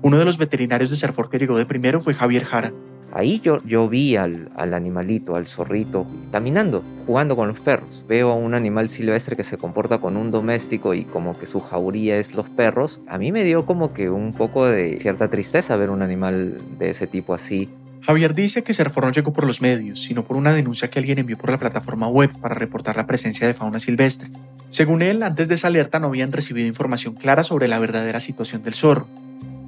Uno 0.00 0.16
de 0.16 0.24
los 0.24 0.38
veterinarios 0.38 0.90
de 0.90 0.96
Serfor 0.96 1.28
que 1.28 1.38
llegó 1.38 1.58
de 1.58 1.66
primero 1.66 2.00
fue 2.00 2.14
Javier 2.14 2.44
Jara. 2.44 2.72
Ahí 3.12 3.40
yo, 3.40 3.58
yo 3.64 3.88
vi 3.88 4.16
al, 4.16 4.50
al, 4.54 4.74
animalito, 4.74 5.34
al 5.34 5.46
zorrito, 5.46 6.06
caminando, 6.30 6.84
jugando 7.06 7.36
con 7.36 7.48
los 7.48 7.60
perros. 7.60 8.04
Veo 8.06 8.30
a 8.30 8.34
un 8.34 8.54
animal 8.54 8.88
silvestre 8.88 9.34
que 9.34 9.44
se 9.44 9.56
comporta 9.56 9.98
con 9.98 10.16
un 10.16 10.30
doméstico 10.30 10.92
y 10.94 11.04
como 11.04 11.38
que 11.38 11.46
su 11.46 11.60
jauría 11.60 12.18
es 12.18 12.34
los 12.34 12.48
perros. 12.50 13.00
A 13.08 13.18
mí 13.18 13.32
me 13.32 13.44
dio 13.44 13.64
como 13.64 13.94
que 13.94 14.10
un 14.10 14.32
poco 14.32 14.66
de 14.66 14.98
cierta 15.00 15.30
tristeza 15.30 15.76
ver 15.76 15.90
un 15.90 16.02
animal 16.02 16.58
de 16.78 16.90
ese 16.90 17.06
tipo 17.06 17.34
así. 17.34 17.70
Javier 18.02 18.34
dice 18.34 18.62
que 18.62 18.74
Serfor 18.74 19.04
no 19.04 19.12
llegó 19.12 19.32
por 19.32 19.46
los 19.46 19.60
medios, 19.60 20.02
sino 20.02 20.24
por 20.24 20.36
una 20.36 20.52
denuncia 20.52 20.88
que 20.88 20.98
alguien 20.98 21.18
envió 21.18 21.36
por 21.36 21.50
la 21.50 21.58
plataforma 21.58 22.08
web 22.08 22.30
para 22.40 22.54
reportar 22.54 22.96
la 22.96 23.06
presencia 23.06 23.46
de 23.46 23.54
fauna 23.54 23.80
silvestre. 23.80 24.30
Según 24.68 25.02
él, 25.02 25.22
antes 25.22 25.48
de 25.48 25.54
esa 25.54 25.68
alerta 25.68 25.98
no 25.98 26.08
habían 26.08 26.32
recibido 26.32 26.66
información 26.68 27.14
clara 27.14 27.42
sobre 27.42 27.68
la 27.68 27.78
verdadera 27.78 28.20
situación 28.20 28.62
del 28.62 28.74
zorro 28.74 29.06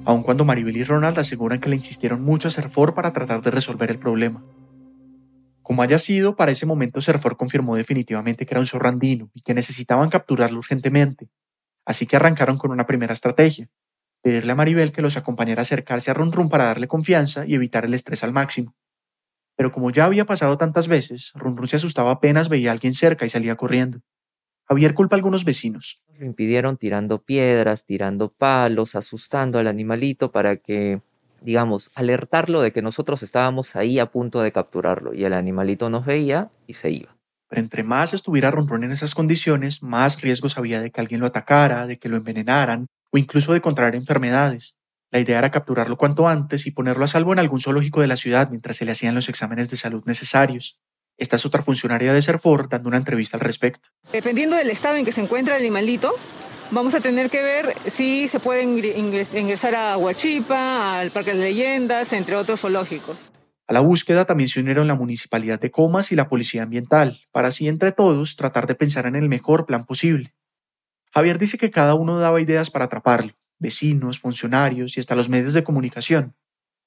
aun 0.05 0.23
cuando 0.23 0.45
Maribel 0.45 0.77
y 0.77 0.83
Ronald 0.83 1.17
aseguran 1.19 1.59
que 1.59 1.69
le 1.69 1.75
insistieron 1.75 2.21
mucho 2.21 2.47
a 2.47 2.51
Serfor 2.51 2.93
para 2.93 3.13
tratar 3.13 3.41
de 3.41 3.51
resolver 3.51 3.91
el 3.91 3.99
problema. 3.99 4.43
Como 5.61 5.83
haya 5.83 5.99
sido, 5.99 6.35
para 6.35 6.51
ese 6.51 6.65
momento 6.65 7.01
Serfor 7.01 7.37
confirmó 7.37 7.75
definitivamente 7.75 8.45
que 8.45 8.53
era 8.53 8.59
un 8.59 8.65
zorro 8.65 8.89
andino 8.89 9.29
y 9.33 9.41
que 9.41 9.53
necesitaban 9.53 10.09
capturarlo 10.09 10.57
urgentemente, 10.57 11.29
así 11.85 12.05
que 12.07 12.15
arrancaron 12.15 12.57
con 12.57 12.71
una 12.71 12.87
primera 12.87 13.13
estrategia, 13.13 13.69
pedirle 14.21 14.51
a 14.51 14.55
Maribel 14.55 14.91
que 14.91 15.01
los 15.01 15.17
acompañara 15.17 15.61
a 15.61 15.63
acercarse 15.63 16.11
a 16.11 16.13
Run 16.13 16.31
Run 16.31 16.49
para 16.49 16.65
darle 16.65 16.87
confianza 16.87 17.45
y 17.45 17.53
evitar 17.53 17.85
el 17.85 17.93
estrés 17.93 18.23
al 18.23 18.33
máximo. 18.33 18.75
Pero 19.55 19.71
como 19.71 19.91
ya 19.91 20.05
había 20.05 20.25
pasado 20.25 20.57
tantas 20.57 20.87
veces, 20.87 21.31
Run 21.35 21.55
Run 21.57 21.67
se 21.67 21.75
asustaba 21.75 22.11
apenas 22.11 22.49
veía 22.49 22.69
a 22.69 22.73
alguien 22.73 22.93
cerca 22.93 23.25
y 23.25 23.29
salía 23.29 23.55
corriendo. 23.55 24.01
Javier 24.71 24.93
culpa 24.93 25.17
a 25.17 25.17
algunos 25.17 25.43
vecinos. 25.43 26.01
Lo 26.17 26.25
impidieron 26.25 26.77
tirando 26.77 27.21
piedras, 27.21 27.85
tirando 27.85 28.31
palos, 28.31 28.95
asustando 28.95 29.59
al 29.59 29.67
animalito 29.67 30.31
para 30.31 30.55
que, 30.55 31.01
digamos, 31.41 31.91
alertarlo 31.95 32.61
de 32.61 32.71
que 32.71 32.81
nosotros 32.81 33.21
estábamos 33.21 33.75
ahí 33.75 33.99
a 33.99 34.05
punto 34.05 34.41
de 34.41 34.53
capturarlo 34.53 35.13
y 35.13 35.25
el 35.25 35.33
animalito 35.33 35.89
nos 35.89 36.05
veía 36.05 36.51
y 36.67 36.73
se 36.75 36.89
iba. 36.89 37.17
Pero 37.49 37.59
entre 37.61 37.83
más 37.83 38.13
estuviera 38.13 38.49
Ronron 38.49 38.85
en 38.85 38.91
esas 38.91 39.13
condiciones, 39.13 39.83
más 39.83 40.21
riesgos 40.21 40.57
había 40.57 40.79
de 40.79 40.89
que 40.89 41.01
alguien 41.01 41.19
lo 41.19 41.27
atacara, 41.27 41.85
de 41.85 41.99
que 41.99 42.07
lo 42.07 42.15
envenenaran 42.15 42.87
o 43.11 43.17
incluso 43.17 43.51
de 43.51 43.59
contraer 43.59 43.95
enfermedades. 43.95 44.77
La 45.11 45.19
idea 45.19 45.39
era 45.39 45.51
capturarlo 45.51 45.97
cuanto 45.97 46.29
antes 46.29 46.65
y 46.65 46.71
ponerlo 46.71 47.03
a 47.03 47.09
salvo 47.09 47.33
en 47.33 47.39
algún 47.39 47.59
zoológico 47.59 47.99
de 47.99 48.07
la 48.07 48.15
ciudad 48.15 48.49
mientras 48.49 48.77
se 48.77 48.85
le 48.85 48.93
hacían 48.93 49.15
los 49.15 49.27
exámenes 49.27 49.69
de 49.69 49.75
salud 49.75 50.03
necesarios. 50.05 50.79
Esta 51.21 51.35
es 51.35 51.45
otra 51.45 51.61
funcionaria 51.61 52.13
de 52.13 52.21
Serfor 52.23 52.67
dando 52.67 52.89
una 52.89 52.97
entrevista 52.97 53.37
al 53.37 53.41
respecto. 53.41 53.89
Dependiendo 54.11 54.55
del 54.55 54.71
estado 54.71 54.95
en 54.95 55.05
que 55.05 55.11
se 55.11 55.21
encuentra 55.21 55.55
el 55.55 55.61
animalito, 55.61 56.15
vamos 56.71 56.95
a 56.95 56.99
tener 56.99 57.29
que 57.29 57.43
ver 57.43 57.75
si 57.95 58.27
se 58.27 58.39
puede 58.39 58.63
ingresar 58.63 59.75
a 59.75 59.97
Huachipa, 59.97 60.97
al 60.99 61.11
Parque 61.11 61.33
de 61.33 61.41
Leyendas, 61.41 62.11
entre 62.13 62.35
otros 62.35 62.61
zoológicos. 62.61 63.19
A 63.67 63.73
la 63.73 63.81
búsqueda 63.81 64.25
también 64.25 64.49
se 64.49 64.61
unieron 64.61 64.87
la 64.87 64.95
Municipalidad 64.95 65.59
de 65.59 65.69
Comas 65.69 66.11
y 66.11 66.15
la 66.15 66.27
Policía 66.27 66.63
Ambiental, 66.63 67.21
para 67.31 67.49
así 67.49 67.67
entre 67.67 67.91
todos 67.91 68.35
tratar 68.35 68.65
de 68.65 68.73
pensar 68.73 69.05
en 69.05 69.15
el 69.15 69.29
mejor 69.29 69.67
plan 69.67 69.85
posible. 69.85 70.33
Javier 71.13 71.37
dice 71.37 71.59
que 71.59 71.69
cada 71.69 71.93
uno 71.93 72.17
daba 72.17 72.41
ideas 72.41 72.71
para 72.71 72.85
atraparlo, 72.85 73.33
vecinos, 73.59 74.17
funcionarios 74.17 74.97
y 74.97 74.99
hasta 74.99 75.15
los 75.15 75.29
medios 75.29 75.53
de 75.53 75.63
comunicación, 75.63 76.33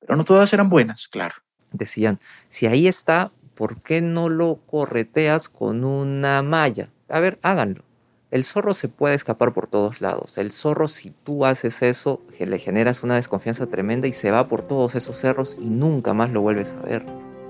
pero 0.00 0.16
no 0.16 0.24
todas 0.24 0.52
eran 0.52 0.68
buenas, 0.68 1.06
claro. 1.06 1.36
Decían, 1.70 2.18
si 2.48 2.66
ahí 2.66 2.88
está, 2.88 3.30
¿por 3.54 3.82
qué 3.82 4.00
no 4.00 4.28
lo 4.28 4.60
correteas 4.66 5.48
con 5.48 5.84
una 5.84 6.42
malla? 6.42 6.90
A 7.08 7.20
ver, 7.20 7.38
háganlo. 7.42 7.84
El 8.30 8.42
zorro 8.42 8.74
se 8.74 8.88
puede 8.88 9.14
escapar 9.14 9.52
por 9.52 9.68
todos 9.68 10.00
lados. 10.00 10.38
El 10.38 10.50
zorro, 10.50 10.88
si 10.88 11.10
tú 11.10 11.44
haces 11.44 11.82
eso, 11.82 12.20
le 12.38 12.58
generas 12.58 13.04
una 13.04 13.14
desconfianza 13.14 13.66
tremenda 13.66 14.08
y 14.08 14.12
se 14.12 14.32
va 14.32 14.48
por 14.48 14.62
todos 14.62 14.96
esos 14.96 15.16
cerros 15.16 15.56
y 15.60 15.66
nunca 15.66 16.14
más 16.14 16.30
lo 16.30 16.40
vuelves 16.40 16.74
a 16.74 16.84
ver. 16.84 17.06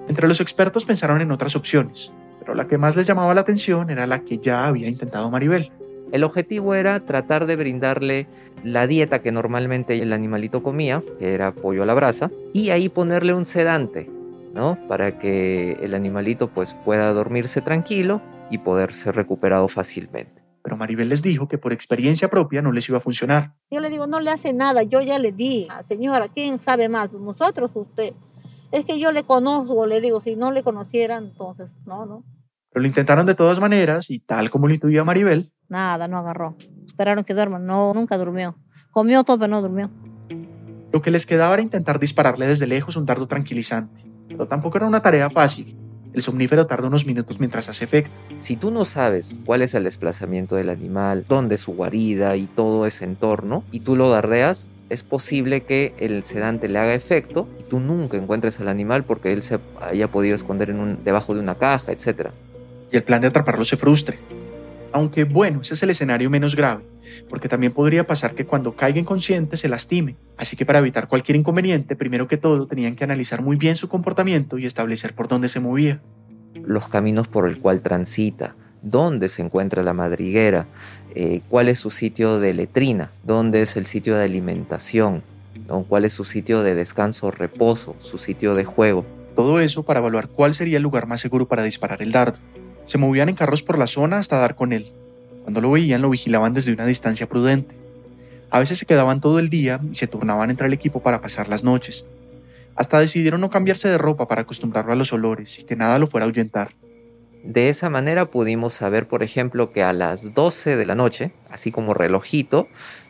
Entre 0.09 0.29
los 0.29 0.41
expertos 0.41 0.85
pensaron 0.85 1.23
en 1.23 1.31
otras 1.31 1.57
opciones, 1.57 2.13
pero 2.39 2.55
la 2.55 2.67
que 2.67 2.77
más 2.77 2.97
les 2.97 3.07
llamaba 3.07 3.35
la 3.35 3.41
atención 3.41 3.89
era 3.89 4.07
la 4.07 4.21
que 4.21 4.37
ya 4.37 4.67
había 4.67 4.89
intentado 4.89 5.31
Maribel. 5.31 5.73
El 6.13 6.23
objetivo 6.23 6.75
era 6.75 7.01
tratar 7.01 7.47
de 7.47 7.57
brindarle 7.57 8.27
la 8.63 8.87
dieta 8.87 9.23
que 9.23 9.33
normalmente 9.33 9.99
el 10.01 10.13
animalito 10.13 10.63
comía, 10.63 11.03
que 11.19 11.33
era 11.33 11.55
pollo 11.55 11.83
a 11.83 11.87
la 11.87 11.95
brasa, 11.95 12.31
y 12.53 12.71
ahí 12.71 12.91
ponerle 12.91 13.33
un 13.33 13.47
sedante, 13.47 14.11
¿no? 14.55 14.79
Para 14.89 15.19
que 15.19 15.73
el 15.83 15.95
animalito 15.95 16.49
pues 16.49 16.75
pueda 16.85 17.13
dormirse 17.13 17.61
tranquilo 17.61 18.23
y 18.51 18.59
poder 18.59 18.95
ser 18.95 19.17
recuperado 19.17 19.69
fácilmente. 19.69 20.45
Pero 20.63 20.79
Maribel 20.79 21.11
les 21.11 21.23
dijo 21.23 21.47
que 21.47 21.59
por 21.59 21.75
experiencia 21.75 22.31
propia 22.31 22.63
no 22.63 22.73
les 22.73 22.89
iba 22.89 22.97
a 22.97 23.01
funcionar. 23.01 23.55
Yo 23.71 23.81
le 23.81 23.91
digo, 23.91 24.07
no 24.07 24.21
le 24.21 24.31
hace 24.31 24.55
nada, 24.55 24.83
yo 24.83 25.03
ya 25.03 25.19
le 25.19 25.33
di. 25.33 25.69
Señora, 25.87 26.29
¿quién 26.29 26.59
sabe 26.59 26.89
más? 26.89 27.13
¿Nosotros 27.13 27.71
usted? 27.75 28.15
Es 28.73 28.87
que 28.87 28.99
yo 28.99 29.13
le 29.13 29.25
conozco, 29.25 29.87
le 29.87 30.01
digo, 30.01 30.21
si 30.21 30.37
no 30.37 30.53
le 30.53 30.63
conocieran, 30.63 31.25
entonces, 31.25 31.69
no, 31.85 32.07
no. 32.07 32.25
Pero 32.71 32.81
lo 32.81 32.87
intentaron 32.87 33.27
de 33.27 33.35
todas 33.35 33.61
maneras 33.61 34.11
y 34.11 34.21
tal 34.21 34.49
como 34.51 34.67
lo 34.67 34.75
intuía 34.75 35.05
Maribel. 35.05 35.53
Nada, 35.69 36.09
no 36.09 36.19
agarró. 36.19 36.57
Esperaron 36.87 37.25
que 37.25 37.35
duerma, 37.35 37.59
no, 37.59 37.93
nunca 37.93 38.17
durmió. 38.17 38.57
Comió 38.91 39.23
todo, 39.23 39.39
pero 39.39 39.51
no 39.51 39.61
durmió. 39.61 39.91
Lo 40.93 41.03
que 41.03 41.11
les 41.11 41.27
quedaba 41.27 41.55
era 41.55 41.63
intentar 41.63 41.99
dispararle 41.99 42.47
desde 42.47 42.67
lejos 42.67 42.97
un 42.97 43.05
dardo 43.05 43.27
tranquilizante, 43.27 44.03
pero 44.37 44.49
tampoco 44.49 44.79
era 44.79 44.87
una 44.87 45.01
tarea 45.01 45.31
fácil. 45.31 45.77
El 46.13 46.21
somnífero 46.21 46.67
tarda 46.67 46.89
unos 46.89 47.07
minutos 47.07 47.41
mientras 47.41 47.69
hace 47.69 47.85
efecto. 47.85 48.13
Si 48.39 48.57
tú 48.57 48.71
no 48.71 48.85
sabes 48.85 49.37
cuál 49.45 49.63
es 49.63 49.75
el 49.75 49.85
desplazamiento 49.85 50.55
del 50.57 50.71
animal, 50.71 51.25
dónde 51.29 51.57
es 51.57 51.63
su 51.63 51.73
guarida 51.73 52.37
y 52.37 52.47
todo 52.47 52.87
ese 52.87 53.05
entorno, 53.05 53.65
y 53.73 53.81
tú 53.81 53.97
lo 53.97 54.09
dardeas, 54.11 54.69
es 54.91 55.03
posible 55.03 55.63
que 55.63 55.95
el 55.99 56.25
sedante 56.25 56.69
le 56.69 56.79
haga 56.79 56.95
efecto 56.95 57.49
y 57.59 57.65
tú 57.65 57.81
nunca 57.81 58.17
encuentres 58.17 58.61
al 58.61 58.69
animal 58.69 59.05
porque 59.05 59.33
él 59.33 59.43
se 59.43 59.59
haya 59.81 60.09
podido 60.09 60.37
esconder 60.37 60.71
en 60.71 60.79
un, 60.79 61.03
debajo 61.05 61.35
de 61.35 61.41
una 61.41 61.57
caja, 61.57 61.91
etc. 61.91 62.29
Y 62.93 62.97
el 62.97 63.03
plan 63.03 63.21
de 63.21 63.29
atraparlo 63.29 63.65
se 63.65 63.77
frustre. 63.77 64.19
Aunque 64.93 65.25
bueno, 65.25 65.63
ese 65.63 65.75
es 65.75 65.83
el 65.83 65.91
escenario 65.91 66.31
menos 66.31 66.55
grave, 66.55 66.85
porque 67.29 67.49
también 67.49 67.73
podría 67.73 68.07
pasar 68.07 68.35
que 68.35 68.47
cuando 68.47 68.77
caiga 68.77 68.99
inconsciente 68.99 69.57
se 69.57 69.69
lastime. 69.69 70.17
Así 70.37 70.57
que 70.57 70.67
para 70.67 70.79
evitar 70.79 71.09
cualquier 71.09 71.37
inconveniente, 71.37 71.97
primero 71.97 72.29
que 72.29 72.37
todo 72.37 72.67
tenían 72.67 72.97
que 72.97 73.05
analizar 73.05 73.43
muy 73.43 73.57
bien 73.57 73.77
su 73.77 73.89
comportamiento 73.89 74.59
y 74.59 74.67
establecer 74.67 75.15
por 75.15 75.29
dónde 75.29 75.49
se 75.49 75.61
movía. 75.61 76.03
Los 76.55 76.89
caminos 76.89 77.29
por 77.29 77.49
el 77.49 77.59
cual 77.59 77.81
transita, 77.81 78.57
dónde 78.83 79.29
se 79.29 79.43
encuentra 79.43 79.83
la 79.83 79.93
madriguera, 79.93 80.67
eh, 81.15 81.41
cuál 81.49 81.69
es 81.69 81.79
su 81.79 81.91
sitio 81.91 82.39
de 82.41 82.55
letrina, 82.55 83.11
dónde 83.23 83.63
es 83.63 83.77
el 83.77 83.87
sitio 83.87 84.17
de 84.17 84.25
alimentación, 84.25 85.23
cuál 85.89 86.05
es 86.05 86.13
su 86.13 86.25
sitio 86.25 86.63
de 86.63 86.75
descanso 86.75 87.31
reposo, 87.31 87.97
su 88.01 88.19
sitio 88.19 88.55
de 88.55 88.65
juego. 88.65 89.05
Todo 89.35 89.61
eso 89.61 89.83
para 89.83 90.01
evaluar 90.01 90.29
cuál 90.29 90.55
sería 90.55 90.77
el 90.77 90.83
lugar 90.83 91.07
más 91.07 91.21
seguro 91.21 91.49
para 91.49 91.63
disparar 91.63 92.03
el 92.03 92.13
dardo. 92.13 92.39
Se 92.85 92.99
movían 92.99 93.29
en 93.29 93.35
carros 93.35 93.63
por 93.63 93.79
la 93.79 93.87
zona 93.87 94.19
hasta 94.19 94.39
dar 94.39 94.55
con 94.55 94.73
él. 94.73 94.93
Cuando 95.45 95.61
lo 95.61 95.71
veían 95.71 96.03
lo 96.03 96.11
vigilaban 96.11 96.55
desde 96.55 96.73
una 96.73 96.87
distancia 96.87 97.29
prudente. 97.29 97.77
A 98.51 98.59
veces 98.59 98.79
se 98.79 98.87
quedaban 98.87 99.21
todo 99.21 99.39
el 99.39 99.51
día 99.51 99.81
y 99.93 99.95
se 99.95 100.07
turnaban 100.07 100.51
entre 100.51 100.67
el 100.67 100.73
equipo 100.73 101.01
para 101.01 101.21
pasar 101.21 101.49
las 101.49 101.63
noches. 101.63 102.07
Hasta 102.75 102.99
decidieron 102.99 103.41
no 103.41 103.51
cambiarse 103.51 103.89
de 103.89 103.99
ropa 103.99 104.27
para 104.27 104.41
acostumbrarlo 104.43 104.93
a 104.93 104.97
los 104.97 105.13
olores 105.13 105.59
y 105.61 105.65
que 105.65 105.77
nada 105.77 105.99
lo 105.99 106.07
fuera 106.07 106.25
a 106.25 106.29
ahuyentar. 106.29 106.75
De 107.45 107.69
esa 107.69 107.91
manera 107.91 108.25
pudimos 108.25 108.75
saber, 108.75 109.07
por 109.07 109.23
ejemplo, 109.23 109.71
que 109.71 109.83
a 109.83 109.93
las 109.93 110.35
12 110.35 110.77
de 110.77 110.87
la 110.87 110.95
noche, 110.95 111.31
así 111.51 111.71
como 111.71 111.93
relojito, 111.93 112.69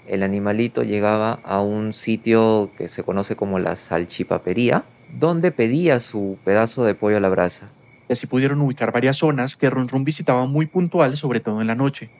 el 0.08 0.22
animalito 0.22 0.82
llegaba 0.82 1.40
a 1.44 1.60
un 1.60 1.92
sitio 1.92 2.70
que 2.76 2.88
se 2.88 3.04
conoce 3.04 3.36
como 3.36 3.58
la 3.58 3.76
salchipapería, 3.76 4.84
donde 5.18 5.52
pedía 5.52 6.00
su 6.00 6.36
pedazo 6.44 6.84
de 6.84 6.94
pollo 6.94 7.18
a 7.18 7.20
la 7.20 7.28
brasa 7.28 7.70
y 8.08 8.12
así 8.12 8.26
pudieron 8.26 8.60
ubicar 8.60 8.92
varias 8.92 9.16
zonas 9.16 9.56
que 9.56 9.70
Run 9.70 9.88
Run 9.88 10.04
visitaba 10.04 10.46
muy 10.46 10.66
puntual, 10.66 11.16
sobre 11.16 11.40
todo 11.40 11.60
en 11.60 11.66
la 11.66 11.74
noche. 11.74 12.10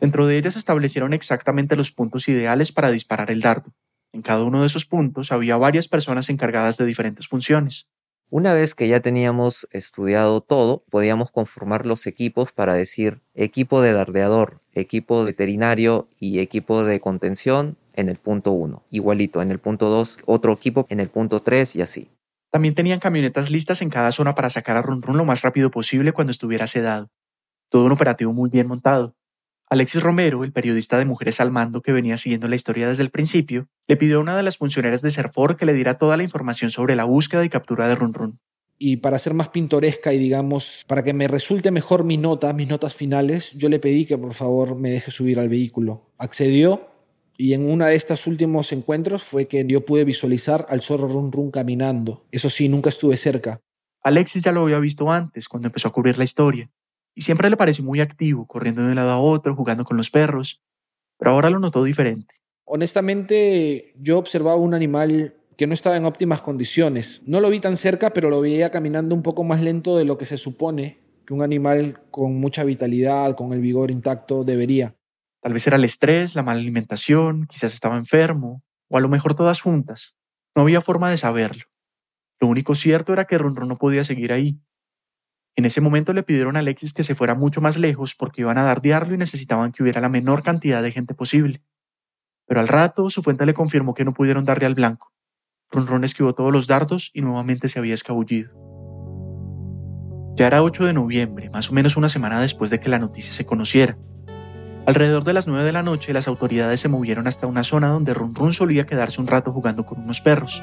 Dentro 0.00 0.26
de 0.26 0.36
ellas 0.36 0.56
establecieron 0.56 1.12
exactamente 1.12 1.76
los 1.76 1.90
puntos 1.90 2.28
ideales 2.28 2.72
para 2.72 2.90
disparar 2.90 3.30
el 3.30 3.40
dardo. 3.40 3.72
En 4.12 4.22
cada 4.22 4.44
uno 4.44 4.60
de 4.60 4.66
esos 4.66 4.84
puntos 4.84 5.32
había 5.32 5.56
varias 5.56 5.88
personas 5.88 6.28
encargadas 6.28 6.76
de 6.76 6.86
diferentes 6.86 7.28
funciones. 7.28 7.88
Una 8.28 8.54
vez 8.54 8.74
que 8.74 8.88
ya 8.88 9.00
teníamos 9.00 9.68
estudiado 9.70 10.40
todo, 10.40 10.84
podíamos 10.90 11.30
conformar 11.30 11.86
los 11.86 12.06
equipos 12.06 12.50
para 12.52 12.74
decir 12.74 13.22
equipo 13.34 13.80
de 13.80 13.92
dardeador, 13.92 14.62
equipo 14.72 15.24
veterinario 15.24 16.08
y 16.18 16.40
equipo 16.40 16.82
de 16.82 16.98
contención 16.98 17.78
en 17.92 18.08
el 18.08 18.16
punto 18.16 18.52
1. 18.52 18.84
Igualito, 18.90 19.42
en 19.42 19.50
el 19.50 19.58
punto 19.58 19.88
2, 19.88 20.18
otro 20.26 20.52
equipo 20.52 20.86
en 20.88 21.00
el 21.00 21.08
punto 21.08 21.40
3 21.40 21.76
y 21.76 21.82
así. 21.82 22.10
También 22.50 22.74
tenían 22.74 23.00
camionetas 23.00 23.50
listas 23.50 23.80
en 23.82 23.90
cada 23.90 24.12
zona 24.12 24.34
para 24.34 24.50
sacar 24.50 24.76
a 24.76 24.82
Run 24.82 25.02
Run 25.02 25.18
lo 25.18 25.24
más 25.24 25.42
rápido 25.42 25.70
posible 25.70 26.12
cuando 26.12 26.30
estuviera 26.30 26.66
sedado. 26.66 27.08
Todo 27.70 27.84
un 27.84 27.92
operativo 27.92 28.32
muy 28.32 28.50
bien 28.50 28.66
montado. 28.66 29.15
Alexis 29.68 30.00
Romero, 30.00 30.44
el 30.44 30.52
periodista 30.52 30.96
de 30.96 31.06
Mujeres 31.06 31.40
al 31.40 31.50
Mando 31.50 31.82
que 31.82 31.92
venía 31.92 32.16
siguiendo 32.16 32.46
la 32.46 32.54
historia 32.54 32.88
desde 32.88 33.02
el 33.02 33.10
principio, 33.10 33.68
le 33.88 33.96
pidió 33.96 34.18
a 34.18 34.20
una 34.20 34.36
de 34.36 34.44
las 34.44 34.58
funcionarias 34.58 35.02
de 35.02 35.10
Serfor 35.10 35.56
que 35.56 35.66
le 35.66 35.74
diera 35.74 35.98
toda 35.98 36.16
la 36.16 36.22
información 36.22 36.70
sobre 36.70 36.94
la 36.94 37.04
búsqueda 37.04 37.44
y 37.44 37.48
captura 37.48 37.88
de 37.88 37.96
Run 37.96 38.14
Run. 38.14 38.38
Y 38.78 38.98
para 38.98 39.18
ser 39.18 39.34
más 39.34 39.48
pintoresca 39.48 40.12
y 40.12 40.18
digamos, 40.18 40.84
para 40.86 41.02
que 41.02 41.12
me 41.12 41.26
resulte 41.26 41.72
mejor 41.72 42.04
mi 42.04 42.16
nota, 42.16 42.52
mis 42.52 42.68
notas 42.68 42.94
finales, 42.94 43.54
yo 43.54 43.68
le 43.68 43.80
pedí 43.80 44.06
que 44.06 44.16
por 44.16 44.34
favor 44.34 44.76
me 44.76 44.90
deje 44.90 45.10
subir 45.10 45.40
al 45.40 45.48
vehículo. 45.48 46.12
Accedió 46.16 46.88
y 47.36 47.54
en 47.54 47.68
uno 47.68 47.86
de 47.86 47.96
estos 47.96 48.28
últimos 48.28 48.70
encuentros 48.72 49.24
fue 49.24 49.48
que 49.48 49.64
yo 49.66 49.84
pude 49.84 50.04
visualizar 50.04 50.66
al 50.68 50.80
zorro 50.80 51.08
Run 51.08 51.32
Run 51.32 51.50
caminando. 51.50 52.24
Eso 52.30 52.48
sí, 52.50 52.68
nunca 52.68 52.90
estuve 52.90 53.16
cerca. 53.16 53.60
Alexis 54.04 54.44
ya 54.44 54.52
lo 54.52 54.60
había 54.60 54.78
visto 54.78 55.10
antes, 55.10 55.48
cuando 55.48 55.66
empezó 55.66 55.88
a 55.88 55.92
cubrir 55.92 56.18
la 56.18 56.24
historia, 56.24 56.70
y 57.16 57.22
siempre 57.22 57.50
le 57.50 57.56
pareció 57.56 57.82
muy 57.82 58.00
activo, 58.00 58.46
corriendo 58.46 58.82
de 58.82 58.90
un 58.90 58.94
lado 58.94 59.10
a 59.10 59.18
otro, 59.18 59.56
jugando 59.56 59.84
con 59.84 59.96
los 59.96 60.10
perros, 60.10 60.62
pero 61.18 61.32
ahora 61.32 61.50
lo 61.50 61.58
notó 61.58 61.82
diferente. 61.82 62.36
Honestamente, 62.64 63.94
yo 63.96 64.18
observaba 64.18 64.56
un 64.56 64.74
animal 64.74 65.34
que 65.56 65.66
no 65.66 65.72
estaba 65.72 65.96
en 65.96 66.04
óptimas 66.04 66.42
condiciones. 66.42 67.22
No 67.24 67.40
lo 67.40 67.48
vi 67.48 67.58
tan 67.58 67.78
cerca, 67.78 68.12
pero 68.12 68.28
lo 68.28 68.42
veía 68.42 68.70
caminando 68.70 69.14
un 69.14 69.22
poco 69.22 69.44
más 69.44 69.62
lento 69.62 69.96
de 69.96 70.04
lo 70.04 70.18
que 70.18 70.26
se 70.26 70.36
supone 70.36 71.00
que 71.26 71.34
un 71.34 71.42
animal 71.42 72.00
con 72.10 72.36
mucha 72.36 72.62
vitalidad, 72.64 73.34
con 73.34 73.52
el 73.52 73.60
vigor 73.60 73.90
intacto, 73.90 74.44
debería. 74.44 74.94
Tal 75.40 75.54
vez 75.54 75.66
era 75.66 75.76
el 75.76 75.84
estrés, 75.84 76.34
la 76.34 76.42
mala 76.42 76.60
alimentación, 76.60 77.46
quizás 77.46 77.72
estaba 77.72 77.96
enfermo, 77.96 78.62
o 78.88 78.98
a 78.98 79.00
lo 79.00 79.08
mejor 79.08 79.34
todas 79.34 79.60
juntas. 79.60 80.16
No 80.54 80.62
había 80.62 80.80
forma 80.80 81.10
de 81.10 81.16
saberlo. 81.16 81.64
Lo 82.40 82.46
único 82.46 82.74
cierto 82.74 83.12
era 83.12 83.24
que 83.24 83.38
Ronron 83.38 83.68
no 83.68 83.78
podía 83.78 84.04
seguir 84.04 84.32
ahí. 84.32 84.60
En 85.56 85.64
ese 85.64 85.80
momento 85.80 86.12
le 86.12 86.22
pidieron 86.22 86.56
a 86.56 86.58
Alexis 86.58 86.92
que 86.92 87.02
se 87.02 87.14
fuera 87.14 87.34
mucho 87.34 87.62
más 87.62 87.78
lejos 87.78 88.14
porque 88.14 88.42
iban 88.42 88.58
a 88.58 88.62
dardearlo 88.62 89.14
y 89.14 89.18
necesitaban 89.18 89.72
que 89.72 89.82
hubiera 89.82 90.02
la 90.02 90.10
menor 90.10 90.42
cantidad 90.42 90.82
de 90.82 90.92
gente 90.92 91.14
posible. 91.14 91.62
Pero 92.46 92.60
al 92.60 92.68
rato 92.68 93.08
su 93.08 93.22
fuente 93.22 93.46
le 93.46 93.54
confirmó 93.54 93.94
que 93.94 94.04
no 94.04 94.12
pudieron 94.12 94.44
darle 94.44 94.66
al 94.66 94.74
blanco. 94.74 95.14
Ronron 95.70 96.04
esquivó 96.04 96.34
todos 96.34 96.52
los 96.52 96.66
dardos 96.66 97.10
y 97.14 97.22
nuevamente 97.22 97.70
se 97.70 97.78
había 97.78 97.94
escabullido. 97.94 98.52
Ya 100.36 100.46
era 100.46 100.62
8 100.62 100.84
de 100.84 100.92
noviembre, 100.92 101.48
más 101.48 101.70
o 101.70 101.72
menos 101.72 101.96
una 101.96 102.10
semana 102.10 102.38
después 102.38 102.70
de 102.70 102.78
que 102.78 102.90
la 102.90 102.98
noticia 102.98 103.32
se 103.32 103.46
conociera. 103.46 103.98
Alrededor 104.86 105.24
de 105.24 105.32
las 105.32 105.46
9 105.46 105.64
de 105.64 105.72
la 105.72 105.82
noche, 105.82 106.12
las 106.12 106.28
autoridades 106.28 106.80
se 106.80 106.88
movieron 106.88 107.26
hasta 107.26 107.46
una 107.46 107.64
zona 107.64 107.88
donde 107.88 108.12
Run 108.12 108.34
Run 108.34 108.52
solía 108.52 108.84
quedarse 108.84 109.22
un 109.22 109.26
rato 109.26 109.52
jugando 109.52 109.86
con 109.86 109.98
unos 110.00 110.20
perros. 110.20 110.62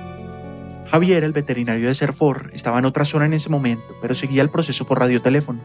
Javier, 0.87 1.23
el 1.23 1.31
veterinario 1.31 1.87
de 1.87 1.93
Serfor, 1.93 2.51
estaba 2.53 2.79
en 2.79 2.85
otra 2.85 3.05
zona 3.05 3.25
en 3.25 3.33
ese 3.33 3.49
momento, 3.49 3.95
pero 4.01 4.13
seguía 4.13 4.41
el 4.41 4.49
proceso 4.49 4.85
por 4.85 4.99
radioteléfono. 4.99 5.61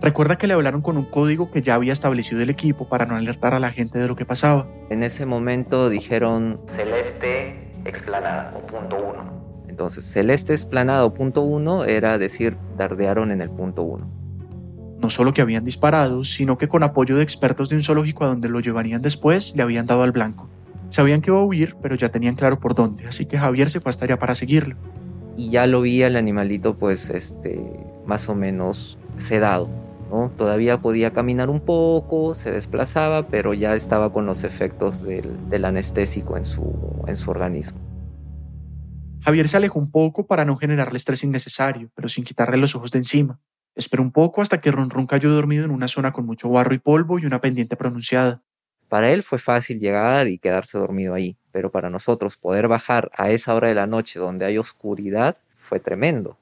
Recuerda 0.00 0.36
que 0.36 0.46
le 0.46 0.54
hablaron 0.54 0.82
con 0.82 0.96
un 0.96 1.04
código 1.04 1.50
que 1.50 1.62
ya 1.62 1.74
había 1.74 1.92
establecido 1.92 2.42
el 2.42 2.50
equipo 2.50 2.88
para 2.88 3.06
no 3.06 3.16
alertar 3.16 3.54
a 3.54 3.60
la 3.60 3.70
gente 3.70 3.98
de 3.98 4.08
lo 4.08 4.16
que 4.16 4.26
pasaba. 4.26 4.68
En 4.90 5.02
ese 5.02 5.24
momento 5.24 5.88
dijeron 5.88 6.60
celeste 6.66 7.72
explanada 7.84 8.52
o 8.56 8.66
punto 8.66 8.96
uno. 8.96 9.64
Entonces, 9.68 10.04
celeste 10.04 10.52
explanado 10.52 11.14
punto 11.14 11.42
uno 11.42 11.84
era 11.84 12.18
decir, 12.18 12.56
dardearon 12.76 13.30
en 13.30 13.40
el 13.40 13.50
punto 13.50 13.82
uno 13.82 14.16
no 14.98 15.10
solo 15.10 15.32
que 15.34 15.42
habían 15.42 15.64
disparado, 15.64 16.24
sino 16.24 16.58
que 16.58 16.68
con 16.68 16.82
apoyo 16.82 17.16
de 17.16 17.22
expertos 17.22 17.68
de 17.68 17.76
un 17.76 17.82
zoológico 17.82 18.24
a 18.24 18.28
donde 18.28 18.48
lo 18.48 18.60
llevarían 18.60 19.02
después, 19.02 19.54
le 19.54 19.62
habían 19.62 19.86
dado 19.86 20.02
al 20.02 20.12
blanco. 20.12 20.48
Sabían 20.88 21.20
que 21.20 21.30
iba 21.30 21.40
a 21.40 21.44
huir, 21.44 21.76
pero 21.82 21.94
ya 21.94 22.08
tenían 22.08 22.36
claro 22.36 22.60
por 22.60 22.74
dónde, 22.74 23.06
así 23.06 23.26
que 23.26 23.38
Javier 23.38 23.68
se 23.68 23.80
fue 23.80 23.90
hasta 23.90 24.04
allá 24.04 24.18
para 24.18 24.34
seguirlo. 24.34 24.76
Y 25.36 25.50
ya 25.50 25.66
lo 25.66 25.82
vi 25.82 26.02
el 26.02 26.16
animalito, 26.16 26.78
pues, 26.78 27.10
este, 27.10 27.60
más 28.06 28.28
o 28.28 28.34
menos 28.34 28.98
sedado, 29.16 29.68
¿no? 30.10 30.30
Todavía 30.36 30.80
podía 30.80 31.12
caminar 31.12 31.50
un 31.50 31.60
poco, 31.60 32.34
se 32.34 32.50
desplazaba, 32.52 33.28
pero 33.28 33.52
ya 33.52 33.74
estaba 33.74 34.12
con 34.12 34.24
los 34.24 34.44
efectos 34.44 35.02
del, 35.02 35.50
del 35.50 35.64
anestésico 35.64 36.36
en 36.36 36.46
su, 36.46 37.04
en 37.06 37.16
su 37.16 37.30
organismo. 37.30 37.78
Javier 39.26 39.48
se 39.48 39.56
alejó 39.56 39.80
un 39.80 39.90
poco 39.90 40.26
para 40.28 40.44
no 40.44 40.56
generarle 40.56 40.96
estrés 40.96 41.24
innecesario, 41.24 41.90
pero 41.96 42.08
sin 42.08 42.22
quitarle 42.22 42.58
los 42.58 42.76
ojos 42.76 42.92
de 42.92 43.00
encima. 43.00 43.40
Esperó 43.74 44.02
un 44.04 44.12
poco 44.12 44.40
hasta 44.40 44.60
que 44.60 44.70
Ron 44.70 44.88
Ron 44.88 45.06
cayó 45.06 45.30
dormido 45.32 45.64
en 45.64 45.72
una 45.72 45.88
zona 45.88 46.12
con 46.12 46.24
mucho 46.24 46.48
barro 46.48 46.74
y 46.74 46.78
polvo 46.78 47.18
y 47.18 47.26
una 47.26 47.40
pendiente 47.40 47.76
pronunciada. 47.76 48.42
Para 48.88 49.10
él 49.10 49.22
fue 49.22 49.38
fácil 49.38 49.80
llegar 49.80 50.28
y 50.28 50.38
quedarse 50.38 50.78
dormido 50.78 51.14
ahí, 51.14 51.36
pero 51.52 51.70
para 51.70 51.90
nosotros 51.90 52.36
poder 52.36 52.68
bajar 52.68 53.10
a 53.14 53.30
esa 53.30 53.54
hora 53.54 53.68
de 53.68 53.74
la 53.74 53.86
noche 53.86 54.18
donde 54.18 54.44
hay 54.44 54.58
oscuridad 54.58 55.36
fue 55.58 55.80
tremendo. 55.80 56.38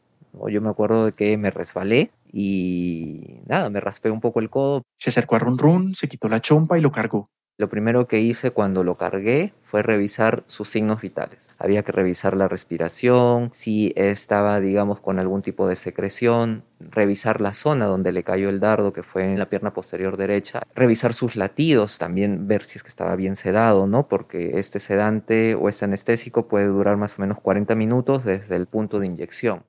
Yo 0.51 0.61
me 0.61 0.69
acuerdo 0.69 1.07
de 1.07 1.13
que 1.13 1.39
me 1.39 1.51
resbalé 1.51 2.11
y 2.33 3.41
nada, 3.47 3.71
me 3.71 3.81
raspé 3.81 4.11
un 4.11 4.21
poco 4.21 4.41
el 4.41 4.51
codo. 4.51 4.83
Se 4.97 5.11
acercó 5.11 5.37
a 5.37 5.39
Run 5.39 5.59
Run, 5.59 5.95
se 5.95 6.09
quitó 6.09 6.29
la 6.29 6.41
chompa 6.41 6.77
y 6.77 6.83
lo 6.83 6.91
cargó. 6.93 7.31
Lo 7.57 7.69
primero 7.69 8.09
que 8.09 8.21
hice 8.21 8.51
cuando 8.51 8.83
lo 8.83 8.97
cargué 8.97 9.55
fue 9.63 9.85
revisar 9.85 10.43
sus 10.49 10.69
signos 10.69 11.01
vitales. 11.01 11.55
Había 11.61 11.85
que 11.85 11.93
revisar 11.93 12.37
la 12.37 12.49
respiración, 12.49 13.51
si 13.53 13.93
estaba, 13.95 14.59
digamos, 14.59 14.99
con 14.99 15.21
algún 15.21 15.41
tipo 15.41 15.69
de 15.69 15.77
secreción, 15.77 16.65
revisar 16.81 17.41
la 17.41 17.55
zona 17.55 17.87
donde 17.87 18.11
le 18.11 18.25
cayó 18.25 18.49
el 18.49 18.59
dardo, 18.59 18.93
que 18.93 19.05
fue 19.05 19.33
en 19.33 19.39
la 19.39 19.49
pierna 19.49 19.73
posterior 19.73 20.17
derecha, 20.17 20.63
revisar 20.75 21.15
sus 21.15 21.37
latidos, 21.37 21.99
también 21.99 22.49
ver 22.49 22.65
si 22.65 22.79
es 22.79 22.83
que 22.83 22.89
estaba 22.89 23.15
bien 23.15 23.37
sedado, 23.37 23.87
¿no? 23.87 24.09
Porque 24.09 24.59
este 24.59 24.81
sedante 24.81 25.55
o 25.55 25.69
este 25.69 25.85
anestésico 25.85 26.49
puede 26.49 26.67
durar 26.67 26.97
más 26.97 27.21
o 27.21 27.23
menos 27.23 27.39
40 27.39 27.77
minutos 27.77 28.25
desde 28.25 28.57
el 28.57 28.67
punto 28.67 28.99
de 28.99 29.07
inyección. 29.07 29.63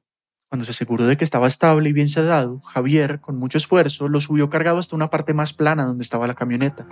Cuando 0.50 0.66
se 0.66 0.72
aseguró 0.72 1.06
de 1.06 1.18
que 1.18 1.24
estaba 1.24 1.46
estable 1.46 1.90
y 1.90 1.94
bien 1.94 2.08
sedado, 2.08 2.62
Javier, 2.62 3.22
con 3.22 3.38
mucho 3.38 3.60
esfuerzo, 3.60 4.10
lo 4.10 4.22
subió 4.22 4.50
cargado 4.50 4.80
hasta 4.80 4.96
una 4.96 5.12
parte 5.12 5.36
más 5.36 5.54
plana 5.54 5.86
donde 5.86 6.04
estaba 6.04 6.26
la 6.26 6.34
camioneta. 6.34 6.88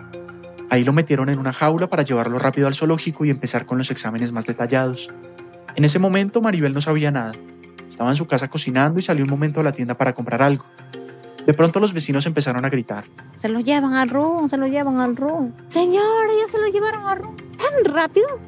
Ahí 0.73 0.83
lo 0.83 0.91
metieron 0.91 1.29
en 1.29 1.37
una 1.37 1.53
jaula 1.53 1.87
para 1.87 2.01
llevarlo 2.01 2.39
rápido 2.39 2.65
al 2.65 2.73
zoológico 2.73 3.25
y 3.25 3.29
empezar 3.29 3.67
con 3.67 3.77
los 3.77 3.91
exámenes 3.91 4.31
más 4.31 4.47
detallados. 4.47 5.11
En 5.75 5.85
ese 5.85 5.99
momento 5.99 6.41
Maribel 6.41 6.73
no 6.73 6.81
sabía 6.81 7.11
nada. 7.11 7.33
Estaba 7.87 8.09
en 8.09 8.15
su 8.15 8.25
casa 8.25 8.49
cocinando 8.49 8.97
y 8.97 9.03
salió 9.03 9.23
un 9.23 9.29
momento 9.29 9.59
a 9.59 9.63
la 9.63 9.71
tienda 9.71 9.95
para 9.95 10.13
comprar 10.13 10.41
algo. 10.41 10.65
De 11.45 11.53
pronto 11.53 11.79
los 11.79 11.93
vecinos 11.93 12.25
empezaron 12.25 12.65
a 12.65 12.69
gritar. 12.69 13.05
Se 13.35 13.49
lo 13.49 13.59
llevan 13.59 13.93
al 13.93 14.09
room, 14.09 14.49
se 14.49 14.57
lo 14.57 14.65
llevan 14.65 14.97
al 14.97 15.15
room. 15.15 15.53
Señora, 15.67 16.31
ya 16.43 16.51
se 16.51 16.59
lo 16.59 16.65
llevaron 16.65 17.05
al 17.05 17.19
room. 17.19 17.37
¿Tan 17.37 17.93
rápido? 17.93 18.39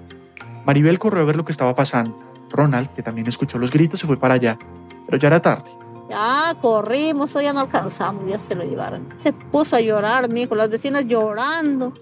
Maribel 0.65 0.97
corrió 0.97 1.21
a 1.21 1.25
ver 1.25 1.35
lo 1.35 1.45
que 1.45 1.51
estaba 1.51 1.75
pasando. 1.75 2.17
Ronald, 2.49 2.87
que 2.87 3.03
también 3.03 3.27
escuchó 3.27 3.59
los 3.59 3.69
gritos, 3.69 3.99
se 3.99 4.07
fue 4.07 4.17
para 4.17 4.33
allá. 4.33 4.57
Pero 5.05 5.19
ya 5.19 5.27
era 5.27 5.43
tarde. 5.43 5.69
Ya 6.09 6.55
corrimos, 6.59 7.33
ya 7.33 7.53
no 7.53 7.59
alcanzamos, 7.59 8.27
ya 8.27 8.39
se 8.39 8.55
lo 8.55 8.63
llevaron. 8.63 9.13
Se 9.21 9.31
puso 9.31 9.75
a 9.75 9.81
llorar, 9.81 10.27
mijo, 10.27 10.55
las 10.55 10.71
vecinas 10.71 11.05
llorando. 11.05 11.93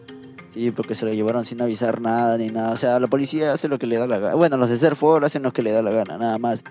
Sí, 0.54 0.70
porque 0.70 0.94
se 0.94 1.06
lo 1.06 1.14
llevaron 1.14 1.46
sin 1.46 1.62
avisar 1.62 2.00
nada 2.00 2.38
ni 2.38 2.50
nada. 2.50 2.72
O 2.72 2.78
sea, 2.78 3.00
la 3.00 3.08
policía 3.08 3.54
hace 3.54 3.68
lo 3.68 3.80
que 3.80 3.88
le 3.88 3.98
da 3.98 4.06
la 4.06 4.20
gana. 4.20 4.36
Bueno, 4.36 4.58
los 4.58 4.70
de 4.70 4.78
Serfor 4.78 5.26
hacen 5.26 5.42
lo 5.42 5.52
que 5.52 5.64
le 5.64 5.72
da 5.72 5.82
la 5.82 5.92
gana, 5.92 6.18
nada 6.18 6.38
más. 6.38 6.64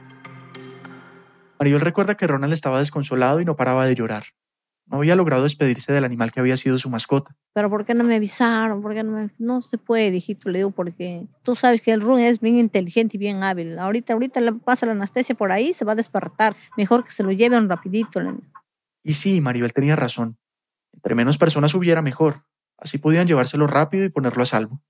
Maribel 1.58 1.80
recuerda 1.80 2.16
que 2.16 2.26
Ronald 2.26 2.52
estaba 2.52 2.78
desconsolado 2.78 3.40
y 3.40 3.44
no 3.44 3.56
paraba 3.56 3.84
de 3.86 3.96
llorar. 3.96 4.24
No 4.86 4.98
había 4.98 5.16
logrado 5.16 5.44
despedirse 5.44 5.92
del 5.92 6.04
animal 6.04 6.30
que 6.30 6.38
había 6.38 6.56
sido 6.56 6.78
su 6.78 6.90
mascota. 6.90 7.36
Pero 7.54 7.70
¿por 7.70 7.84
qué 7.84 7.94
no 7.94 8.04
me 8.04 8.16
avisaron? 8.16 8.82
¿Por 8.82 8.94
qué 8.94 9.02
no 9.02 9.12
me... 9.12 9.30
No 9.38 9.60
se 9.62 9.78
puede, 9.78 10.16
hijito, 10.16 10.48
le 10.48 10.60
digo, 10.60 10.70
porque 10.70 11.26
tú 11.42 11.54
sabes 11.54 11.80
que 11.80 11.92
el 11.92 12.00
Run 12.00 12.20
es 12.20 12.40
bien 12.40 12.58
inteligente 12.58 13.16
y 13.16 13.18
bien 13.18 13.42
hábil. 13.42 13.78
Ahorita, 13.78 14.12
ahorita 14.12 14.40
le 14.40 14.52
pasa 14.52 14.86
la 14.86 14.92
anestesia 14.92 15.34
por 15.34 15.50
ahí, 15.50 15.72
se 15.72 15.84
va 15.84 15.92
a 15.92 15.96
despertar. 15.96 16.54
Mejor 16.76 17.04
que 17.04 17.12
se 17.12 17.22
lo 17.22 17.32
lleven 17.32 17.68
rapidito. 17.68 18.20
Y 19.02 19.14
sí, 19.14 19.40
Maribel 19.40 19.72
tenía 19.72 19.96
razón. 19.96 20.36
Entre 20.92 21.14
menos 21.14 21.38
personas 21.38 21.74
hubiera, 21.74 22.02
mejor. 22.02 22.44
Así 22.78 22.98
podían 22.98 23.26
llevárselo 23.26 23.66
rápido 23.66 24.04
y 24.04 24.08
ponerlo 24.08 24.42
a 24.42 24.46
salvo. 24.46 24.82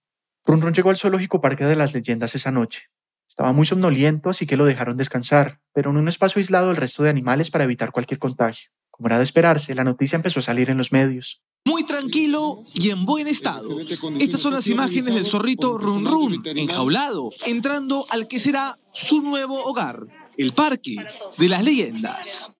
Run 0.44 0.60
Run 0.60 0.74
llegó 0.74 0.90
al 0.90 0.96
zoológico 0.96 1.40
Parque 1.40 1.64
de 1.64 1.76
las 1.76 1.94
Leyendas 1.94 2.34
esa 2.34 2.50
noche. 2.50 2.90
Estaba 3.28 3.52
muy 3.52 3.64
somnoliento, 3.64 4.28
así 4.28 4.46
que 4.46 4.56
lo 4.56 4.64
dejaron 4.64 4.96
descansar, 4.96 5.60
pero 5.72 5.90
en 5.90 5.96
un 5.96 6.08
espacio 6.08 6.40
aislado 6.40 6.68
del 6.68 6.76
resto 6.76 7.02
de 7.02 7.10
animales 7.10 7.50
para 7.50 7.64
evitar 7.64 7.92
cualquier 7.92 8.18
contagio. 8.18 8.70
Como 8.90 9.08
era 9.08 9.18
de 9.18 9.24
esperarse, 9.24 9.74
la 9.74 9.84
noticia 9.84 10.16
empezó 10.16 10.40
a 10.40 10.42
salir 10.42 10.68
en 10.68 10.76
los 10.76 10.92
medios. 10.92 11.42
Muy 11.64 11.84
tranquilo 11.84 12.64
y 12.74 12.90
en 12.90 13.06
buen 13.06 13.28
estado. 13.28 13.78
Estas 14.18 14.40
son 14.40 14.52
las 14.52 14.66
imágenes 14.66 15.14
del 15.14 15.24
zorrito 15.24 15.78
Run 15.78 16.04
Run, 16.04 16.42
enjaulado, 16.44 17.30
entrando 17.46 18.04
al 18.10 18.26
que 18.26 18.40
será 18.40 18.78
su 18.92 19.22
nuevo 19.22 19.62
hogar, 19.64 20.00
el 20.36 20.52
Parque 20.52 20.96
de 21.38 21.48
las 21.48 21.64
Leyendas. 21.64 22.51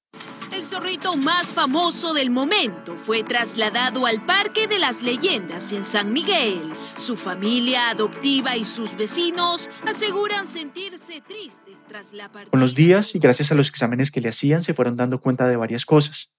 El 0.53 0.62
zorrito 0.64 1.16
más 1.16 1.55
famoso 1.55 2.12
del 2.12 2.28
momento 2.28 2.94
fue 2.94 3.24
trasladado 3.24 4.05
al 4.05 4.24
Parque 4.26 4.66
de 4.66 4.78
las 4.78 5.00
Leyendas 5.00 5.72
en 5.72 5.82
San 5.82 6.12
Miguel. 6.12 6.74
Su 6.98 7.16
familia 7.16 7.88
adoptiva 7.88 8.55
y 8.55 8.66
sus 8.66 8.94
vecinos 8.94 9.70
aseguran 9.86 10.46
sentirse 10.46 11.22
tristes 11.22 11.82
tras 11.88 12.12
la 12.12 12.30
partida. 12.30 12.50
Con 12.50 12.61
los 12.61 12.74
días 12.74 13.14
y 13.14 13.18
gracias 13.18 13.50
a 13.50 13.55
los 13.55 13.70
exámenes 13.70 14.11
que 14.11 14.20
le 14.20 14.28
hacían 14.28 14.62
se 14.62 14.74
fueron 14.74 14.96
dando 14.96 15.22
cuenta 15.22 15.48
de 15.48 15.57
varias 15.57 15.86
cosas. 15.86 16.34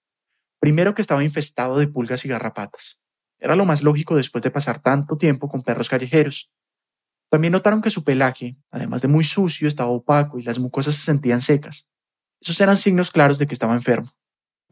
Primero 0.59 0.93
que 0.93 1.01
estaba 1.01 1.23
infestado 1.23 1.79
de 1.79 1.87
pulgas 1.87 2.23
y 2.23 2.27
garrapatas. 2.27 3.01
Era 3.39 3.55
lo 3.55 3.65
más 3.65 3.81
lógico 3.81 4.15
después 4.15 4.43
de 4.43 4.51
pasar 4.51 4.79
tanto 4.79 5.17
tiempo 5.17 5.49
con 5.49 5.63
perros 5.63 5.89
callejeros. 5.89 6.51
También 7.29 7.51
notaron 7.51 7.81
que 7.81 7.89
su 7.89 8.03
pelaje, 8.03 8.57
además 8.69 9.01
de 9.01 9.07
muy 9.07 9.23
sucio, 9.23 9.67
estaba 9.67 9.89
opaco 9.89 10.37
y 10.37 10.43
las 10.43 10.59
mucosas 10.59 10.93
se 10.93 11.01
sentían 11.01 11.41
secas. 11.41 11.89
Esos 12.43 12.59
eran 12.59 12.75
signos 12.75 13.09
claros 13.09 13.39
de 13.39 13.47
que 13.47 13.53
estaba 13.53 13.73
enfermo. 13.73 14.09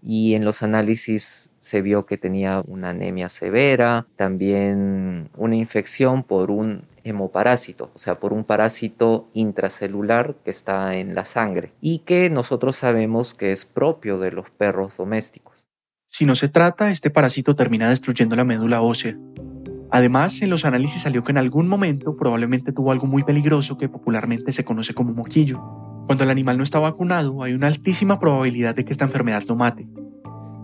Y 0.04 0.34
en 0.34 0.44
los 0.44 0.62
análisis 0.62 1.52
se 1.58 1.82
vio 1.82 2.06
que 2.06 2.18
tenía 2.18 2.62
una 2.68 2.90
anemia 2.90 3.30
severa, 3.30 4.08
también 4.18 5.30
una 5.38 5.56
infección 5.56 6.24
por 6.24 6.52
un 6.52 6.84
hemoparásito, 7.06 7.90
o 7.96 7.98
sea, 7.98 8.20
por 8.20 8.34
un 8.34 8.44
parásito 8.44 9.30
intracelular 9.34 10.36
que 10.44 10.52
está 10.52 10.98
en 10.98 11.16
la 11.16 11.24
sangre 11.24 11.72
y 11.80 12.00
que 12.00 12.30
nosotros 12.30 12.76
sabemos 12.76 13.34
que 13.34 13.54
es 13.54 13.64
propio 13.64 14.20
de 14.20 14.34
los 14.34 14.50
perros 14.50 14.98
domésticos. 14.98 15.64
Si 16.06 16.26
no 16.26 16.36
se 16.36 16.50
trata, 16.50 16.92
este 16.92 17.10
parásito 17.10 17.56
termina 17.56 17.88
destruyendo 17.88 18.36
la 18.36 18.44
médula 18.44 18.82
ósea. 18.82 19.18
Además, 19.92 20.42
en 20.42 20.50
los 20.50 20.66
análisis 20.66 21.04
salió 21.04 21.24
que 21.24 21.32
en 21.32 21.38
algún 21.38 21.70
momento 21.70 22.18
probablemente 22.18 22.74
tuvo 22.74 22.92
algo 22.92 23.08
muy 23.08 23.24
peligroso 23.24 23.78
que 23.78 23.88
popularmente 23.88 24.52
se 24.52 24.66
conoce 24.66 24.94
como 24.94 25.14
moquillo, 25.14 25.91
cuando 26.06 26.24
el 26.24 26.30
animal 26.30 26.58
no 26.58 26.64
está 26.64 26.80
vacunado, 26.80 27.44
hay 27.44 27.54
una 27.54 27.68
altísima 27.68 28.20
probabilidad 28.20 28.76
de 28.76 28.86
que 28.86 28.92
esta 28.92 29.06
enfermedad 29.06 29.44
lo 29.48 29.56
mate. 29.56 29.88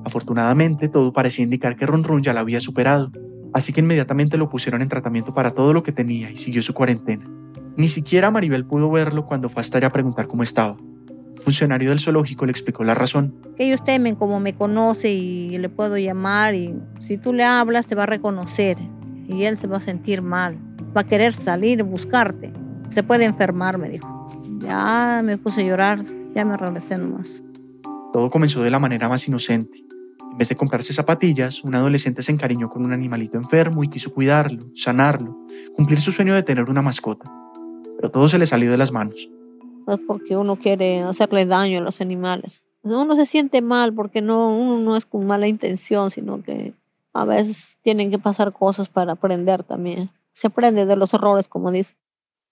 Afortunadamente, 0.03 0.89
todo 0.89 1.13
parecía 1.13 1.43
indicar 1.43 1.75
que 1.75 1.85
Ron 1.85 2.03
Run 2.03 2.23
ya 2.23 2.33
la 2.33 2.41
había 2.41 2.61
superado, 2.61 3.11
así 3.53 3.73
que 3.73 3.81
inmediatamente 3.81 4.37
lo 4.37 4.49
pusieron 4.49 4.81
en 4.81 4.89
tratamiento 4.89 5.33
para 5.33 5.51
todo 5.51 5.73
lo 5.73 5.83
que 5.83 5.91
tenía 5.91 6.31
y 6.31 6.37
siguió 6.37 6.61
su 6.61 6.73
cuarentena. 6.73 7.29
Ni 7.75 7.87
siquiera 7.87 8.31
Maribel 8.31 8.65
pudo 8.65 8.89
verlo 8.89 9.25
cuando 9.25 9.49
fue 9.49 9.61
hasta 9.61 9.77
allá 9.77 9.87
a 9.87 9.91
preguntar 9.91 10.27
cómo 10.27 10.43
estaba. 10.43 10.77
Un 10.79 11.37
funcionario 11.43 11.89
del 11.89 11.99
zoológico 11.99 12.45
le 12.45 12.51
explicó 12.51 12.83
la 12.83 12.95
razón. 12.95 13.35
Ellos 13.57 13.83
temen 13.83 14.15
como 14.15 14.39
me 14.39 14.55
conoce 14.55 15.11
y 15.11 15.57
le 15.57 15.69
puedo 15.69 15.97
llamar 15.97 16.55
y 16.55 16.73
si 17.05 17.17
tú 17.17 17.33
le 17.33 17.43
hablas 17.43 17.85
te 17.85 17.95
va 17.95 18.03
a 18.03 18.07
reconocer 18.07 18.77
y 19.27 19.43
él 19.43 19.57
se 19.57 19.67
va 19.67 19.77
a 19.77 19.81
sentir 19.81 20.21
mal. 20.21 20.57
Va 20.95 21.01
a 21.01 21.05
querer 21.05 21.33
salir, 21.33 21.83
buscarte. 21.83 22.51
Se 22.89 23.03
puede 23.03 23.25
enfermar, 23.25 23.77
me 23.77 23.89
dijo. 23.89 24.16
Ya 24.67 25.21
me 25.23 25.37
puse 25.37 25.61
a 25.61 25.63
llorar, 25.63 26.03
ya 26.35 26.43
me 26.43 26.57
regresé 26.57 26.97
nomás. 26.97 27.41
Todo 28.11 28.29
comenzó 28.29 28.61
de 28.61 28.69
la 28.69 28.79
manera 28.79 29.07
más 29.07 29.25
inocente. 29.25 29.85
En 30.29 30.37
vez 30.37 30.49
de 30.49 30.57
comprarse 30.57 30.91
zapatillas, 30.91 31.63
un 31.63 31.73
adolescente 31.73 32.21
se 32.21 32.33
encariñó 32.33 32.69
con 32.69 32.83
un 32.83 32.91
animalito 32.91 33.37
enfermo 33.37 33.81
y 33.85 33.87
quiso 33.87 34.13
cuidarlo, 34.13 34.65
sanarlo, 34.75 35.37
cumplir 35.73 36.01
su 36.01 36.11
sueño 36.11 36.35
de 36.35 36.43
tener 36.43 36.69
una 36.69 36.81
mascota. 36.81 37.31
Pero 37.95 38.11
todo 38.11 38.27
se 38.27 38.37
le 38.37 38.45
salió 38.45 38.69
de 38.69 38.77
las 38.77 38.91
manos. 38.91 39.29
Es 39.87 39.99
porque 40.05 40.35
uno 40.35 40.57
quiere 40.57 41.01
hacerle 41.01 41.45
daño 41.45 41.79
a 41.79 41.81
los 41.81 42.01
animales. 42.01 42.61
Uno 42.83 43.15
se 43.15 43.25
siente 43.25 43.61
mal 43.61 43.93
porque 43.93 44.21
no, 44.21 44.53
uno 44.53 44.79
no 44.79 44.97
es 44.97 45.05
con 45.05 45.25
mala 45.25 45.47
intención, 45.47 46.11
sino 46.11 46.43
que 46.43 46.73
a 47.13 47.23
veces 47.23 47.77
tienen 47.83 48.11
que 48.11 48.19
pasar 48.19 48.51
cosas 48.51 48.89
para 48.89 49.13
aprender 49.13 49.63
también. 49.63 50.09
Se 50.33 50.47
aprende 50.47 50.85
de 50.85 50.97
los 50.97 51.13
errores, 51.13 51.47
como 51.47 51.71
dice. 51.71 51.95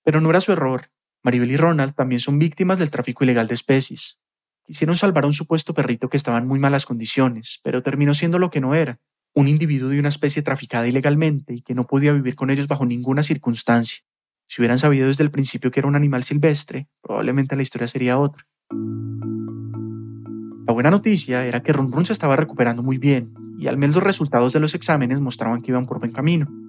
Pero 0.05 0.21
no 0.21 0.29
era 0.29 0.39
su 0.39 0.53
error, 0.53 0.83
Maribel 1.25 1.51
y 1.51 1.57
Ronald 1.57 1.95
también 1.95 2.19
son 2.19 2.37
víctimas 2.37 2.77
del 2.77 2.91
tráfico 2.91 3.23
ilegal 3.23 3.47
de 3.47 3.55
especies. 3.55 4.19
Quisieron 4.63 4.95
salvar 4.95 5.23
a 5.23 5.27
un 5.27 5.33
supuesto 5.33 5.73
perrito 5.73 6.07
que 6.07 6.17
estaba 6.17 6.37
en 6.37 6.45
muy 6.45 6.59
malas 6.59 6.85
condiciones, 6.85 7.59
pero 7.63 7.81
terminó 7.81 8.13
siendo 8.13 8.37
lo 8.37 8.51
que 8.51 8.61
no 8.61 8.75
era, 8.75 8.99
un 9.33 9.47
individuo 9.47 9.89
de 9.89 9.99
una 9.99 10.09
especie 10.09 10.43
traficada 10.43 10.87
ilegalmente 10.87 11.55
y 11.55 11.61
que 11.63 11.73
no 11.73 11.87
podía 11.87 12.13
vivir 12.13 12.35
con 12.35 12.51
ellos 12.51 12.67
bajo 12.67 12.85
ninguna 12.85 13.23
circunstancia. 13.23 14.01
Si 14.47 14.61
hubieran 14.61 14.77
sabido 14.77 15.07
desde 15.07 15.23
el 15.23 15.31
principio 15.31 15.71
que 15.71 15.79
era 15.79 15.87
un 15.87 15.95
animal 15.95 16.21
silvestre, 16.21 16.87
probablemente 17.01 17.55
la 17.55 17.63
historia 17.63 17.87
sería 17.87 18.19
otra. 18.19 18.45
La 20.67 20.73
buena 20.73 20.91
noticia 20.91 21.43
era 21.43 21.63
que 21.63 21.73
Run 21.73 21.91
Run 21.91 22.05
se 22.05 22.13
estaba 22.13 22.35
recuperando 22.35 22.83
muy 22.83 22.99
bien, 22.99 23.33
y 23.57 23.65
al 23.65 23.77
menos 23.77 23.95
los 23.95 24.03
resultados 24.03 24.53
de 24.53 24.59
los 24.59 24.75
exámenes 24.75 25.19
mostraban 25.21 25.63
que 25.63 25.71
iban 25.71 25.87
por 25.87 25.97
buen 25.97 26.11
camino. 26.11 26.64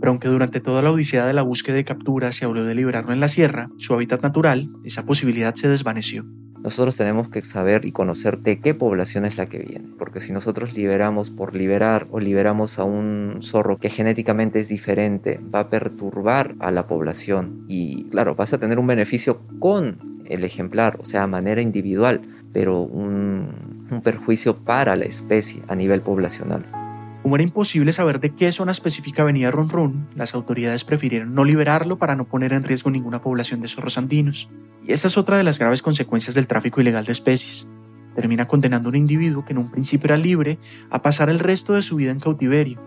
Pero 0.00 0.10
aunque 0.10 0.28
durante 0.28 0.60
toda 0.60 0.82
la 0.82 0.90
odisea 0.90 1.26
de 1.26 1.34
la 1.34 1.42
búsqueda 1.42 1.76
de 1.76 1.84
captura 1.84 2.32
se 2.32 2.44
habló 2.44 2.64
de 2.64 2.74
liberarlo 2.74 3.12
en 3.12 3.20
la 3.20 3.28
sierra, 3.28 3.68
su 3.76 3.94
hábitat 3.94 4.22
natural, 4.22 4.70
esa 4.84 5.04
posibilidad 5.04 5.54
se 5.54 5.68
desvaneció. 5.68 6.24
Nosotros 6.62 6.96
tenemos 6.96 7.30
que 7.30 7.42
saber 7.42 7.86
y 7.86 7.92
conocer 7.92 8.38
de 8.38 8.60
qué 8.60 8.74
población 8.74 9.24
es 9.24 9.38
la 9.38 9.46
que 9.46 9.60
viene, 9.60 9.88
porque 9.98 10.20
si 10.20 10.32
nosotros 10.32 10.74
liberamos 10.74 11.30
por 11.30 11.54
liberar 11.54 12.06
o 12.10 12.20
liberamos 12.20 12.78
a 12.78 12.84
un 12.84 13.38
zorro 13.40 13.78
que 13.78 13.88
genéticamente 13.88 14.60
es 14.60 14.68
diferente, 14.68 15.40
va 15.54 15.60
a 15.60 15.68
perturbar 15.70 16.54
a 16.58 16.70
la 16.70 16.86
población 16.86 17.64
y 17.66 18.04
claro, 18.10 18.34
vas 18.34 18.52
a 18.52 18.58
tener 18.58 18.78
un 18.78 18.86
beneficio 18.86 19.40
con 19.58 20.22
el 20.26 20.44
ejemplar, 20.44 20.98
o 21.00 21.04
sea, 21.06 21.22
a 21.22 21.26
manera 21.26 21.62
individual, 21.62 22.20
pero 22.52 22.82
un 22.82 24.00
perjuicio 24.04 24.54
para 24.56 24.96
la 24.96 25.06
especie 25.06 25.62
a 25.66 25.74
nivel 25.74 26.02
poblacional. 26.02 26.79
Como 27.22 27.36
era 27.36 27.44
imposible 27.44 27.92
saber 27.92 28.18
de 28.18 28.34
qué 28.34 28.50
zona 28.50 28.72
específica 28.72 29.24
venía 29.24 29.50
Run 29.50 29.68
Run, 29.68 30.08
las 30.14 30.34
autoridades 30.34 30.84
prefirieron 30.84 31.34
no 31.34 31.44
liberarlo 31.44 31.98
para 31.98 32.16
no 32.16 32.26
poner 32.26 32.54
en 32.54 32.64
riesgo 32.64 32.90
ninguna 32.90 33.20
población 33.20 33.60
de 33.60 33.68
zorros 33.68 33.98
andinos. 33.98 34.48
Y 34.86 34.92
esa 34.92 35.08
es 35.08 35.18
otra 35.18 35.36
de 35.36 35.44
las 35.44 35.58
graves 35.58 35.82
consecuencias 35.82 36.34
del 36.34 36.46
tráfico 36.46 36.80
ilegal 36.80 37.04
de 37.04 37.12
especies. 37.12 37.68
Termina 38.16 38.48
condenando 38.48 38.88
a 38.88 38.90
un 38.90 38.96
individuo 38.96 39.44
que 39.44 39.52
en 39.52 39.58
un 39.58 39.70
principio 39.70 40.06
era 40.06 40.16
libre 40.16 40.58
a 40.90 41.02
pasar 41.02 41.28
el 41.28 41.38
resto 41.38 41.74
de 41.74 41.82
su 41.82 41.96
vida 41.96 42.10
en 42.10 42.20
cautiverio. 42.20 42.80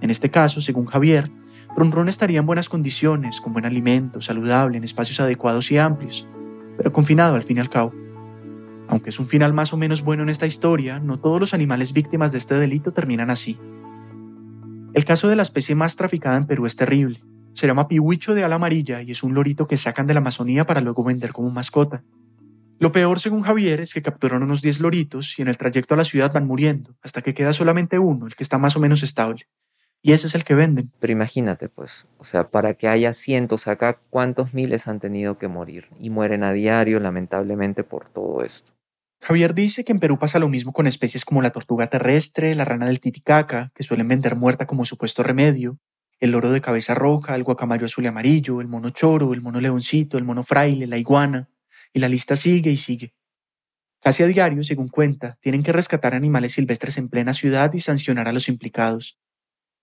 En 0.00 0.10
este 0.10 0.30
caso, 0.30 0.60
según 0.60 0.86
Javier, 0.86 1.30
Run 1.76 1.92
Run 1.92 2.08
estaría 2.08 2.40
en 2.40 2.46
buenas 2.46 2.68
condiciones, 2.68 3.40
con 3.40 3.52
buen 3.52 3.64
alimento, 3.64 4.20
saludable, 4.20 4.76
en 4.76 4.84
espacios 4.84 5.20
adecuados 5.20 5.70
y 5.70 5.78
amplios, 5.78 6.28
pero 6.76 6.92
confinado 6.92 7.36
al 7.36 7.44
fin 7.44 7.56
y 7.56 7.60
al 7.60 7.70
cabo. 7.70 7.92
Aunque 8.88 9.10
es 9.10 9.18
un 9.18 9.26
final 9.26 9.52
más 9.52 9.72
o 9.72 9.76
menos 9.76 10.02
bueno 10.02 10.22
en 10.22 10.28
esta 10.28 10.46
historia, 10.46 11.00
no 11.00 11.18
todos 11.18 11.40
los 11.40 11.54
animales 11.54 11.92
víctimas 11.92 12.32
de 12.32 12.38
este 12.38 12.54
delito 12.54 12.92
terminan 12.92 13.30
así. 13.30 13.58
El 14.92 15.04
caso 15.04 15.28
de 15.28 15.36
la 15.36 15.42
especie 15.42 15.74
más 15.74 15.96
traficada 15.96 16.36
en 16.36 16.46
Perú 16.46 16.66
es 16.66 16.76
terrible. 16.76 17.20
Se 17.52 17.66
llama 17.66 17.88
pihuicho 17.88 18.34
de 18.34 18.44
ala 18.44 18.56
amarilla 18.56 19.02
y 19.02 19.10
es 19.10 19.22
un 19.22 19.34
lorito 19.34 19.66
que 19.66 19.76
sacan 19.76 20.06
de 20.06 20.14
la 20.14 20.20
Amazonía 20.20 20.66
para 20.66 20.80
luego 20.80 21.04
vender 21.04 21.32
como 21.32 21.50
mascota. 21.50 22.04
Lo 22.78 22.92
peor, 22.92 23.20
según 23.20 23.42
Javier, 23.42 23.80
es 23.80 23.94
que 23.94 24.02
capturan 24.02 24.42
unos 24.42 24.60
10 24.60 24.80
loritos 24.80 25.38
y 25.38 25.42
en 25.42 25.48
el 25.48 25.56
trayecto 25.56 25.94
a 25.94 25.96
la 25.96 26.04
ciudad 26.04 26.32
van 26.32 26.46
muriendo, 26.46 26.96
hasta 27.02 27.22
que 27.22 27.32
queda 27.32 27.52
solamente 27.52 27.98
uno, 27.98 28.26
el 28.26 28.34
que 28.34 28.42
está 28.42 28.58
más 28.58 28.76
o 28.76 28.80
menos 28.80 29.02
estable. 29.02 29.46
Y 30.06 30.12
ese 30.12 30.26
es 30.26 30.34
el 30.34 30.44
que 30.44 30.54
venden. 30.54 30.92
Pero 31.00 31.14
imagínate, 31.14 31.70
pues, 31.70 32.06
o 32.18 32.24
sea, 32.24 32.50
para 32.50 32.74
que 32.74 32.88
haya 32.88 33.14
cientos 33.14 33.66
acá, 33.68 33.98
¿cuántos 34.10 34.52
miles 34.52 34.86
han 34.86 35.00
tenido 35.00 35.38
que 35.38 35.48
morir? 35.48 35.88
Y 35.98 36.10
mueren 36.10 36.44
a 36.44 36.52
diario, 36.52 37.00
lamentablemente, 37.00 37.84
por 37.84 38.10
todo 38.10 38.44
esto. 38.44 38.74
Javier 39.22 39.54
dice 39.54 39.82
que 39.82 39.92
en 39.92 40.00
Perú 40.00 40.18
pasa 40.18 40.38
lo 40.38 40.50
mismo 40.50 40.74
con 40.74 40.86
especies 40.86 41.24
como 41.24 41.40
la 41.40 41.52
tortuga 41.52 41.86
terrestre, 41.86 42.54
la 42.54 42.66
rana 42.66 42.84
del 42.84 43.00
titicaca, 43.00 43.72
que 43.74 43.82
suelen 43.82 44.06
vender 44.06 44.36
muerta 44.36 44.66
como 44.66 44.84
supuesto 44.84 45.22
remedio, 45.22 45.78
el 46.20 46.32
loro 46.32 46.52
de 46.52 46.60
cabeza 46.60 46.94
roja, 46.94 47.34
el 47.34 47.42
guacamayo 47.42 47.86
azul 47.86 48.04
y 48.04 48.08
amarillo, 48.08 48.60
el 48.60 48.68
mono 48.68 48.90
choro, 48.90 49.32
el 49.32 49.40
mono 49.40 49.58
leoncito, 49.58 50.18
el 50.18 50.24
mono 50.24 50.44
fraile, 50.44 50.86
la 50.86 50.98
iguana, 50.98 51.48
y 51.94 52.00
la 52.00 52.10
lista 52.10 52.36
sigue 52.36 52.70
y 52.70 52.76
sigue. 52.76 53.14
Casi 54.02 54.22
a 54.22 54.26
diario, 54.26 54.62
según 54.64 54.88
cuenta, 54.88 55.38
tienen 55.40 55.62
que 55.62 55.72
rescatar 55.72 56.12
animales 56.12 56.52
silvestres 56.52 56.98
en 56.98 57.08
plena 57.08 57.32
ciudad 57.32 57.72
y 57.72 57.80
sancionar 57.80 58.28
a 58.28 58.32
los 58.34 58.50
implicados. 58.50 59.18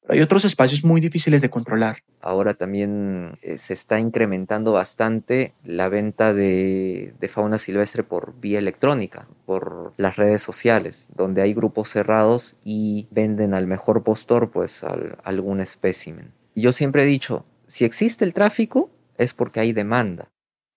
Pero 0.02 0.14
hay 0.14 0.22
otros 0.22 0.46
espacios 0.46 0.84
muy 0.84 1.00
difíciles 1.00 1.42
de 1.42 1.50
controlar. 1.50 2.04
Ahora 2.22 2.54
también 2.54 3.38
eh, 3.42 3.58
se 3.58 3.74
está 3.74 4.00
incrementando 4.00 4.72
bastante 4.72 5.54
la 5.64 5.90
venta 5.90 6.34
de, 6.34 7.14
fauna 7.30 7.58
silvestre 7.58 8.04
por 8.04 8.40
vía 8.40 8.60
electrónica, 8.60 9.28
por 9.46 9.94
las 9.98 10.16
redes 10.16 10.42
sociales, 10.42 11.10
donde 11.16 11.42
hay 11.42 11.54
grupos 11.54 11.90
cerrados 11.90 12.58
y 12.64 13.08
venden 13.12 13.54
al 13.54 13.68
mejor 13.68 14.04
postor 14.04 14.52
pues 14.52 14.84
algún 15.24 15.62
espécimen. 15.62 16.32
Yo 16.56 16.74
siempre 16.74 17.04
he 17.04 17.06
dicho, 17.08 17.46
si 17.68 17.86
existe 17.86 18.26
el 18.26 18.34
tráfico 18.34 18.90
es 19.18 19.34
porque 19.34 19.60
hay 19.60 19.72
demanda. 19.72 20.32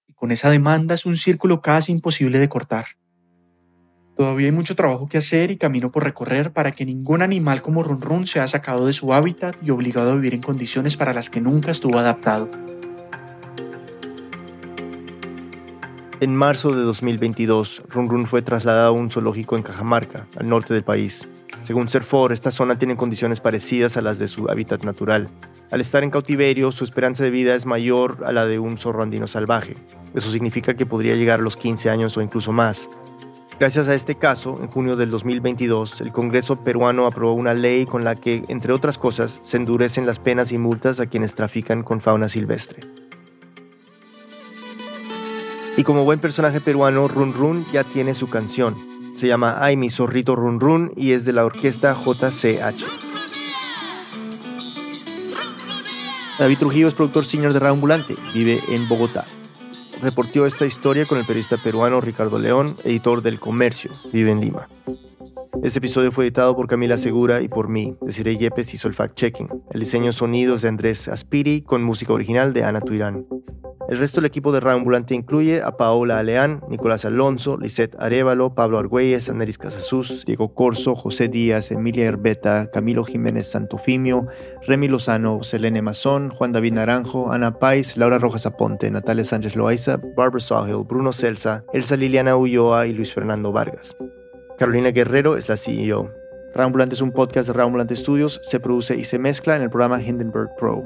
Y 0.07 0.13
con 0.13 0.31
esa 0.31 0.51
demanda 0.51 0.95
es 0.95 1.07
un 1.07 1.17
círculo 1.17 1.61
casi 1.61 1.93
imposible 1.93 2.39
de 2.39 2.49
cortar. 2.49 2.87
Todavía 4.17 4.47
hay 4.47 4.53
mucho 4.53 4.77
trabajo 4.77 5.09
que 5.09 5.19
hacer 5.19 5.51
y 5.51 5.57
camino 5.57 5.91
por 5.91 6.05
recorrer 6.05 6.53
para 6.53 6.71
que 6.71 6.85
ningún 6.85 7.21
animal 7.21 7.63
como 7.63 7.83
Run 7.83 8.01
Run 8.01 8.27
sea 8.29 8.47
sacado 8.47 8.87
de 8.87 8.93
su 8.93 9.13
hábitat 9.13 9.57
y 9.61 9.71
obligado 9.71 10.13
a 10.13 10.15
vivir 10.15 10.35
en 10.35 10.43
condiciones 10.43 10.97
para 10.97 11.13
las 11.13 11.31
que 11.31 11.41
nunca 11.41 11.73
estuvo 11.73 11.99
adaptado. 11.99 12.49
En 16.21 16.37
marzo 16.37 16.71
de 16.71 16.83
2022, 16.83 17.83
Run 17.89 18.09
Run 18.09 18.27
fue 18.27 18.41
trasladado 18.41 18.89
a 18.89 18.93
un 18.93 19.11
zoológico 19.11 19.57
en 19.57 19.65
Cajamarca, 19.65 20.29
al 20.37 20.49
norte 20.49 20.73
del 20.73 20.85
país. 20.85 21.29
Según 21.63 21.89
Serfor, 21.89 22.31
esta 22.33 22.53
zona 22.53 22.79
tiene 22.79 22.97
condiciones 22.97 23.41
parecidas 23.41 23.97
a 23.97 24.03
las 24.03 24.19
de 24.21 24.29
su 24.29 24.49
hábitat 24.49 24.85
natural. 24.85 25.29
Al 25.73 25.81
estar 25.81 26.05
en 26.05 26.11
cautiverio, 26.11 26.71
su 26.71 26.85
esperanza 26.85 27.25
de 27.25 27.31
vida 27.31 27.57
es 27.57 27.67
mayor 27.67 28.23
a 28.25 28.33
la 28.33 28.47
de 28.47 28.61
un 28.61 28.79
zorro 28.79 29.03
andino 29.03 29.27
salvaje. 29.27 29.75
Eso 30.15 30.31
significa 30.31 30.75
que 30.75 30.87
podría 30.87 31.17
llegar 31.17 31.41
a 31.41 31.43
los 31.43 31.57
15 31.57 31.91
años 31.91 32.17
o 32.17 32.23
incluso 32.23 32.53
más. 32.53 32.89
Gracias 33.59 33.87
a 33.87 33.95
este 33.95 34.17
caso, 34.17 34.59
en 34.61 34.67
junio 34.67 34.97
del 34.97 35.13
2022, 35.13 36.01
el 36.01 36.11
Congreso 36.11 36.57
peruano 36.57 37.07
aprobó 37.07 37.35
una 37.35 37.55
ley 37.55 37.87
con 37.87 38.03
la 38.03 38.17
que, 38.17 38.45
entre 38.49 38.73
otras 38.73 38.99
cosas, 38.99 39.39
se 39.43 39.57
endurecen 39.57 40.07
las 40.07 40.19
penas 40.19 40.51
y 40.51 40.59
multas 40.59 40.99
a 40.99 41.07
quienes 41.07 41.37
trafican 41.37 41.85
con 41.85 42.01
fauna 42.01 42.29
silvestre. 42.29 42.83
Y 45.77 45.85
como 45.85 46.03
buen 46.05 46.19
personaje 46.19 46.61
peruano, 46.61 47.07
Run 47.07 47.33
Run 47.33 47.67
ya 47.73 47.85
tiene 47.85 48.17
su 48.17 48.29
canción. 48.29 48.75
Se 49.15 49.29
llama 49.29 49.59
Ay, 49.61 49.77
mi 49.77 49.89
zorrito 49.89 50.35
Run 50.35 50.59
Run 50.59 50.93
y 50.97 51.13
es 51.13 51.25
de 51.25 51.33
la 51.33 51.45
orquesta 51.45 51.95
JCH. 51.95 52.85
David 56.41 56.59
Trujillo 56.59 56.89
es 56.89 56.95
productor 56.95 57.25
senior 57.25 57.53
de 57.53 57.69
Ambulante, 57.69 58.17
vive 58.35 58.61
en 58.69 58.89
Bogotá 58.89 59.25
reportó 60.03 60.47
esta 60.47 60.67
historia 60.67 61.07
con 61.07 61.19
el 61.19 61.25
periodista 61.25 61.57
peruano 61.57 62.01
Ricardo 62.01 62.39
León, 62.39 62.77
editor 62.85 63.23
del 63.23 63.41
Comercio, 63.41 63.93
vive 64.13 64.31
en 64.31 64.41
Lima. 64.41 64.69
Este 65.63 65.79
episodio 65.79 66.13
fue 66.13 66.25
editado 66.25 66.55
por 66.57 66.67
Camila 66.67 66.97
Segura 66.97 67.41
y 67.41 67.49
por 67.49 67.69
mí, 67.69 67.97
Desiree 68.01 68.37
Yepes 68.37 68.75
hizo 68.75 68.89
el 68.89 68.95
fact-checking. 68.95 69.49
El 69.71 69.81
diseño 69.81 70.13
sonidos 70.13 70.63
de 70.63 70.69
Andrés 70.69 71.09
Aspiri 71.09 71.63
con 71.63 71.83
música 71.83 72.13
original 72.13 72.53
de 72.53 72.65
Ana 72.65 72.81
Tuirán. 72.81 73.27
El 73.87 73.99
resto 73.99 74.21
del 74.21 74.27
equipo 74.27 74.51
de 74.51 74.71
Ambulante 74.71 75.15
incluye 75.15 75.61
a 75.61 75.77
Paola 75.77 76.19
Aleán, 76.19 76.63
Nicolás 76.71 77.05
Alonso, 77.05 77.59
Lisette 77.59 77.95
Arevalo, 77.99 78.55
Pablo 78.55 78.79
Argüelles, 78.79 79.29
Aneris 79.29 79.59
Casasús, 79.59 80.25
Diego 80.25 80.55
Corso, 80.55 80.95
José 80.95 81.29
Díaz, 81.29 81.71
Emilia 81.71 82.07
Herbeta, 82.07 82.71
Camilo 82.71 83.05
Jiménez 83.05 83.51
Santofimio, 83.51 84.27
Remy 84.67 84.89
Lozano, 84.89 85.43
Selene 85.43 85.83
Mazón, 85.83 86.31
Juan 86.31 86.53
David 86.53 86.73
Naranjo, 86.73 87.31
Ana 87.31 87.59
Pais, 87.59 87.99
Laura 87.99 88.19
Rojas 88.19 88.47
Aponte, 88.47 88.91
Natalia 88.91 89.27
Sánchez 89.27 89.55
Loaiza, 89.55 89.99
Barbara 90.17 90.41
Sawhill, 90.41 90.85
Bruno 90.85 91.13
Celsa, 91.13 91.65
Elsa 91.75 91.97
Liliana 91.97 92.37
Ulloa 92.37 92.87
y 92.87 92.95
Luis 92.95 93.13
Fernando 93.13 93.53
Vargas. 93.53 93.95
Carolina 94.57 94.91
Guerrero 94.91 95.37
es 95.37 95.49
la 95.49 95.57
CEO. 95.57 96.13
Rambulante 96.55 96.95
es 96.95 97.01
un 97.01 97.11
podcast 97.11 97.49
de 97.49 97.55
Rambulante 97.55 97.97
Studios, 97.97 98.41
se 98.43 98.61
produce 98.61 98.97
y 98.97 99.05
se 99.05 99.19
mezcla 99.19 99.57
en 99.57 99.63
el 99.63 99.71
programa 99.71 100.01
Hindenburg 100.01 100.55
Pro. 100.57 100.85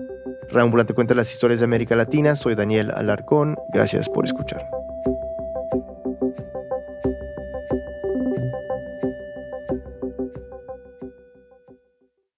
Rambulante 0.50 0.94
cuenta 0.94 1.14
las 1.14 1.30
historias 1.30 1.60
de 1.60 1.64
América 1.64 1.94
Latina, 1.94 2.34
soy 2.36 2.54
Daniel 2.54 2.90
Alarcón, 2.94 3.56
gracias 3.70 4.08
por 4.08 4.24
escuchar. 4.24 4.77